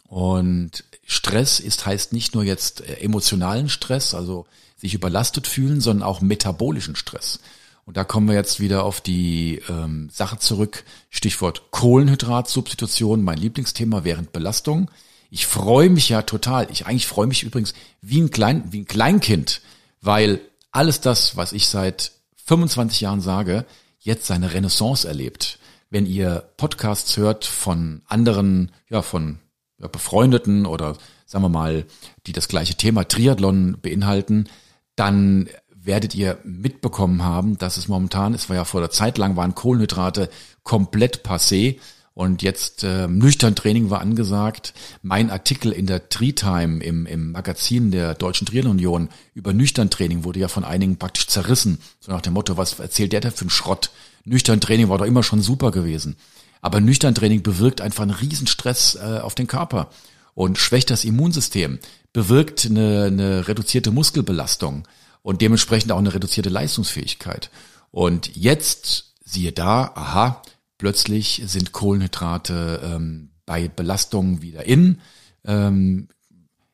Und 0.07 0.83
Stress 1.05 1.59
ist 1.59 1.85
heißt 1.85 2.13
nicht 2.13 2.35
nur 2.35 2.43
jetzt 2.43 2.81
äh, 2.81 2.95
emotionalen 3.01 3.69
Stress, 3.69 4.13
also 4.13 4.45
sich 4.77 4.93
überlastet 4.93 5.47
fühlen, 5.47 5.81
sondern 5.81 6.07
auch 6.07 6.21
metabolischen 6.21 6.95
Stress. 6.95 7.39
Und 7.85 7.97
da 7.97 8.03
kommen 8.03 8.27
wir 8.27 8.35
jetzt 8.35 8.59
wieder 8.59 8.83
auf 8.83 9.01
die 9.01 9.61
ähm, 9.67 10.09
Sache 10.11 10.39
zurück. 10.39 10.83
Stichwort 11.09 11.71
Kohlenhydratsubstitution, 11.71 13.23
mein 13.23 13.37
Lieblingsthema 13.37 14.03
während 14.03 14.31
Belastung. 14.31 14.89
Ich 15.29 15.47
freue 15.47 15.89
mich 15.89 16.09
ja 16.09 16.21
total. 16.21 16.67
Ich 16.71 16.85
eigentlich 16.85 17.07
freue 17.07 17.27
mich 17.27 17.43
übrigens 17.43 17.73
wie 18.01 18.21
ein 18.21 18.31
Klein, 18.31 18.63
wie 18.71 18.81
ein 18.81 18.87
Kleinkind, 18.87 19.61
weil 20.03 20.41
alles 20.71 21.01
das, 21.01 21.37
was 21.37 21.53
ich 21.53 21.67
seit 21.67 22.11
25 22.45 23.01
Jahren 23.01 23.21
sage, 23.21 23.65
jetzt 23.99 24.27
seine 24.27 24.53
Renaissance 24.53 25.07
erlebt. 25.07 25.59
Wenn 25.89 26.05
ihr 26.05 26.43
Podcasts 26.57 27.15
hört 27.17 27.45
von 27.45 28.01
anderen, 28.07 28.71
ja, 28.89 29.01
von 29.01 29.39
ja, 29.79 29.87
befreundeten 29.87 30.65
oder 30.65 30.97
sagen 31.25 31.45
wir 31.45 31.49
mal, 31.49 31.85
die 32.27 32.33
das 32.33 32.49
gleiche 32.49 32.75
Thema 32.75 33.07
Triathlon 33.07 33.77
beinhalten, 33.81 34.49
dann 34.95 35.47
werdet 35.69 36.15
ihr 36.15 36.37
mitbekommen 36.43 37.23
haben, 37.23 37.57
dass 37.57 37.77
es 37.77 37.87
momentan, 37.87 38.33
es 38.33 38.49
war 38.49 38.55
ja 38.57 38.65
vor 38.65 38.81
der 38.81 38.91
Zeit 38.91 39.17
lang, 39.17 39.35
waren 39.35 39.55
Kohlenhydrate 39.55 40.29
komplett 40.63 41.25
passé 41.25 41.79
und 42.13 42.43
jetzt 42.43 42.83
äh, 42.83 43.07
nüchtern 43.07 43.55
Training 43.55 43.89
war 43.89 44.01
angesagt. 44.01 44.73
Mein 45.01 45.31
Artikel 45.31 45.71
in 45.71 45.87
der 45.87 46.09
Tri-Time 46.09 46.83
im, 46.83 47.05
im 47.07 47.31
Magazin 47.31 47.89
der 47.89 48.13
Deutschen 48.13 48.45
Triathlon-Union 48.45 49.09
über 49.33 49.53
nüchtern 49.53 49.89
Training 49.89 50.23
wurde 50.23 50.39
ja 50.39 50.47
von 50.47 50.63
einigen 50.63 50.97
praktisch 50.97 51.27
zerrissen. 51.27 51.79
So 51.99 52.11
nach 52.11 52.21
dem 52.21 52.33
Motto, 52.33 52.55
was 52.55 52.79
erzählt 52.79 53.13
der 53.13 53.21
da 53.21 53.31
für 53.31 53.41
einen 53.41 53.49
Schrott? 53.49 53.89
Nüchtern 54.25 54.61
Training 54.61 54.89
war 54.89 54.99
doch 54.99 55.05
immer 55.05 55.23
schon 55.23 55.41
super 55.41 55.71
gewesen. 55.71 56.15
Aber 56.61 56.79
nüchtern 56.79 57.15
Training 57.15 57.41
bewirkt 57.41 57.81
einfach 57.81 58.03
einen 58.03 58.11
Riesenstress 58.11 58.95
äh, 58.95 59.19
auf 59.19 59.33
den 59.33 59.47
Körper 59.47 59.89
und 60.35 60.57
schwächt 60.59 60.91
das 60.91 61.05
Immunsystem, 61.05 61.79
bewirkt 62.13 62.65
eine, 62.65 63.05
eine 63.05 63.47
reduzierte 63.47 63.91
Muskelbelastung 63.91 64.87
und 65.23 65.41
dementsprechend 65.41 65.91
auch 65.91 65.97
eine 65.97 66.13
reduzierte 66.13 66.49
Leistungsfähigkeit. 66.49 67.49
Und 67.91 68.35
jetzt 68.35 69.13
siehe 69.25 69.51
da, 69.51 69.91
aha, 69.95 70.41
plötzlich 70.83 71.41
sind 71.45 71.71
Kohlenhydrate 71.71 72.81
ähm, 72.83 73.29
bei 73.45 73.69
Belastungen 73.69 74.41
wieder 74.41 74.65
in. 74.65 74.99
Ähm, 75.45 76.09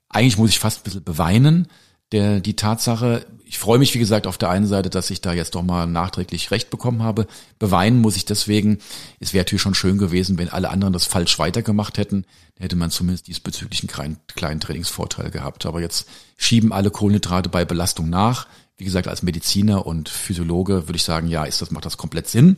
eigentlich 0.09 0.39
muss 0.39 0.49
ich 0.49 0.57
fast 0.57 0.79
ein 0.79 0.83
bisschen 0.83 1.03
beweinen, 1.03 1.67
der, 2.11 2.39
die 2.39 2.55
Tatsache, 2.55 3.27
ich 3.45 3.59
freue 3.59 3.77
mich, 3.77 3.93
wie 3.93 3.99
gesagt, 3.99 4.25
auf 4.25 4.39
der 4.39 4.49
einen 4.49 4.65
Seite, 4.65 4.89
dass 4.89 5.11
ich 5.11 5.21
da 5.21 5.31
jetzt 5.31 5.53
doch 5.53 5.61
mal 5.61 5.85
nachträglich 5.85 6.49
recht 6.49 6.71
bekommen 6.71 7.03
habe. 7.03 7.27
Beweinen 7.59 7.99
muss 8.01 8.15
ich 8.15 8.25
deswegen. 8.25 8.79
Es 9.19 9.33
wäre 9.33 9.41
natürlich 9.43 9.61
schon 9.61 9.75
schön 9.75 9.99
gewesen, 9.99 10.39
wenn 10.39 10.49
alle 10.49 10.71
anderen 10.71 10.93
das 10.93 11.05
falsch 11.05 11.37
weitergemacht 11.37 11.99
hätten. 11.99 12.23
Dann 12.55 12.63
hätte 12.63 12.77
man 12.77 12.89
zumindest 12.89 13.27
diesbezüglich 13.27 13.81
einen 13.81 13.89
kleinen, 13.89 14.17
kleinen 14.35 14.59
Trainingsvorteil 14.59 15.29
gehabt. 15.29 15.67
Aber 15.67 15.81
jetzt 15.81 16.09
schieben 16.35 16.73
alle 16.73 16.89
Kohlenhydrate 16.89 17.49
bei 17.49 17.63
Belastung 17.63 18.09
nach. 18.09 18.47
Wie 18.75 18.85
gesagt, 18.85 19.07
als 19.07 19.21
Mediziner 19.21 19.85
und 19.85 20.09
Physiologe 20.09 20.87
würde 20.87 20.95
ich 20.95 21.03
sagen, 21.03 21.27
ja, 21.27 21.43
ist 21.43 21.61
das, 21.61 21.69
macht 21.69 21.85
das 21.85 21.97
komplett 21.97 22.27
Sinn. 22.27 22.57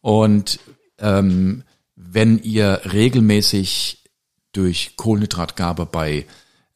Und 0.00 0.58
ähm, 1.00 1.64
wenn 1.96 2.38
ihr 2.38 2.80
regelmäßig 2.92 4.04
durch 4.52 4.96
Kohlenhydratgabe 4.96 5.86
bei 5.86 6.26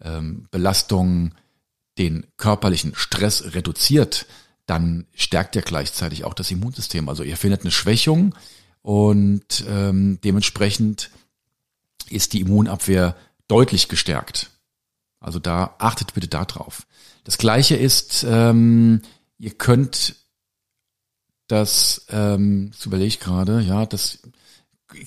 ähm, 0.01 0.47
Belastungen 0.51 1.35
den 1.99 2.27
körperlichen 2.37 2.95
Stress 2.95 3.55
reduziert, 3.55 4.27
dann 4.67 5.07
stärkt 5.15 5.57
er 5.57 5.63
gleichzeitig 5.63 6.25
auch 6.25 6.35
das 6.35 6.51
Immunsystem. 6.51 7.09
Also 7.09 7.23
ihr 7.23 7.37
findet 7.37 7.63
eine 7.63 7.71
Schwächung 7.71 8.35
und 8.83 9.65
ähm, 9.69 10.19
dementsprechend 10.25 11.11
ist 12.11 12.33
die 12.33 12.41
Immunabwehr 12.41 13.17
deutlich 13.49 13.89
gestärkt. 13.89 14.51
Also 15.21 15.39
da 15.39 15.75
achtet 15.79 16.15
bitte 16.15 16.29
darauf. 16.29 16.87
Das 17.25 17.39
gleiche 17.39 17.77
ist, 17.77 18.27
ähm, 18.29 19.03
ihr 19.39 19.53
könnt 19.53 20.17
das, 21.49 22.07
ähm, 22.11 22.71
das 22.73 22.87
überlege 22.87 23.09
ich 23.09 23.21
gerade, 23.21 23.61
ja, 23.61 23.87
das 23.87 24.21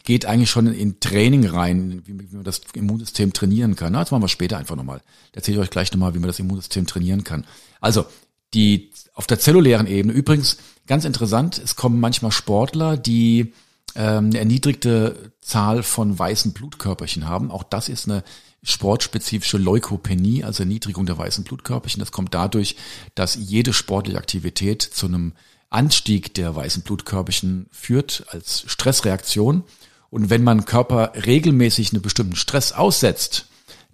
geht 0.03 0.25
eigentlich 0.25 0.49
schon 0.49 0.67
in 0.67 0.99
Training 0.99 1.45
rein, 1.45 2.01
wie, 2.05 2.19
wie 2.19 2.35
man 2.35 2.43
das 2.43 2.61
Immunsystem 2.73 3.33
trainieren 3.33 3.75
kann. 3.75 3.93
Na, 3.93 3.99
das 3.99 4.11
machen 4.11 4.23
wir 4.23 4.27
später 4.27 4.57
einfach 4.57 4.75
nochmal. 4.75 4.99
Da 5.31 5.37
erzähle 5.37 5.57
ich 5.57 5.63
euch 5.63 5.69
gleich 5.69 5.91
nochmal, 5.91 6.13
wie 6.13 6.19
man 6.19 6.27
das 6.27 6.39
Immunsystem 6.39 6.85
trainieren 6.87 7.23
kann. 7.23 7.45
Also, 7.79 8.05
die 8.53 8.91
auf 9.13 9.27
der 9.27 9.39
zellulären 9.39 9.87
Ebene, 9.87 10.13
übrigens 10.13 10.57
ganz 10.87 11.05
interessant, 11.05 11.57
es 11.57 11.75
kommen 11.75 11.99
manchmal 11.99 12.31
Sportler, 12.31 12.97
die 12.97 13.53
ähm, 13.95 14.25
eine 14.25 14.39
erniedrigte 14.39 15.31
Zahl 15.41 15.83
von 15.83 16.17
weißen 16.17 16.53
Blutkörperchen 16.53 17.27
haben. 17.27 17.51
Auch 17.51 17.63
das 17.63 17.89
ist 17.89 18.07
eine 18.07 18.23
sportspezifische 18.63 19.57
Leukopenie, 19.57 20.43
also 20.43 20.63
Erniedrigung 20.63 21.05
der 21.05 21.17
weißen 21.17 21.43
Blutkörperchen. 21.43 21.99
Das 21.99 22.11
kommt 22.11 22.33
dadurch, 22.33 22.75
dass 23.15 23.35
jede 23.35 23.73
sportliche 23.73 24.17
Aktivität 24.17 24.81
zu 24.81 25.05
einem 25.05 25.33
Anstieg 25.69 26.33
der 26.33 26.55
weißen 26.55 26.83
Blutkörperchen 26.83 27.67
führt 27.71 28.25
als 28.29 28.63
Stressreaktion. 28.67 29.63
Und 30.09 30.29
wenn 30.29 30.43
man 30.43 30.65
Körper 30.65 31.13
regelmäßig 31.15 31.93
einen 31.93 32.01
bestimmten 32.01 32.35
Stress 32.35 32.71
aussetzt, 32.71 33.47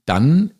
dann 0.05 0.53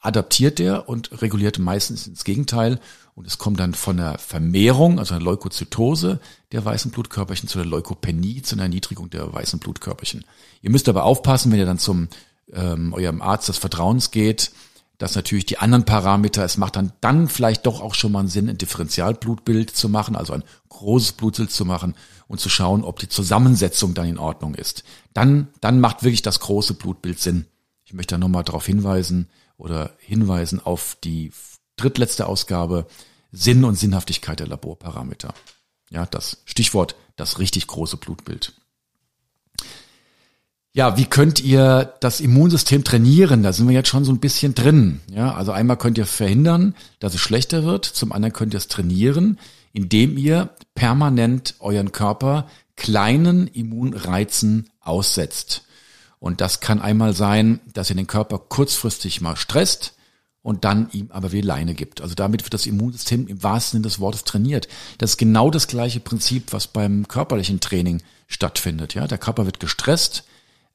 adaptiert 0.00 0.60
er 0.60 0.88
und 0.88 1.22
reguliert 1.22 1.58
meistens 1.58 2.06
ins 2.06 2.24
Gegenteil. 2.24 2.80
Und 3.14 3.26
es 3.26 3.38
kommt 3.38 3.60
dann 3.60 3.74
von 3.74 3.96
der 3.96 4.18
Vermehrung, 4.18 4.98
also 4.98 5.14
einer 5.14 5.24
Leukozytose 5.24 6.20
der 6.52 6.64
weißen 6.64 6.90
Blutkörperchen 6.90 7.48
zu 7.48 7.58
der 7.58 7.66
Leukopenie, 7.66 8.42
zu 8.42 8.56
einer 8.56 8.64
Erniedrigung 8.64 9.08
der 9.10 9.32
weißen 9.32 9.60
Blutkörperchen. 9.60 10.24
Ihr 10.62 10.70
müsst 10.70 10.88
aber 10.88 11.04
aufpassen, 11.04 11.52
wenn 11.52 11.58
ihr 11.58 11.66
dann 11.66 11.78
zum 11.78 12.08
ähm, 12.52 12.92
eurem 12.92 13.22
Arzt 13.22 13.48
des 13.48 13.58
Vertrauens 13.58 14.10
geht, 14.10 14.50
dass 14.98 15.16
natürlich 15.16 15.46
die 15.46 15.58
anderen 15.58 15.84
Parameter, 15.84 16.44
es 16.44 16.56
macht 16.56 16.76
dann, 16.76 16.92
dann 17.00 17.28
vielleicht 17.28 17.66
doch 17.66 17.80
auch 17.80 17.94
schon 17.94 18.12
mal 18.12 18.20
einen 18.20 18.28
Sinn, 18.28 18.48
ein 18.48 18.58
Differentialblutbild 18.58 19.70
zu 19.70 19.88
machen, 19.88 20.16
also 20.16 20.32
ein 20.32 20.44
großes 20.68 21.12
Blutbild 21.12 21.50
zu 21.50 21.64
machen 21.64 21.94
und 22.28 22.40
zu 22.40 22.48
schauen, 22.48 22.84
ob 22.84 22.98
die 23.00 23.08
Zusammensetzung 23.08 23.94
dann 23.94 24.08
in 24.08 24.18
Ordnung 24.18 24.54
ist. 24.54 24.84
Dann, 25.12 25.48
dann 25.60 25.80
macht 25.80 26.04
wirklich 26.04 26.22
das 26.22 26.40
große 26.40 26.74
Blutbild 26.74 27.18
Sinn. 27.18 27.46
Ich 27.84 27.92
möchte 27.92 28.14
da 28.14 28.18
nochmal 28.18 28.44
darauf 28.44 28.66
hinweisen 28.66 29.28
oder 29.56 29.92
hinweisen 29.98 30.60
auf 30.60 30.96
die 31.02 31.32
drittletzte 31.76 32.26
Ausgabe 32.26 32.86
Sinn 33.32 33.64
und 33.64 33.74
Sinnhaftigkeit 33.74 34.38
der 34.38 34.46
Laborparameter. 34.46 35.34
Ja, 35.90 36.06
das 36.06 36.42
Stichwort, 36.44 36.96
das 37.16 37.38
richtig 37.38 37.66
große 37.66 37.96
Blutbild. 37.96 38.54
Ja, 40.76 40.96
wie 40.96 41.04
könnt 41.04 41.38
ihr 41.38 41.94
das 42.00 42.18
Immunsystem 42.18 42.82
trainieren? 42.82 43.44
Da 43.44 43.52
sind 43.52 43.68
wir 43.68 43.74
jetzt 43.74 43.88
schon 43.88 44.04
so 44.04 44.10
ein 44.10 44.18
bisschen 44.18 44.56
drin. 44.56 45.00
Ja, 45.08 45.32
also 45.32 45.52
einmal 45.52 45.76
könnt 45.76 45.98
ihr 45.98 46.04
verhindern, 46.04 46.74
dass 46.98 47.14
es 47.14 47.20
schlechter 47.20 47.62
wird. 47.62 47.84
Zum 47.84 48.10
anderen 48.10 48.32
könnt 48.32 48.54
ihr 48.54 48.58
es 48.58 48.66
trainieren, 48.66 49.38
indem 49.72 50.18
ihr 50.18 50.50
permanent 50.74 51.54
euren 51.60 51.92
Körper 51.92 52.48
kleinen 52.74 53.46
Immunreizen 53.46 54.68
aussetzt. 54.80 55.62
Und 56.18 56.40
das 56.40 56.58
kann 56.58 56.82
einmal 56.82 57.12
sein, 57.12 57.60
dass 57.72 57.90
ihr 57.90 57.96
den 57.96 58.08
Körper 58.08 58.40
kurzfristig 58.40 59.20
mal 59.20 59.36
stresst 59.36 59.94
und 60.42 60.64
dann 60.64 60.88
ihm 60.90 61.06
aber 61.12 61.30
wie 61.30 61.40
Leine 61.40 61.74
gibt. 61.74 62.00
Also 62.00 62.16
damit 62.16 62.42
wird 62.42 62.54
das 62.54 62.66
Immunsystem 62.66 63.28
im 63.28 63.44
wahrsten 63.44 63.78
Sinne 63.78 63.82
des 63.84 64.00
Wortes 64.00 64.24
trainiert. 64.24 64.66
Das 64.98 65.10
ist 65.10 65.18
genau 65.18 65.52
das 65.52 65.68
gleiche 65.68 66.00
Prinzip, 66.00 66.52
was 66.52 66.66
beim 66.66 67.06
körperlichen 67.06 67.60
Training 67.60 68.02
stattfindet. 68.26 68.94
Ja, 68.94 69.06
der 69.06 69.18
Körper 69.18 69.46
wird 69.46 69.60
gestresst, 69.60 70.24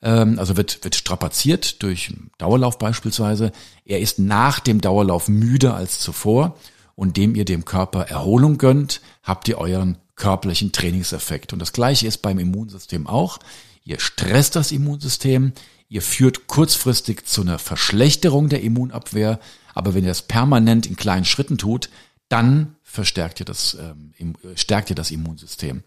also 0.02 0.56
wird, 0.56 0.84
wird 0.84 0.96
strapaziert 0.96 1.84
durch 1.84 2.14
Dauerlauf 2.38 2.78
beispielsweise. 2.78 3.52
Er 3.86 4.00
ist 4.00 4.20
nach 4.20 4.60
dem 4.60 4.82
Dauerlauf 4.82 5.28
müder 5.28 5.76
als 5.76 6.00
zuvor 6.00 6.56
und 6.96 7.18
dem 7.18 7.36
ihr 7.36 7.46
dem 7.46 7.66
Körper 7.66 8.04
Erholung 8.04 8.58
gönnt, 8.58 9.02
habt 9.24 9.48
ihr 9.48 9.58
euren 9.58 9.98
körperlichen 10.16 10.72
Trainingseffekt. 10.72 11.54
Und 11.54 11.60
das 11.60 11.74
gleiche 11.74 12.08
ist 12.08 12.22
beim 12.22 12.40
Immunsystem 12.40 13.08
auch. 13.08 13.40
Ihr 13.84 14.00
stresst 14.00 14.56
das 14.56 14.72
Immunsystem, 14.72 15.54
ihr 15.88 16.02
führt 16.02 16.48
kurzfristig 16.48 17.26
zu 17.26 17.42
einer 17.42 17.58
Verschlechterung 17.58 18.50
der 18.50 18.62
Immunabwehr, 18.62 19.40
aber 19.74 19.94
wenn 19.94 20.04
ihr 20.04 20.12
das 20.12 20.22
permanent 20.22 20.86
in 20.86 20.96
kleinen 20.96 21.26
Schritten 21.26 21.58
tut, 21.58 21.90
dann 22.28 22.76
verstärkt 22.84 23.40
ihr 23.40 23.46
das, 23.46 23.78
ähm, 23.80 24.36
stärkt 24.56 24.90
ihr 24.90 24.96
das 24.96 25.12
Immunsystem. 25.12 25.84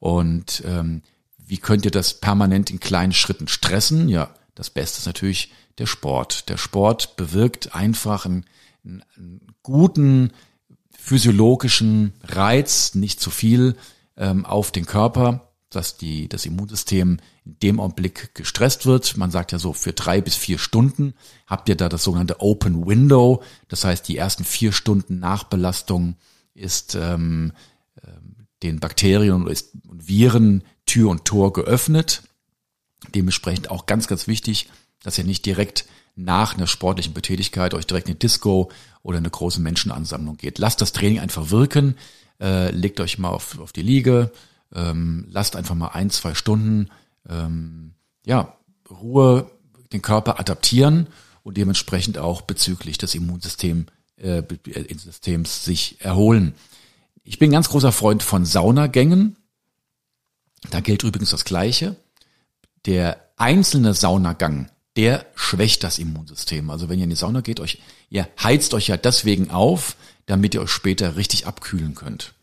Und 0.00 0.62
ähm, 0.66 1.02
wie 1.46 1.58
könnt 1.58 1.84
ihr 1.84 1.90
das 1.90 2.14
permanent 2.14 2.70
in 2.70 2.80
kleinen 2.80 3.12
Schritten 3.12 3.48
stressen? 3.48 4.08
Ja, 4.08 4.34
das 4.54 4.70
Beste 4.70 4.98
ist 4.98 5.06
natürlich 5.06 5.52
der 5.78 5.86
Sport. 5.86 6.48
Der 6.48 6.56
Sport 6.56 7.16
bewirkt 7.16 7.74
einfach 7.74 8.24
einen, 8.24 8.44
einen 8.84 9.40
guten 9.62 10.32
physiologischen 10.90 12.14
Reiz, 12.22 12.94
nicht 12.94 13.20
zu 13.20 13.30
viel, 13.30 13.76
ähm, 14.16 14.46
auf 14.46 14.70
den 14.70 14.86
Körper, 14.86 15.52
dass 15.68 15.96
die, 15.96 16.28
das 16.28 16.46
Immunsystem 16.46 17.18
in 17.44 17.58
dem 17.58 17.80
Augenblick 17.80 18.34
gestresst 18.34 18.86
wird. 18.86 19.16
Man 19.16 19.30
sagt 19.30 19.52
ja 19.52 19.58
so, 19.58 19.72
für 19.72 19.92
drei 19.92 20.20
bis 20.20 20.36
vier 20.36 20.58
Stunden 20.58 21.14
habt 21.46 21.68
ihr 21.68 21.76
da 21.76 21.88
das 21.88 22.04
sogenannte 22.04 22.40
Open 22.40 22.86
Window. 22.86 23.42
Das 23.68 23.84
heißt, 23.84 24.08
die 24.08 24.16
ersten 24.16 24.44
vier 24.44 24.72
Stunden 24.72 25.18
nach 25.18 25.44
Belastung 25.44 26.16
ist 26.54 26.94
ähm, 26.94 27.52
ähm 28.02 28.34
den 28.62 28.80
Bakterien 28.80 29.34
und 29.34 29.62
Viren 29.84 30.64
Tür 30.86 31.10
und 31.10 31.24
Tor 31.24 31.52
geöffnet. 31.52 32.22
Dementsprechend 33.14 33.70
auch 33.70 33.86
ganz, 33.86 34.06
ganz 34.06 34.26
wichtig, 34.26 34.70
dass 35.02 35.18
ihr 35.18 35.24
nicht 35.24 35.44
direkt 35.44 35.86
nach 36.16 36.54
einer 36.54 36.66
sportlichen 36.66 37.12
Betätigkeit 37.12 37.74
euch 37.74 37.86
direkt 37.86 38.06
eine 38.06 38.16
Disco 38.16 38.70
oder 39.02 39.18
eine 39.18 39.30
große 39.30 39.60
Menschenansammlung 39.60 40.36
geht. 40.36 40.58
Lasst 40.58 40.80
das 40.80 40.92
Training 40.92 41.20
einfach 41.20 41.50
wirken, 41.50 41.96
äh, 42.40 42.70
legt 42.70 43.00
euch 43.00 43.18
mal 43.18 43.30
auf, 43.30 43.58
auf 43.58 43.72
die 43.72 43.82
Liege, 43.82 44.30
ähm, 44.72 45.26
lasst 45.30 45.56
einfach 45.56 45.74
mal 45.74 45.88
ein, 45.88 46.10
zwei 46.10 46.34
Stunden 46.34 46.88
ähm, 47.28 47.94
ja, 48.24 48.56
Ruhe, 48.90 49.50
den 49.92 50.02
Körper 50.02 50.40
adaptieren 50.40 51.08
und 51.42 51.56
dementsprechend 51.56 52.18
auch 52.18 52.42
bezüglich 52.42 52.98
des 52.98 53.14
Immunsystems 53.14 53.86
äh, 54.16 54.42
Systems 54.96 55.64
sich 55.64 56.00
erholen. 56.00 56.54
Ich 57.24 57.38
bin 57.38 57.50
ganz 57.50 57.68
großer 57.68 57.92
Freund 57.92 58.22
von 58.22 58.44
Saunagängen. 58.44 59.36
Da 60.70 60.80
gilt 60.80 61.02
übrigens 61.02 61.30
das 61.30 61.44
Gleiche. 61.44 61.96
Der 62.86 63.20
einzelne 63.36 63.94
Saunagang, 63.94 64.70
der 64.96 65.26
schwächt 65.34 65.82
das 65.84 65.98
Immunsystem. 65.98 66.70
Also 66.70 66.88
wenn 66.88 66.98
ihr 66.98 67.04
in 67.04 67.10
die 67.10 67.16
Sauna 67.16 67.40
geht, 67.40 67.60
euch, 67.60 67.80
ihr 68.10 68.28
heizt 68.42 68.74
euch 68.74 68.88
ja 68.88 68.96
deswegen 68.96 69.50
auf, 69.50 69.96
damit 70.26 70.54
ihr 70.54 70.62
euch 70.62 70.70
später 70.70 71.16
richtig 71.16 71.46
abkühlen 71.46 71.94
könnt. 71.94 72.34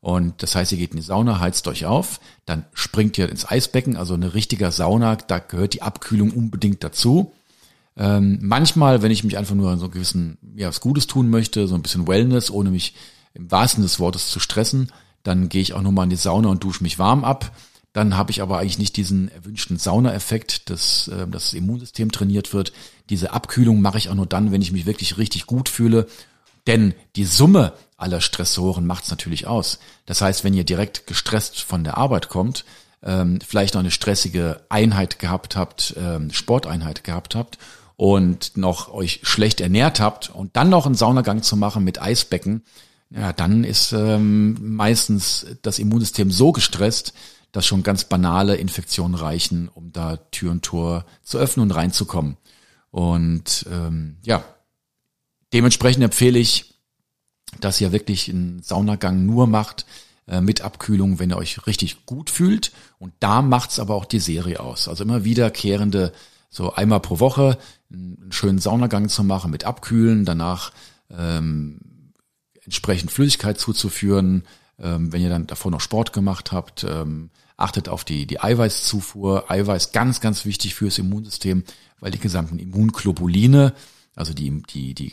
Und 0.00 0.42
das 0.42 0.54
heißt, 0.54 0.70
ihr 0.72 0.78
geht 0.78 0.90
in 0.90 0.98
die 0.98 1.02
Sauna, 1.02 1.40
heizt 1.40 1.66
euch 1.66 1.86
auf, 1.86 2.20
dann 2.44 2.66
springt 2.74 3.16
ihr 3.16 3.30
ins 3.30 3.48
Eisbecken, 3.48 3.96
also 3.96 4.12
eine 4.12 4.34
richtige 4.34 4.70
Sauna, 4.70 5.16
da 5.16 5.38
gehört 5.38 5.72
die 5.72 5.80
Abkühlung 5.80 6.30
unbedingt 6.30 6.84
dazu. 6.84 7.32
Ähm, 7.96 8.38
manchmal, 8.42 9.00
wenn 9.00 9.10
ich 9.10 9.24
mich 9.24 9.38
einfach 9.38 9.54
nur 9.54 9.70
an 9.70 9.78
so 9.78 9.88
gewissen, 9.88 10.36
ja, 10.56 10.68
was 10.68 10.82
Gutes 10.82 11.06
tun 11.06 11.30
möchte, 11.30 11.66
so 11.66 11.74
ein 11.74 11.80
bisschen 11.80 12.06
Wellness, 12.06 12.50
ohne 12.50 12.70
mich 12.70 12.94
im 13.32 13.50
wahrsten 13.50 13.82
des 13.82 13.98
Wortes 13.98 14.28
zu 14.28 14.40
stressen, 14.40 14.92
dann 15.24 15.48
gehe 15.48 15.62
ich 15.62 15.72
auch 15.72 15.82
nochmal 15.82 16.04
in 16.04 16.10
die 16.10 16.16
Sauna 16.16 16.48
und 16.48 16.62
dusche 16.62 16.84
mich 16.84 17.00
warm 17.00 17.24
ab. 17.24 17.50
Dann 17.92 18.16
habe 18.16 18.30
ich 18.30 18.42
aber 18.42 18.58
eigentlich 18.58 18.78
nicht 18.78 18.96
diesen 18.96 19.28
erwünschten 19.28 19.78
Saunaeffekt, 19.78 20.70
dass, 20.70 21.08
äh, 21.08 21.26
das 21.26 21.52
Immunsystem 21.52 22.12
trainiert 22.12 22.52
wird. 22.52 22.72
Diese 23.10 23.32
Abkühlung 23.32 23.80
mache 23.80 23.98
ich 23.98 24.08
auch 24.08 24.14
nur 24.14 24.26
dann, 24.26 24.52
wenn 24.52 24.62
ich 24.62 24.72
mich 24.72 24.86
wirklich 24.86 25.18
richtig 25.18 25.46
gut 25.46 25.68
fühle. 25.68 26.06
Denn 26.66 26.94
die 27.16 27.24
Summe 27.24 27.72
aller 27.96 28.20
Stressoren 28.20 28.86
macht 28.86 29.04
es 29.04 29.10
natürlich 29.10 29.46
aus. 29.46 29.78
Das 30.06 30.20
heißt, 30.20 30.44
wenn 30.44 30.54
ihr 30.54 30.64
direkt 30.64 31.06
gestresst 31.06 31.60
von 31.60 31.84
der 31.84 31.96
Arbeit 31.96 32.28
kommt, 32.28 32.64
ähm, 33.02 33.38
vielleicht 33.46 33.74
noch 33.74 33.80
eine 33.80 33.90
stressige 33.90 34.62
Einheit 34.68 35.18
gehabt 35.18 35.56
habt, 35.56 35.94
ähm, 35.96 36.32
Sporteinheit 36.32 37.04
gehabt 37.04 37.34
habt 37.34 37.58
und 37.96 38.56
noch 38.56 38.92
euch 38.92 39.20
schlecht 39.22 39.60
ernährt 39.60 40.00
habt 40.00 40.30
und 40.30 40.56
dann 40.56 40.70
noch 40.70 40.86
einen 40.86 40.94
Saunagang 40.94 41.42
zu 41.42 41.56
machen 41.56 41.84
mit 41.84 42.00
Eisbecken, 42.00 42.62
ja, 43.14 43.32
dann 43.32 43.62
ist 43.62 43.92
ähm, 43.92 44.74
meistens 44.74 45.46
das 45.62 45.78
Immunsystem 45.78 46.32
so 46.32 46.50
gestresst, 46.50 47.14
dass 47.52 47.64
schon 47.64 47.84
ganz 47.84 48.04
banale 48.04 48.56
Infektionen 48.56 49.14
reichen, 49.14 49.68
um 49.72 49.92
da 49.92 50.16
Tür 50.16 50.50
und 50.50 50.64
Tor 50.64 51.06
zu 51.22 51.38
öffnen 51.38 51.62
und 51.62 51.70
reinzukommen. 51.70 52.36
Und 52.90 53.66
ähm, 53.70 54.16
ja, 54.24 54.44
dementsprechend 55.52 56.02
empfehle 56.02 56.40
ich, 56.40 56.74
dass 57.60 57.80
ihr 57.80 57.92
wirklich 57.92 58.28
einen 58.28 58.62
Saunagang 58.62 59.24
nur 59.24 59.46
macht 59.46 59.86
äh, 60.26 60.40
mit 60.40 60.62
Abkühlung, 60.62 61.20
wenn 61.20 61.30
ihr 61.30 61.36
euch 61.36 61.68
richtig 61.68 62.06
gut 62.06 62.30
fühlt. 62.30 62.72
Und 62.98 63.12
da 63.20 63.42
macht's 63.42 63.78
aber 63.78 63.94
auch 63.94 64.06
die 64.06 64.18
Serie 64.18 64.58
aus. 64.58 64.88
Also 64.88 65.04
immer 65.04 65.22
wiederkehrende, 65.22 66.12
so 66.50 66.74
einmal 66.74 66.98
pro 66.98 67.20
Woche 67.20 67.58
einen 67.92 68.32
schönen 68.32 68.58
Saunagang 68.58 69.08
zu 69.08 69.22
machen 69.22 69.52
mit 69.52 69.62
Abkühlen, 69.62 70.24
danach 70.24 70.72
ähm, 71.16 71.78
entsprechend 72.64 73.10
Flüssigkeit 73.10 73.58
zuzuführen. 73.58 74.44
Ähm, 74.78 75.12
wenn 75.12 75.22
ihr 75.22 75.28
dann 75.28 75.46
davor 75.46 75.70
noch 75.70 75.80
Sport 75.80 76.12
gemacht 76.12 76.52
habt, 76.52 76.84
ähm, 76.84 77.30
achtet 77.56 77.88
auf 77.88 78.04
die, 78.04 78.26
die 78.26 78.40
Eiweißzufuhr. 78.40 79.50
Eiweiß 79.50 79.92
ganz, 79.92 80.20
ganz 80.20 80.44
wichtig 80.44 80.74
fürs 80.74 80.98
Immunsystem, 80.98 81.64
weil 82.00 82.10
die 82.10 82.18
gesamten 82.18 82.58
Immunglobuline, 82.58 83.72
also 84.14 84.34
die, 84.34 84.62
die, 84.62 84.94
die 84.94 85.12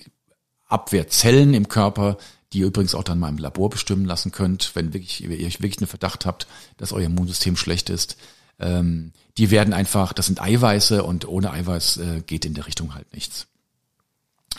Abwehrzellen 0.68 1.54
im 1.54 1.68
Körper, 1.68 2.18
die 2.54 2.60
ihr 2.60 2.68
übrigens 2.68 2.96
auch 2.96 3.04
dann 3.04 3.20
mal 3.20 3.30
im 3.30 3.38
Labor 3.38 3.70
bestimmen 3.70 4.06
lassen 4.06 4.32
könnt, 4.32 4.72
wenn 4.76 4.94
wirklich, 4.94 5.24
ihr 5.24 5.30
wirklich 5.30 5.78
einen 5.78 5.88
Verdacht 5.88 6.26
habt, 6.26 6.48
dass 6.78 6.92
euer 6.92 7.06
Immunsystem 7.06 7.56
schlecht 7.56 7.90
ist. 7.90 8.18
Ähm, 8.60 9.14
die 9.38 9.52
werden 9.52 9.74
einfach, 9.74 10.14
das 10.14 10.26
sind 10.26 10.42
Eiweiße 10.42 11.04
und 11.04 11.28
ohne 11.28 11.52
Eiweiß 11.52 11.98
äh, 11.98 12.22
geht 12.26 12.46
in 12.46 12.54
der 12.54 12.68
Richtung 12.68 12.94
halt 12.94 13.12
nichts. 13.14 13.48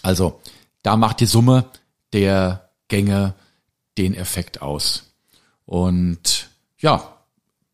Also 0.03 0.41
da 0.83 0.97
macht 0.97 1.21
die 1.21 1.27
Summe 1.27 1.67
der 2.13 2.62
Gänge 2.93 3.35
den 3.97 4.15
Effekt 4.15 4.61
aus. 4.61 5.15
Und 5.65 6.51
ja, 6.77 7.17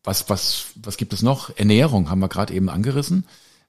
was, 0.01 0.29
was, 0.29 0.67
was 0.75 0.95
gibt 0.95 1.11
es 1.11 1.21
noch? 1.21 1.57
Ernährung 1.57 2.09
haben 2.09 2.21
wir 2.21 2.29
gerade 2.29 2.53
eben 2.53 2.69
angerissen. 2.69 3.25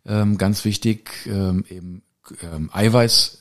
Ähm, 0.07 0.39
ganz 0.39 0.65
wichtig, 0.65 1.11
ähm, 1.27 1.65
eben 1.69 2.03
ähm, 2.41 2.71
Eiweiß 2.73 3.39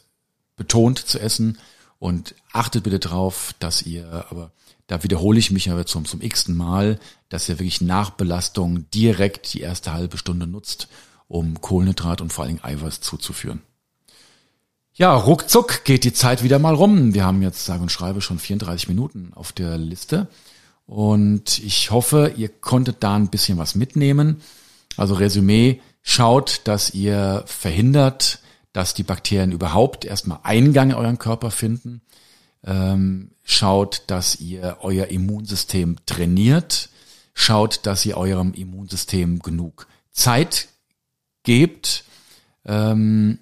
betont 0.57 0.97
zu 0.97 1.19
essen 1.19 1.59
und 1.99 2.33
achtet 2.51 2.83
bitte 2.83 2.97
drauf, 2.97 3.53
dass 3.59 3.83
ihr, 3.83 4.25
aber 4.31 4.51
da 4.87 5.03
wiederhole 5.03 5.37
ich 5.37 5.51
mich 5.51 5.69
aber 5.69 5.85
zum, 5.85 6.05
zum 6.05 6.19
x-ten 6.21 6.57
Mal, 6.57 6.99
dass 7.29 7.47
ihr 7.47 7.59
wirklich 7.59 7.81
nach 7.81 8.09
Belastung 8.09 8.89
direkt 8.89 9.53
die 9.53 9.61
erste 9.61 9.93
halbe 9.93 10.17
Stunde 10.17 10.47
nutzt, 10.47 10.87
um 11.27 11.61
Kohlenhydrat 11.61 12.21
und 12.21 12.33
vor 12.33 12.43
allen 12.43 12.55
Dingen 12.55 12.65
Eiweiß 12.65 13.01
zuzuführen. 13.01 13.61
Ja, 14.99 15.15
ruckzuck 15.15 15.85
geht 15.85 16.03
die 16.03 16.11
Zeit 16.11 16.43
wieder 16.43 16.59
mal 16.59 16.75
rum. 16.75 17.13
Wir 17.13 17.23
haben 17.23 17.41
jetzt, 17.41 17.63
sage 17.63 17.81
und 17.81 17.89
schreibe, 17.89 18.19
schon 18.19 18.37
34 18.37 18.89
Minuten 18.89 19.31
auf 19.33 19.53
der 19.53 19.77
Liste. 19.77 20.27
Und 20.87 21.57
ich 21.59 21.89
hoffe, 21.89 22.33
ihr 22.35 22.49
konntet 22.49 22.97
da 23.01 23.15
ein 23.15 23.29
bisschen 23.29 23.57
was 23.57 23.75
mitnehmen. 23.75 24.41
Also 24.97 25.13
Resümee, 25.13 25.79
schaut, 26.01 26.59
dass 26.65 26.93
ihr 26.93 27.45
verhindert, 27.45 28.39
dass 28.73 28.93
die 28.93 29.03
Bakterien 29.03 29.53
überhaupt 29.53 30.03
erstmal 30.03 30.39
Eingang 30.43 30.89
in 30.89 30.97
euren 30.97 31.17
Körper 31.17 31.49
finden. 31.49 32.01
Ähm, 32.65 33.31
schaut, 33.45 34.03
dass 34.07 34.41
ihr 34.41 34.79
euer 34.81 35.05
Immunsystem 35.05 35.95
trainiert. 36.07 36.89
Schaut, 37.33 37.85
dass 37.85 38.05
ihr 38.05 38.17
eurem 38.17 38.53
Immunsystem 38.53 39.39
genug 39.39 39.87
Zeit 40.11 40.67
gebt. 41.43 42.03
Ähm, 42.65 43.39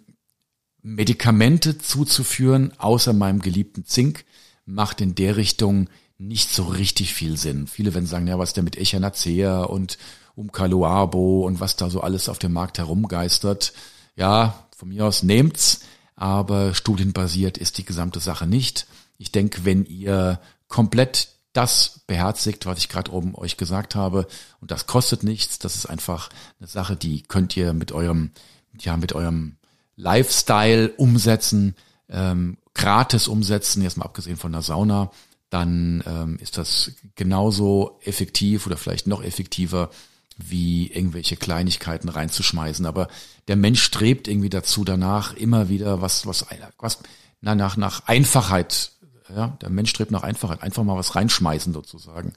Medikamente 0.87 1.77
zuzuführen, 1.77 2.71
außer 2.77 3.11
meinem 3.11 3.41
geliebten 3.41 3.83
Zink, 3.83 4.23
macht 4.65 5.01
in 5.01 5.15
der 5.15 5.35
Richtung 5.35 5.89
nicht 6.17 6.49
so 6.49 6.63
richtig 6.63 7.13
viel 7.13 7.37
Sinn. 7.37 7.67
Viele 7.67 7.93
werden 7.93 8.05
sagen, 8.05 8.25
ja, 8.25 8.39
was 8.39 8.53
denn 8.53 8.63
mit 8.63 8.77
Echinacea 8.77 9.63
und 9.63 9.97
Umkaloabo 10.35 11.45
und 11.45 11.59
was 11.59 11.75
da 11.75 11.89
so 11.89 11.99
alles 11.99 12.29
auf 12.29 12.39
dem 12.39 12.53
Markt 12.53 12.77
herumgeistert. 12.77 13.73
Ja, 14.15 14.65
von 14.77 14.87
mir 14.87 15.05
aus 15.05 15.23
nehmt's, 15.23 15.81
aber 16.15 16.73
studienbasiert 16.73 17.57
ist 17.57 17.77
die 17.79 17.85
gesamte 17.85 18.21
Sache 18.21 18.47
nicht. 18.47 18.87
Ich 19.17 19.33
denke, 19.33 19.65
wenn 19.65 19.85
ihr 19.85 20.39
komplett 20.69 21.33
das 21.51 21.99
beherzigt, 22.07 22.65
was 22.65 22.77
ich 22.77 22.87
gerade 22.87 23.11
oben 23.11 23.35
euch 23.35 23.57
gesagt 23.57 23.95
habe, 23.95 24.25
und 24.61 24.71
das 24.71 24.87
kostet 24.87 25.23
nichts, 25.23 25.59
das 25.59 25.75
ist 25.75 25.85
einfach 25.85 26.29
eine 26.59 26.67
Sache, 26.67 26.95
die 26.95 27.23
könnt 27.23 27.57
ihr 27.57 27.73
mit 27.73 27.91
eurem, 27.91 28.31
ja, 28.79 28.95
mit 28.95 29.11
eurem 29.11 29.57
Lifestyle 29.97 30.89
umsetzen, 30.95 31.75
ähm, 32.09 32.57
gratis 32.73 33.27
umsetzen, 33.27 33.81
jetzt 33.81 33.97
mal 33.97 34.05
abgesehen 34.05 34.37
von 34.37 34.53
der 34.53 34.61
Sauna, 34.61 35.11
dann 35.49 36.03
ähm, 36.05 36.37
ist 36.39 36.57
das 36.57 36.91
genauso 37.15 37.99
effektiv 38.03 38.67
oder 38.67 38.77
vielleicht 38.77 39.07
noch 39.07 39.23
effektiver 39.23 39.89
wie 40.37 40.87
irgendwelche 40.87 41.35
Kleinigkeiten 41.35 42.09
reinzuschmeißen. 42.09 42.85
Aber 42.85 43.07
der 43.47 43.55
Mensch 43.55 43.81
strebt 43.81 44.27
irgendwie 44.27 44.49
dazu, 44.49 44.83
danach 44.83 45.33
immer 45.33 45.67
wieder 45.67 46.01
was, 46.01 46.25
was, 46.27 46.45
was 46.77 46.99
na, 47.41 47.55
nach, 47.55 47.75
nach 47.75 48.07
Einfachheit. 48.07 48.91
Ja, 49.35 49.57
der 49.61 49.69
Mensch 49.69 49.89
strebt 49.89 50.11
nach 50.11 50.23
Einfachheit, 50.23 50.63
einfach 50.63 50.83
mal 50.83 50.95
was 50.95 51.15
reinschmeißen 51.15 51.73
sozusagen. 51.73 52.31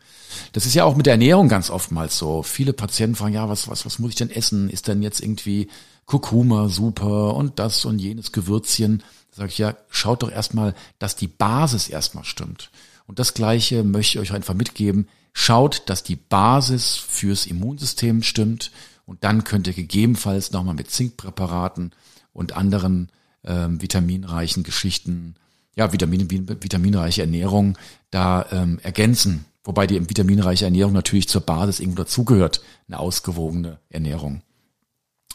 Das 0.53 0.67
ist 0.67 0.75
ja 0.75 0.85
auch 0.85 0.97
mit 0.97 1.07
der 1.07 1.13
Ernährung 1.13 1.49
ganz 1.49 1.71
oftmals 1.71 2.19
so. 2.19 2.43
Viele 2.43 2.73
Patienten 2.73 3.15
fragen, 3.15 3.35
ja, 3.35 3.49
was, 3.49 3.69
was, 3.69 3.87
was 3.87 4.01
muss 4.01 4.11
ich 4.11 4.17
denn 4.17 4.31
essen? 4.31 4.69
Ist 4.69 4.89
denn 4.89 5.03
jetzt 5.03 5.21
irgendwie 5.21 5.69
Kurkuma 6.11 6.69
super 6.69 7.37
und 7.37 7.61
das 7.61 7.85
und 7.85 8.01
jenes 8.01 8.33
Gewürzchen? 8.33 9.05
Da 9.31 9.37
sage 9.37 9.51
ich 9.51 9.59
ja, 9.59 9.77
schaut 9.91 10.25
doch 10.25 10.33
erstmal, 10.33 10.75
dass 10.99 11.15
die 11.15 11.29
Basis 11.29 11.89
erstmal 11.89 12.25
stimmt. 12.25 12.73
Und 13.07 13.21
das 13.21 13.33
Gleiche 13.33 13.85
möchte 13.85 14.19
ich 14.19 14.23
euch 14.23 14.35
einfach 14.35 14.55
mitgeben. 14.55 15.07
Schaut, 15.33 15.85
dass 15.87 16.03
die 16.03 16.17
Basis 16.17 16.97
fürs 16.97 17.47
Immunsystem 17.47 18.25
stimmt 18.25 18.73
und 19.07 19.23
dann 19.23 19.45
könnt 19.45 19.69
ihr 19.69 19.73
gegebenenfalls 19.73 20.51
nochmal 20.51 20.75
mit 20.75 20.91
Zinkpräparaten 20.91 21.93
und 22.33 22.57
anderen 22.57 23.13
ähm, 23.45 23.81
vitaminreichen 23.81 24.65
Geschichten, 24.65 25.37
ja, 25.77 25.93
Vitamin, 25.93 26.29
vitaminreiche 26.29 27.21
Ernährung 27.21 27.79
da 28.11 28.47
ähm, 28.51 28.81
ergänzen. 28.83 29.45
Wobei 29.63 29.87
die 29.87 30.09
vitaminreiche 30.09 30.65
Ernährung 30.65 30.93
natürlich 30.93 31.29
zur 31.29 31.43
Basis 31.43 31.79
irgendwo 31.79 32.03
dazugehört, 32.03 32.63
eine 32.89 32.99
ausgewogene 32.99 33.79
Ernährung. 33.91 34.43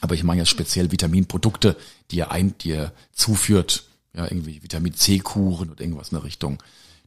Aber 0.02 0.16
ich 0.16 0.24
meine 0.24 0.42
jetzt 0.42 0.50
speziell 0.50 0.92
Vitaminprodukte, 0.92 1.76
die 2.12 2.18
ihr 2.18 2.32
ein, 2.32 2.56
die 2.60 2.70
ihr 2.70 2.92
zuführt, 3.14 3.86
ja, 4.14 4.26
irgendwie 4.26 4.62
Vitamin 4.62 4.94
C-Kuren 4.94 5.70
oder 5.70 5.82
irgendwas 5.82 6.10
in 6.10 6.18
der 6.18 6.24
Richtung. 6.24 6.62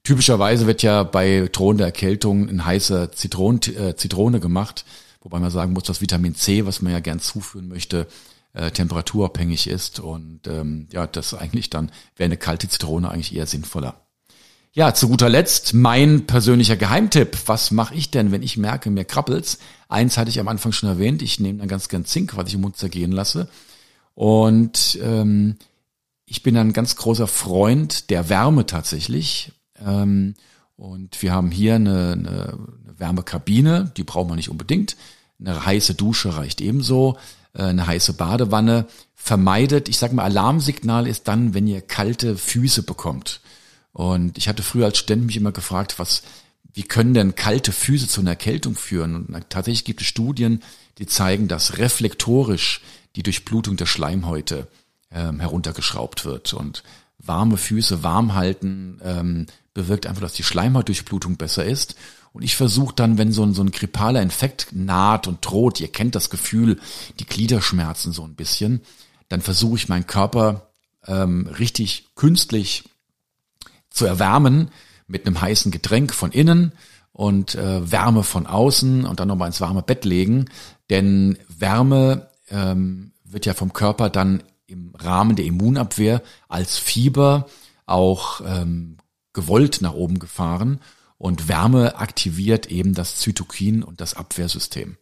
Typischerweise 0.05 0.67
wird 0.67 0.83
ja 0.83 1.03
bei 1.03 1.49
drohender 1.53 1.85
Erkältung 1.85 2.49
ein 2.49 2.65
heißer 2.65 3.13
Zitron, 3.13 3.61
äh, 3.77 3.95
Zitrone 3.97 4.41
gemacht, 4.41 4.85
wobei 5.21 5.39
man 5.39 5.51
sagen 5.51 5.73
muss, 5.73 5.85
dass 5.85 6.01
Vitamin 6.01 6.35
C, 6.35 6.67
was 6.67 6.83
man 6.83 6.93
ja 6.93 7.01
gern 7.01 7.21
zuführen 7.21 7.69
möchte, 7.69 8.07
äh, 8.55 8.71
temperaturabhängig 8.71 9.67
ist 9.67 10.01
und 10.01 10.47
ähm, 10.47 10.89
ja, 10.93 11.07
das 11.07 11.35
eigentlich 11.35 11.71
dann 11.71 11.91
wäre 12.17 12.27
eine 12.27 12.37
kalte 12.37 12.69
Zitrone 12.69 13.11
eigentlich 13.11 13.35
eher 13.35 13.47
sinnvoller. 13.47 14.08
Ja, 14.73 14.95
zu 14.95 15.09
guter 15.09 15.29
Letzt 15.29 15.75
mein 15.75 16.27
persönlicher 16.27 16.77
Geheimtipp. 16.77 17.37
Was 17.47 17.71
mache 17.71 17.95
ich 17.95 18.11
denn, 18.11 18.31
wenn 18.33 18.43
ich 18.43 18.57
merke, 18.57 18.91
mir 18.91 19.05
krabbelt's? 19.05 19.59
Eins 19.89 20.19
hatte 20.19 20.31
ich 20.31 20.41
am 20.41 20.49
Anfang 20.49 20.73
schon 20.73 20.89
erwähnt, 20.89 21.23
ich 21.23 21.41
nehme 21.41 21.61
dann 21.61 21.69
ganz 21.69 21.89
gern 21.89 22.05
Zink, 22.05 22.37
was 22.37 22.49
ich 22.49 22.55
im 22.55 22.61
Mund 22.61 22.77
zergehen 22.77 23.13
lasse. 23.13 23.49
Und 24.15 24.99
ähm, 25.03 25.57
ich 26.27 26.43
bin 26.43 26.57
ein 26.57 26.73
ganz 26.73 26.97
großer 26.97 27.27
Freund 27.27 28.11
der 28.11 28.29
Wärme 28.29 28.67
tatsächlich. 28.67 29.53
Ähm, 29.85 30.35
und 30.77 31.23
wir 31.23 31.33
haben 31.33 31.51
hier 31.51 31.77
eine, 31.77 32.13
eine, 32.13 32.59
Wärmekabine, 32.99 33.93
die 33.97 34.05
braucht 34.05 34.29
man 34.29 34.37
nicht 34.37 34.51
unbedingt. 34.51 34.97
Eine 35.41 35.65
heiße 35.65 35.95
Dusche 35.95 36.37
reicht 36.37 36.61
ebenso. 36.61 37.17
Äh, 37.55 37.63
eine 37.63 37.87
heiße 37.87 38.13
Badewanne 38.13 38.87
vermeidet, 39.15 39.89
ich 39.89 39.99
sage 39.99 40.15
mal, 40.15 40.25
Alarmsignal 40.25 41.07
ist 41.07 41.27
dann, 41.29 41.55
wenn 41.55 41.67
ihr 41.67 41.81
kalte 41.81 42.37
Füße 42.37 42.83
bekommt. 42.83 43.41
Und 43.99 44.39
ich 44.39 44.47
hatte 44.47 44.63
früher 44.63 44.87
als 44.87 44.99
Student 44.99 45.27
mich 45.27 45.37
immer 45.37 45.51
gefragt, 45.51 45.99
was, 45.99 46.23
wie 46.73 46.85
können 46.85 47.15
denn 47.15 47.35
kalte 47.35 47.73
Füße 47.73 48.07
zu 48.07 48.21
einer 48.21 48.31
Erkältung 48.31 48.77
führen? 48.77 49.17
Und 49.17 49.51
tatsächlich 49.51 49.85
gibt 49.85 50.03
es 50.03 50.07
Studien, 50.07 50.63
die 50.99 51.07
zeigen, 51.07 51.49
dass 51.49 51.79
reflektorisch 51.79 52.81
die 53.17 53.25
Durchblutung 53.25 53.77
der 53.77 53.87
Schleimhäute 53.87 54.69
ähm, 55.11 55.41
heruntergeschraubt 55.41 56.25
wird. 56.25 56.53
Und 56.53 56.85
warme 57.19 57.57
Füße 57.57 58.05
warm 58.05 58.35
halten 58.35 59.01
ähm, 59.03 59.47
bewirkt 59.75 60.07
einfach, 60.07 60.23
dass 60.23 60.35
die 60.35 60.45
Schleimhautdurchblutung 60.45 61.37
besser 61.37 61.65
ist. 61.65 61.97
Und 62.33 62.43
ich 62.43 62.55
versuche 62.55 62.95
dann, 62.95 63.19
wenn 63.19 63.33
so 63.33 63.43
ein, 63.43 63.53
so 63.53 63.63
ein 63.63 63.73
grippaler 63.73 64.23
Infekt 64.23 64.69
naht 64.71 65.27
und 65.27 65.45
droht, 65.45 65.81
ihr 65.81 65.91
kennt 65.91 66.15
das 66.15 66.31
Gefühl, 66.31 66.79
die 67.19 67.27
Gliederschmerzen 67.27 68.13
so 68.13 68.23
ein 68.23 68.37
bisschen, 68.37 68.81
dann 69.29 69.41
versuche 69.41 69.75
ich 69.75 69.89
meinen 69.89 70.07
Körper 70.07 70.69
ähm, 71.05 71.49
richtig 71.49 72.07
künstlich 72.15 72.85
zu 73.91 74.07
erwärmen 74.07 74.71
mit 75.07 75.27
einem 75.27 75.41
heißen 75.41 75.71
Getränk 75.71 76.15
von 76.15 76.33
innen 76.33 76.73
und 77.13 77.55
äh, 77.55 77.91
Wärme 77.91 78.23
von 78.23 78.47
außen 78.47 79.05
und 79.05 79.21
dann 79.21 79.29
nochmal 79.29 79.49
ins 79.49 79.61
warme 79.61 79.83
Bett 79.83 80.05
legen. 80.05 80.47
Denn 80.91 81.39
Wärme 81.49 82.29
ähm, 82.51 83.13
wird 83.25 83.47
ja 83.47 83.55
vom 83.55 83.73
Körper 83.73 84.11
dann 84.11 84.43
im 84.67 84.95
Rahmen 84.95 85.35
der 85.35 85.47
Immunabwehr 85.47 86.23
als 86.49 86.79
Fieber 86.79 87.47
auch 87.87 88.43
ähm, 88.45 88.99
gewollt 89.33 89.79
nach 89.81 89.95
oben 89.95 90.19
gefahren 90.19 90.81
und 91.17 91.49
Wärme 91.49 91.97
aktiviert 91.97 92.67
eben 92.67 92.95
das 92.95 93.17
Zytokin 93.17 93.83
und 93.83 94.01
das 94.01 94.15
Abwehrsystem. 94.15 94.97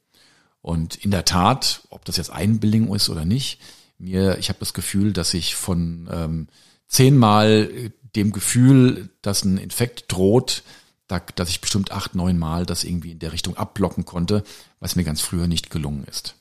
Und 0.62 0.96
in 0.96 1.10
der 1.10 1.24
Tat, 1.24 1.82
ob 1.90 2.04
das 2.04 2.16
jetzt 2.16 2.30
Einbildung 2.30 2.94
ist 2.94 3.08
oder 3.08 3.24
nicht, 3.24 3.60
mir, 3.98 4.38
ich 4.38 4.48
habe 4.48 4.58
das 4.58 4.74
Gefühl, 4.74 5.12
dass 5.12 5.34
ich 5.34 5.54
von 5.54 6.08
ähm, 6.10 6.48
zehnmal 6.88 7.70
dem 8.16 8.32
Gefühl, 8.32 9.10
dass 9.22 9.44
ein 9.44 9.58
Infekt 9.58 10.10
droht, 10.12 10.62
da, 11.06 11.20
dass 11.36 11.50
ich 11.50 11.60
bestimmt 11.60 11.92
acht, 11.92 12.14
neun 12.14 12.38
Mal 12.38 12.66
das 12.66 12.82
irgendwie 12.82 13.12
in 13.12 13.18
der 13.18 13.32
Richtung 13.32 13.56
abblocken 13.56 14.04
konnte, 14.04 14.42
was 14.80 14.96
mir 14.96 15.04
ganz 15.04 15.20
früher 15.20 15.46
nicht 15.46 15.70
gelungen 15.70 16.04
ist. 16.04 16.34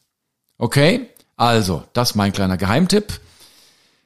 Okay, 0.57 1.09
also, 1.35 1.83
das 1.93 2.11
ist 2.11 2.15
mein 2.15 2.33
kleiner 2.33 2.57
Geheimtipp. 2.57 3.19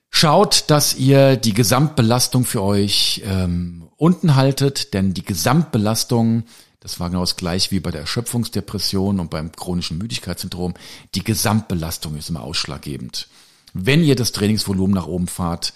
Schaut, 0.10 0.66
dass 0.68 0.96
ihr 0.96 1.38
die 1.38 1.54
Gesamtbelastung 1.54 2.44
für 2.44 2.64
euch 2.64 3.22
ähm, 3.26 3.88
unten 3.96 4.36
haltet, 4.36 4.94
denn 4.94 5.14
die 5.14 5.24
Gesamtbelastung, 5.24 6.44
das 6.80 7.00
war 7.00 7.10
genau 7.10 7.22
das 7.22 7.36
gleiche 7.36 7.72
wie 7.72 7.80
bei 7.80 7.92
der 7.92 8.02
Erschöpfungsdepression 8.02 9.20
und 9.20 9.30
beim 9.30 9.52
chronischen 9.52 10.00
Müdigkeitssyndrom, 10.00 10.74
die 11.14 11.24
Gesamtbelastung 11.24 12.18
ist 12.18 12.30
immer 12.30 12.42
ausschlaggebend. 12.42 13.28
Wenn 13.74 14.04
ihr 14.04 14.16
das 14.16 14.32
Trainingsvolumen 14.32 14.96
nach 14.96 15.06
oben 15.06 15.28
fahrt, 15.28 15.74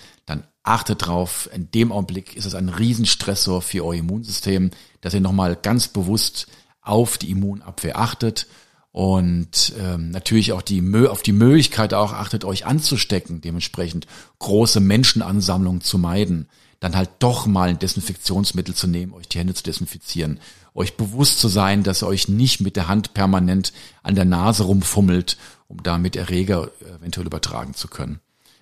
achtet 0.64 1.06
drauf, 1.06 1.50
in 1.54 1.70
dem 1.72 1.92
Augenblick 1.92 2.36
ist 2.36 2.46
es 2.46 2.56
ein 2.56 2.70
Riesenstressor 2.70 3.62
für 3.62 3.86
euer 3.86 4.00
Immunsystem, 4.00 4.72
dass 5.02 5.14
ihr 5.14 5.22
nochmal 5.22 5.58
ganz 5.62 5.90
bewusst 5.90 6.48
auf 6.82 7.18
die 7.18 7.32
Immunabwehr 7.32 8.00
achtet 8.00 8.48
und 8.92 9.74
ähm, 9.80 10.12
natürlich 10.12 10.54
auch 10.54 10.62
die 10.62 10.82
auf 11.08 11.24
die 11.24 11.32
Möglichkeit 11.32 11.94
auch 11.94 12.14
achtet, 12.14 12.46
euch 12.46 12.66
anzustecken, 12.66 13.42
dementsprechend 13.42 14.08
große 14.40 14.80
Menschenansammlungen 14.80 15.82
zu 15.82 15.98
meiden, 15.98 16.48
dann 16.80 16.96
halt 16.96 17.10
doch 17.20 17.46
mal 17.46 17.70
ein 17.70 17.80
Desinfektionsmittel 17.80 18.76
zu 18.76 18.88
nehmen, 18.88 19.14
euch 19.14 19.28
die 19.28 19.40
Hände 19.40 19.54
zu 19.54 19.64
desinfizieren, 19.64 20.40
euch 20.76 20.96
bewusst 20.96 21.40
zu 21.40 21.48
sein, 21.48 21.84
dass 21.84 22.04
ihr 22.04 22.08
euch 22.08 22.28
nicht 22.28 22.62
mit 22.62 22.76
der 22.76 22.88
Hand 22.88 23.14
permanent 23.14 23.74
an 24.04 24.16
der 24.16 24.26
Nase 24.26 24.64
rumfummelt, 24.64 25.38
um 25.68 25.82
damit 25.82 26.16
Erreger 26.16 26.70
eventuell 27.00 27.26
übertragen 27.28 27.74
zu 27.74 27.88
können. 27.88 28.20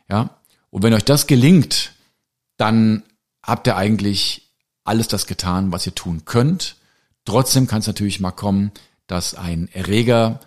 Ja, 0.09 0.37
und 0.71 0.83
wenn 0.83 0.93
euch 0.93 1.05
das 1.05 1.27
gelingt, 1.27 1.91
dann 2.57 3.03
habt 3.43 3.67
ihr 3.67 3.75
eigentlich 3.75 4.49
alles 4.83 5.07
das 5.07 5.27
getan, 5.27 5.71
was 5.71 5.85
ihr 5.85 5.93
tun 5.93 6.23
könnt. 6.25 6.77
Trotzdem 7.25 7.67
kann 7.67 7.79
es 7.79 7.87
natürlich 7.87 8.19
mal 8.19 8.31
kommen, 8.31 8.71
dass 9.05 9.35
ein 9.35 9.69
Erreger 9.71 10.39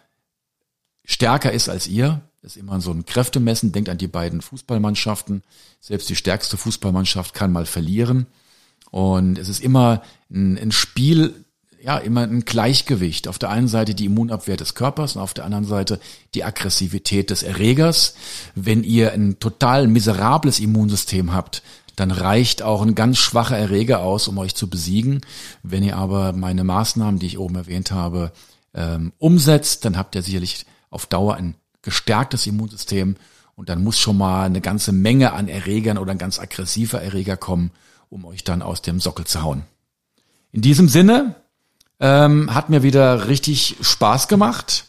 stärker 1.04 1.52
ist 1.52 1.68
als 1.68 1.86
ihr. 1.86 2.22
Das 2.42 2.56
ist 2.56 2.60
immer 2.60 2.80
so 2.80 2.90
ein 2.90 3.06
Kräftemessen. 3.06 3.72
Denkt 3.72 3.88
an 3.88 3.98
die 3.98 4.08
beiden 4.08 4.40
Fußballmannschaften. 4.40 5.42
Selbst 5.80 6.08
die 6.08 6.16
stärkste 6.16 6.56
Fußballmannschaft 6.56 7.34
kann 7.34 7.52
mal 7.52 7.66
verlieren. 7.66 8.26
Und 8.90 9.38
es 9.38 9.48
ist 9.48 9.60
immer 9.60 10.02
ein, 10.30 10.58
ein 10.58 10.72
Spiel, 10.72 11.43
ja, 11.84 11.98
immer 11.98 12.22
ein 12.22 12.46
Gleichgewicht. 12.46 13.28
Auf 13.28 13.38
der 13.38 13.50
einen 13.50 13.68
Seite 13.68 13.94
die 13.94 14.06
Immunabwehr 14.06 14.56
des 14.56 14.74
Körpers 14.74 15.16
und 15.16 15.22
auf 15.22 15.34
der 15.34 15.44
anderen 15.44 15.66
Seite 15.66 16.00
die 16.32 16.42
Aggressivität 16.42 17.28
des 17.28 17.42
Erregers. 17.42 18.14
Wenn 18.54 18.82
ihr 18.84 19.12
ein 19.12 19.38
total 19.38 19.86
miserables 19.86 20.60
Immunsystem 20.60 21.34
habt, 21.34 21.62
dann 21.94 22.10
reicht 22.10 22.62
auch 22.62 22.80
ein 22.80 22.94
ganz 22.94 23.18
schwacher 23.18 23.58
Erreger 23.58 24.00
aus, 24.00 24.28
um 24.28 24.38
euch 24.38 24.54
zu 24.54 24.70
besiegen. 24.70 25.20
Wenn 25.62 25.82
ihr 25.82 25.98
aber 25.98 26.32
meine 26.32 26.64
Maßnahmen, 26.64 27.20
die 27.20 27.26
ich 27.26 27.38
oben 27.38 27.56
erwähnt 27.56 27.90
habe, 27.90 28.32
ähm, 28.72 29.12
umsetzt, 29.18 29.84
dann 29.84 29.98
habt 29.98 30.14
ihr 30.14 30.22
sicherlich 30.22 30.64
auf 30.88 31.04
Dauer 31.04 31.34
ein 31.34 31.54
gestärktes 31.82 32.46
Immunsystem 32.46 33.16
und 33.56 33.68
dann 33.68 33.84
muss 33.84 33.98
schon 33.98 34.16
mal 34.16 34.46
eine 34.46 34.62
ganze 34.62 34.92
Menge 34.92 35.34
an 35.34 35.48
Erregern 35.48 35.98
oder 35.98 36.12
ein 36.12 36.18
ganz 36.18 36.38
aggressiver 36.38 37.02
Erreger 37.02 37.36
kommen, 37.36 37.72
um 38.08 38.24
euch 38.24 38.42
dann 38.42 38.62
aus 38.62 38.80
dem 38.80 39.00
Sockel 39.00 39.26
zu 39.26 39.42
hauen. 39.42 39.64
In 40.50 40.62
diesem 40.62 40.88
Sinne 40.88 41.34
ähm, 42.00 42.54
hat 42.54 42.70
mir 42.70 42.82
wieder 42.82 43.28
richtig 43.28 43.76
Spaß 43.80 44.28
gemacht. 44.28 44.86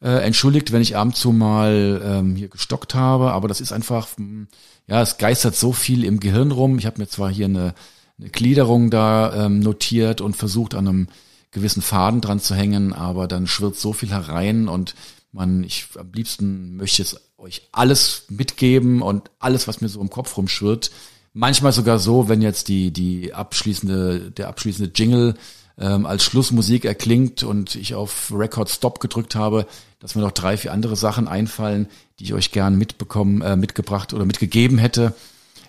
Äh, 0.00 0.24
entschuldigt, 0.24 0.72
wenn 0.72 0.82
ich 0.82 0.96
ab 0.96 1.06
und 1.06 1.16
zu 1.16 1.32
mal 1.32 2.02
ähm, 2.04 2.36
hier 2.36 2.48
gestockt 2.48 2.94
habe, 2.94 3.32
aber 3.32 3.48
das 3.48 3.60
ist 3.60 3.72
einfach, 3.72 4.08
hm, 4.16 4.46
ja, 4.86 5.00
es 5.00 5.18
geistert 5.18 5.56
so 5.56 5.72
viel 5.72 6.04
im 6.04 6.20
Gehirn 6.20 6.52
rum. 6.52 6.78
Ich 6.78 6.86
habe 6.86 7.00
mir 7.00 7.08
zwar 7.08 7.30
hier 7.30 7.46
eine, 7.46 7.74
eine 8.18 8.28
Gliederung 8.28 8.90
da 8.90 9.46
ähm, 9.46 9.60
notiert 9.60 10.20
und 10.20 10.36
versucht 10.36 10.74
an 10.74 10.86
einem 10.86 11.08
gewissen 11.50 11.82
Faden 11.82 12.20
dran 12.20 12.40
zu 12.40 12.54
hängen, 12.54 12.92
aber 12.92 13.26
dann 13.26 13.46
schwirrt 13.46 13.76
so 13.76 13.94
viel 13.94 14.10
herein 14.10 14.68
und 14.68 14.94
man, 15.32 15.64
ich 15.64 15.88
am 15.98 16.12
liebsten 16.12 16.76
möchte 16.76 17.02
es 17.02 17.20
euch 17.38 17.68
alles 17.72 18.24
mitgeben 18.28 19.02
und 19.02 19.30
alles, 19.38 19.66
was 19.66 19.80
mir 19.80 19.88
so 19.88 20.00
im 20.00 20.10
Kopf 20.10 20.36
rumschwirrt. 20.36 20.90
Manchmal 21.32 21.72
sogar 21.72 21.98
so, 21.98 22.28
wenn 22.28 22.42
jetzt 22.42 22.68
die, 22.68 22.90
die 22.90 23.34
abschließende, 23.34 24.30
der 24.30 24.48
abschließende 24.48 24.92
Jingle 24.94 25.34
ähm, 25.78 26.06
als 26.06 26.24
Schlussmusik 26.24 26.84
erklingt 26.84 27.42
und 27.42 27.74
ich 27.74 27.94
auf 27.94 28.32
Record 28.34 28.70
Stop 28.70 29.00
gedrückt 29.00 29.34
habe, 29.34 29.66
dass 29.98 30.14
mir 30.14 30.22
noch 30.22 30.32
drei, 30.32 30.56
vier 30.56 30.72
andere 30.72 30.96
Sachen 30.96 31.28
einfallen, 31.28 31.88
die 32.18 32.24
ich 32.24 32.34
euch 32.34 32.52
gern 32.52 32.76
mitbekommen, 32.76 33.42
äh, 33.42 33.56
mitgebracht 33.56 34.12
oder 34.14 34.24
mitgegeben 34.24 34.78
hätte. 34.78 35.14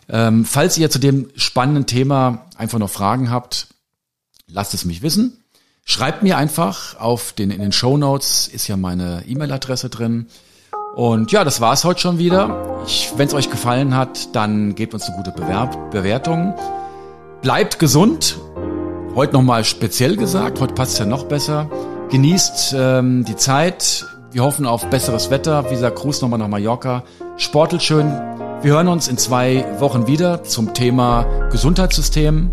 Ähm, 0.09 0.45
falls 0.45 0.77
ihr 0.77 0.89
zu 0.89 0.99
dem 0.99 1.29
spannenden 1.35 1.85
Thema 1.85 2.45
einfach 2.57 2.79
noch 2.79 2.89
Fragen 2.89 3.29
habt, 3.29 3.67
lasst 4.47 4.73
es 4.73 4.85
mich 4.85 5.01
wissen. 5.01 5.43
Schreibt 5.83 6.23
mir 6.23 6.37
einfach 6.37 6.99
auf 6.99 7.33
den, 7.33 7.51
in 7.51 7.61
den 7.61 7.71
Show 7.71 7.97
Notes 7.97 8.47
ist 8.47 8.67
ja 8.67 8.75
meine 8.77 9.23
E-Mail-Adresse 9.25 9.89
drin. 9.89 10.27
Und 10.95 11.31
ja, 11.31 11.43
das 11.43 11.61
war's 11.61 11.83
heute 11.83 12.01
schon 12.01 12.17
wieder. 12.17 12.85
Wenn 13.15 13.27
es 13.27 13.33
euch 13.33 13.49
gefallen 13.49 13.95
hat, 13.95 14.35
dann 14.35 14.75
gebt 14.75 14.93
uns 14.93 15.03
eine 15.03 15.15
gute 15.15 15.31
Bewerb 15.31 15.91
Bewertung. 15.91 16.55
Bleibt 17.41 17.79
gesund. 17.79 18.37
Heute 19.17 19.33
nochmal 19.33 19.63
speziell 19.63 20.15
gesagt, 20.15 20.61
heute 20.61 20.75
passt 20.75 20.99
ja 20.99 21.05
noch 21.05 21.23
besser. 21.23 21.71
Genießt 22.11 22.75
ähm, 22.77 23.25
die 23.25 23.35
Zeit. 23.35 24.05
Wir 24.31 24.43
hoffen 24.43 24.67
auf 24.67 24.91
besseres 24.91 25.31
Wetter. 25.31 25.63
Gesagt, 25.63 25.97
Gruß 25.97 26.21
nochmal 26.21 26.37
nach 26.37 26.47
Mallorca. 26.47 27.03
Sportelt 27.35 27.81
schön. 27.81 28.11
Wir 28.61 28.73
hören 28.73 28.87
uns 28.87 29.07
in 29.07 29.17
zwei 29.17 29.65
Wochen 29.79 30.05
wieder 30.05 30.43
zum 30.43 30.75
Thema 30.75 31.23
Gesundheitssystem. 31.49 32.51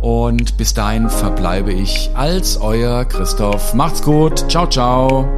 Und 0.00 0.56
bis 0.56 0.72
dahin 0.72 1.10
verbleibe 1.10 1.74
ich 1.74 2.08
als 2.14 2.58
euer 2.58 3.04
Christoph. 3.04 3.74
Macht's 3.74 4.00
gut. 4.00 4.50
Ciao, 4.50 4.66
ciao. 4.66 5.28